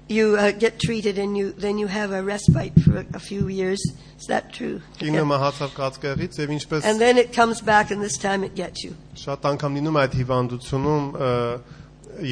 you 0.07 0.37
uh, 0.37 0.51
get 0.51 0.79
treated 0.79 1.17
and 1.17 1.35
you 1.37 1.51
then 1.51 1.77
you 1.77 1.87
have 1.87 2.11
a 2.11 2.23
respite 2.23 2.73
for 2.81 2.99
a, 2.99 3.05
a 3.13 3.19
few 3.19 3.47
years. 3.49 3.79
Is 4.19 4.25
that 4.27 4.53
true? 4.53 4.81
Ինքը 4.99 5.13
Yeah. 5.19 5.25
մահացավ 5.31 5.71
կացկեղից 5.79 6.37
եւ 6.43 6.49
ինչպես 6.57 6.85
And 6.85 7.01
then 7.01 7.17
it 7.17 7.33
comes 7.33 7.61
back 7.61 7.91
and 7.91 8.01
this 8.01 8.17
time 8.17 8.43
it 8.43 8.55
gets 8.55 8.83
you. 8.83 8.95
շատ 9.15 9.41
անգամ 9.51 9.75
լինում 9.77 9.97
է 9.97 10.01
այդ 10.07 10.15
հիվանդությունում 10.21 11.05
ը, 11.17 11.31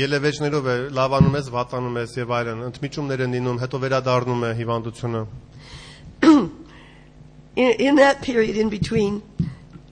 ելևեջներով 0.01 0.65
է 0.65 0.75
լավանում 0.97 1.35
ես, 1.37 1.49
վատանում 1.53 1.97
ես 2.01 2.15
եւ 2.17 2.31
այլն, 2.39 2.61
ընդմիջումներ 2.71 3.21
են 3.25 3.35
լինում, 3.37 3.59
հետո 3.65 3.81
վերադառնում 3.85 4.45
է 4.45 4.51
հիվանդությունը։ 4.61 5.25
In, 7.57 7.71
in 7.79 7.95
that 7.95 8.21
period 8.21 8.57
in 8.57 8.67
between, 8.69 9.21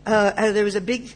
uh, 0.06 0.32
uh, 0.36 0.52
there 0.52 0.66
was 0.66 0.76
a 0.76 0.82
big 0.82 1.14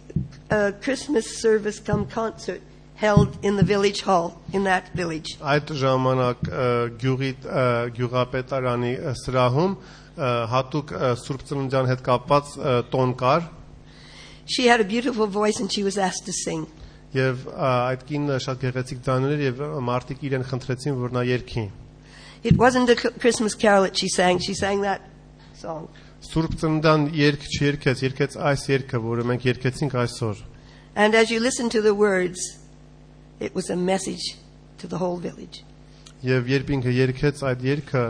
uh, 0.50 0.72
Christmas 0.82 1.42
service 1.42 1.80
come 1.80 2.06
concert 2.08 2.62
held 3.02 3.38
in 3.46 3.56
the 3.58 3.64
village 3.64 4.02
hall 4.02 4.42
in 4.54 4.64
that 4.66 4.90
village. 4.96 5.38
Այդ 5.42 5.70
ժամանակ 5.82 6.48
ը, 6.50 6.70
գյուղի 7.04 7.32
ը, 7.46 7.66
գյուղապետարանի 7.98 8.94
ը, 8.98 9.14
սրահում 9.22 9.76
ը, 9.78 10.32
հատուկ 10.54 10.94
ը, 10.98 11.12
Սուրբ 11.22 11.44
Ծննդյան 11.52 11.90
հետ 11.92 12.02
կապված 12.08 12.56
ը, 12.58 12.74
տոն 12.96 13.14
կար 13.22 13.48
She 14.50 14.66
had 14.68 14.80
a 14.80 14.86
beautiful 14.86 15.28
voice 15.28 15.60
and 15.60 15.72
she 15.72 15.84
was 15.84 15.98
asked 15.98 16.26
to 16.26 16.34
sing. 16.34 16.66
եւ 17.14 17.46
ը, 17.48 17.68
այդ 17.92 18.02
կինը 18.10 18.36
շատ 18.44 18.58
գեղեցիկ 18.66 19.00
ձայներ 19.06 19.32
էր 19.38 19.44
եւ 19.46 19.62
մարդիկ 19.88 20.24
իրեն 20.28 20.44
խնդրեցին 20.50 20.98
որ 21.02 21.14
նա 21.18 21.24
երգի։ 21.28 21.64
It 22.44 22.58
wasn't 22.58 22.90
a 22.90 22.96
c- 22.98 23.14
Christmas 23.20 23.54
carol 23.56 23.84
that 23.84 23.96
she 23.98 24.08
sang, 24.10 24.40
she 24.40 24.54
sang 24.54 24.82
that 24.82 25.02
song. 25.56 25.88
Սուրբ 26.28 26.54
Ծննդյան 26.62 27.06
երգ 27.16 27.46
չերկեց, 27.58 28.02
երգեց 28.08 28.38
այս 28.52 28.64
երգը, 28.74 29.00
որը 29.06 29.24
մենք 29.32 29.46
երգեցինք 29.48 29.96
այսօր։ 30.04 30.44
And 30.96 31.16
as 31.16 31.30
you 31.32 31.40
listen 31.40 31.70
to 31.70 31.82
the 31.82 31.94
words, 31.94 32.42
it 33.42 33.54
was 33.54 33.70
a 33.70 33.76
message 33.76 34.36
to 34.80 34.88
the 34.88 34.98
whole 34.98 35.18
village. 35.18 35.64
Եվ 36.26 36.48
երբ 36.50 36.72
ինքը 36.78 36.94
երգեց 36.98 37.42
այդ 37.46 37.66
երգը, 37.68 38.04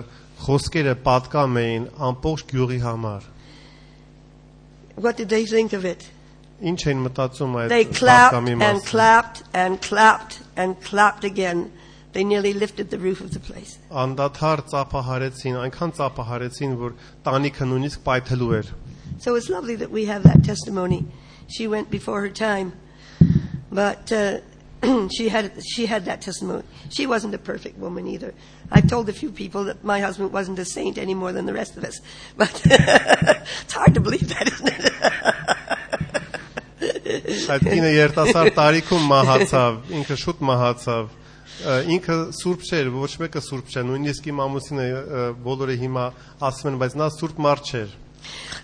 խոսքերը 0.43 0.93
պատկամ 1.03 1.57
էին 1.61 1.87
ամբողջ 2.07 2.43
գյուղի 2.51 2.77
համար։ 2.83 3.25
What 4.95 5.17
did 5.17 5.29
they 5.29 5.45
think 5.45 5.73
of 5.73 5.85
it? 5.85 6.09
Ինչ 6.61 6.79
էին 6.87 7.01
մտածում 7.05 7.57
այդ 7.61 7.69
They 7.73 7.85
clapped 7.85 8.33
պատկամի 8.33 8.53
and 8.55 8.61
մասին։ 8.61 8.85
clapped 8.87 9.43
and 9.53 9.81
clapped 9.81 10.39
and 10.55 10.79
clapped 10.81 11.23
again. 11.23 11.71
They 12.13 12.23
nearly 12.23 12.53
lifted 12.53 12.89
the 12.89 12.97
roof 12.97 13.21
of 13.21 13.31
the 13.35 13.39
place. 13.39 13.77
Անդադար 13.91 14.63
ծափահարեցին, 14.71 15.57
այնքան 15.67 15.91
ծափահարեցին, 15.99 16.77
որ 16.79 16.95
տանիքը 17.27 17.67
նույնիսկ 17.71 18.03
պայթելու 18.07 18.51
էր։ 18.57 18.71
So 19.19 19.35
it's 19.35 19.49
lovely 19.49 19.75
that 19.75 19.91
we 19.91 20.05
have 20.05 20.23
that 20.23 20.43
testimony. 20.43 21.05
She 21.47 21.67
went 21.67 21.91
before 21.91 22.21
her 22.21 22.29
time, 22.29 22.73
but 23.71 24.11
uh, 24.11 24.39
she 25.11 25.29
had 25.29 25.51
she 25.63 25.85
had 25.87 26.05
that 26.05 26.21
testimony. 26.21 26.63
She 26.89 27.07
wasn't 27.07 27.33
a 27.33 27.37
perfect 27.39 27.77
woman 27.79 28.07
either. 28.07 28.33
I've 28.71 28.87
told 28.87 29.09
a 29.09 29.13
few 29.13 29.31
people 29.31 29.63
that 29.65 29.83
my 29.83 29.99
husband 29.99 30.31
wasn't 30.31 30.59
a 30.59 30.65
saint 30.65 30.97
any 30.97 31.13
more 31.13 31.31
than 31.33 31.45
the 31.45 31.53
rest 31.53 31.77
of 31.77 31.83
us, 31.83 31.99
but 32.37 32.61
it's 32.65 33.73
hard 33.73 33.93
to 33.95 33.99
believe 33.99 34.27
that, 34.29 34.47
isn't 34.53 34.67
it? 34.67 34.93
Այդ 37.47 37.63
կինը 37.63 37.89
երիտասարդ 37.93 38.53
տարիքում 38.57 39.05
մահացավ, 39.09 39.77
ինքը 39.97 40.15
շուտ 40.23 40.41
մահացավ։ 40.49 41.05
Ը, 41.57 41.75
Ինքը 41.95 42.17
սուրբ 42.37 42.65
չէր, 42.67 42.89
ոչ 42.93 43.09
մեկը 43.23 43.41
սուրբ 43.47 43.71
չէ, 43.71 43.83
նույնիսկ 43.87 44.27
իմ 44.29 44.41
ամուսինը 44.43 44.83
ը, 44.97 45.23
բոլորը 45.47 45.77
հիմա 45.83 46.03
ասում 46.49 46.69
են, 46.73 46.77
բայց 46.83 46.97
նա 47.01 47.07
սուրբ 47.15 47.39
մարդ 47.47 47.71
չէր։ 47.71 47.95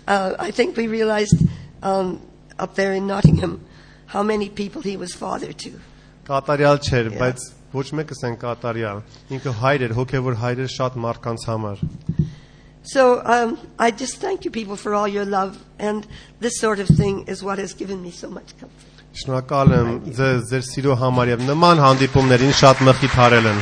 uh, 0.06 0.34
I 0.38 0.50
think 0.50 0.76
we 0.76 0.86
realized 0.86 1.42
um, 1.82 2.20
up 2.58 2.74
there 2.76 2.92
in 2.92 3.06
Nottingham 3.06 3.64
how 4.06 4.22
many 4.22 4.48
people 4.48 4.82
he 4.82 4.96
was 4.96 5.14
father 5.14 5.52
to. 5.52 5.72
Կատարյալ 6.29 6.77
չէր, 6.85 7.07
բայց 7.17 7.45
ոչ 7.73 7.87
մեկս 7.99 8.19
են 8.27 8.35
կատարյալ։ 8.41 8.99
Ինքը 9.33 9.53
հայր 9.61 9.85
էր, 9.87 9.93
հոգևոր 9.97 10.35
հայր 10.43 10.61
էր 10.65 10.71
շատ 10.75 10.99
մարդկանց 11.05 11.45
համար։ 11.49 11.81
So 12.83 13.21
um, 13.25 13.57
I 13.77 13.91
just 13.91 14.21
thank 14.21 14.45
you 14.45 14.51
people 14.51 14.75
for 14.75 14.95
all 14.95 15.07
your 15.07 15.25
love, 15.25 15.57
and 15.77 16.07
this 16.39 16.59
sort 16.59 16.79
of 16.79 16.87
thing 16.87 17.27
is 17.27 17.43
what 17.43 17.59
has 17.59 17.73
given 17.73 18.01
me 18.01 18.11
so 18.11 18.29
much 18.29 18.53
comfort. 18.57 18.85
Շնորհակալ 19.19 19.73
եմ 19.75 19.89
ձեզ 20.15 20.41
ձեր 20.49 20.63
սիրո 20.69 20.95
համար 21.01 21.31
եւ 21.33 21.43
նման 21.49 21.81
հանդիպումներին 21.83 22.53
շատ 22.61 22.83
մխիթարել 22.87 23.49
են։ 23.51 23.61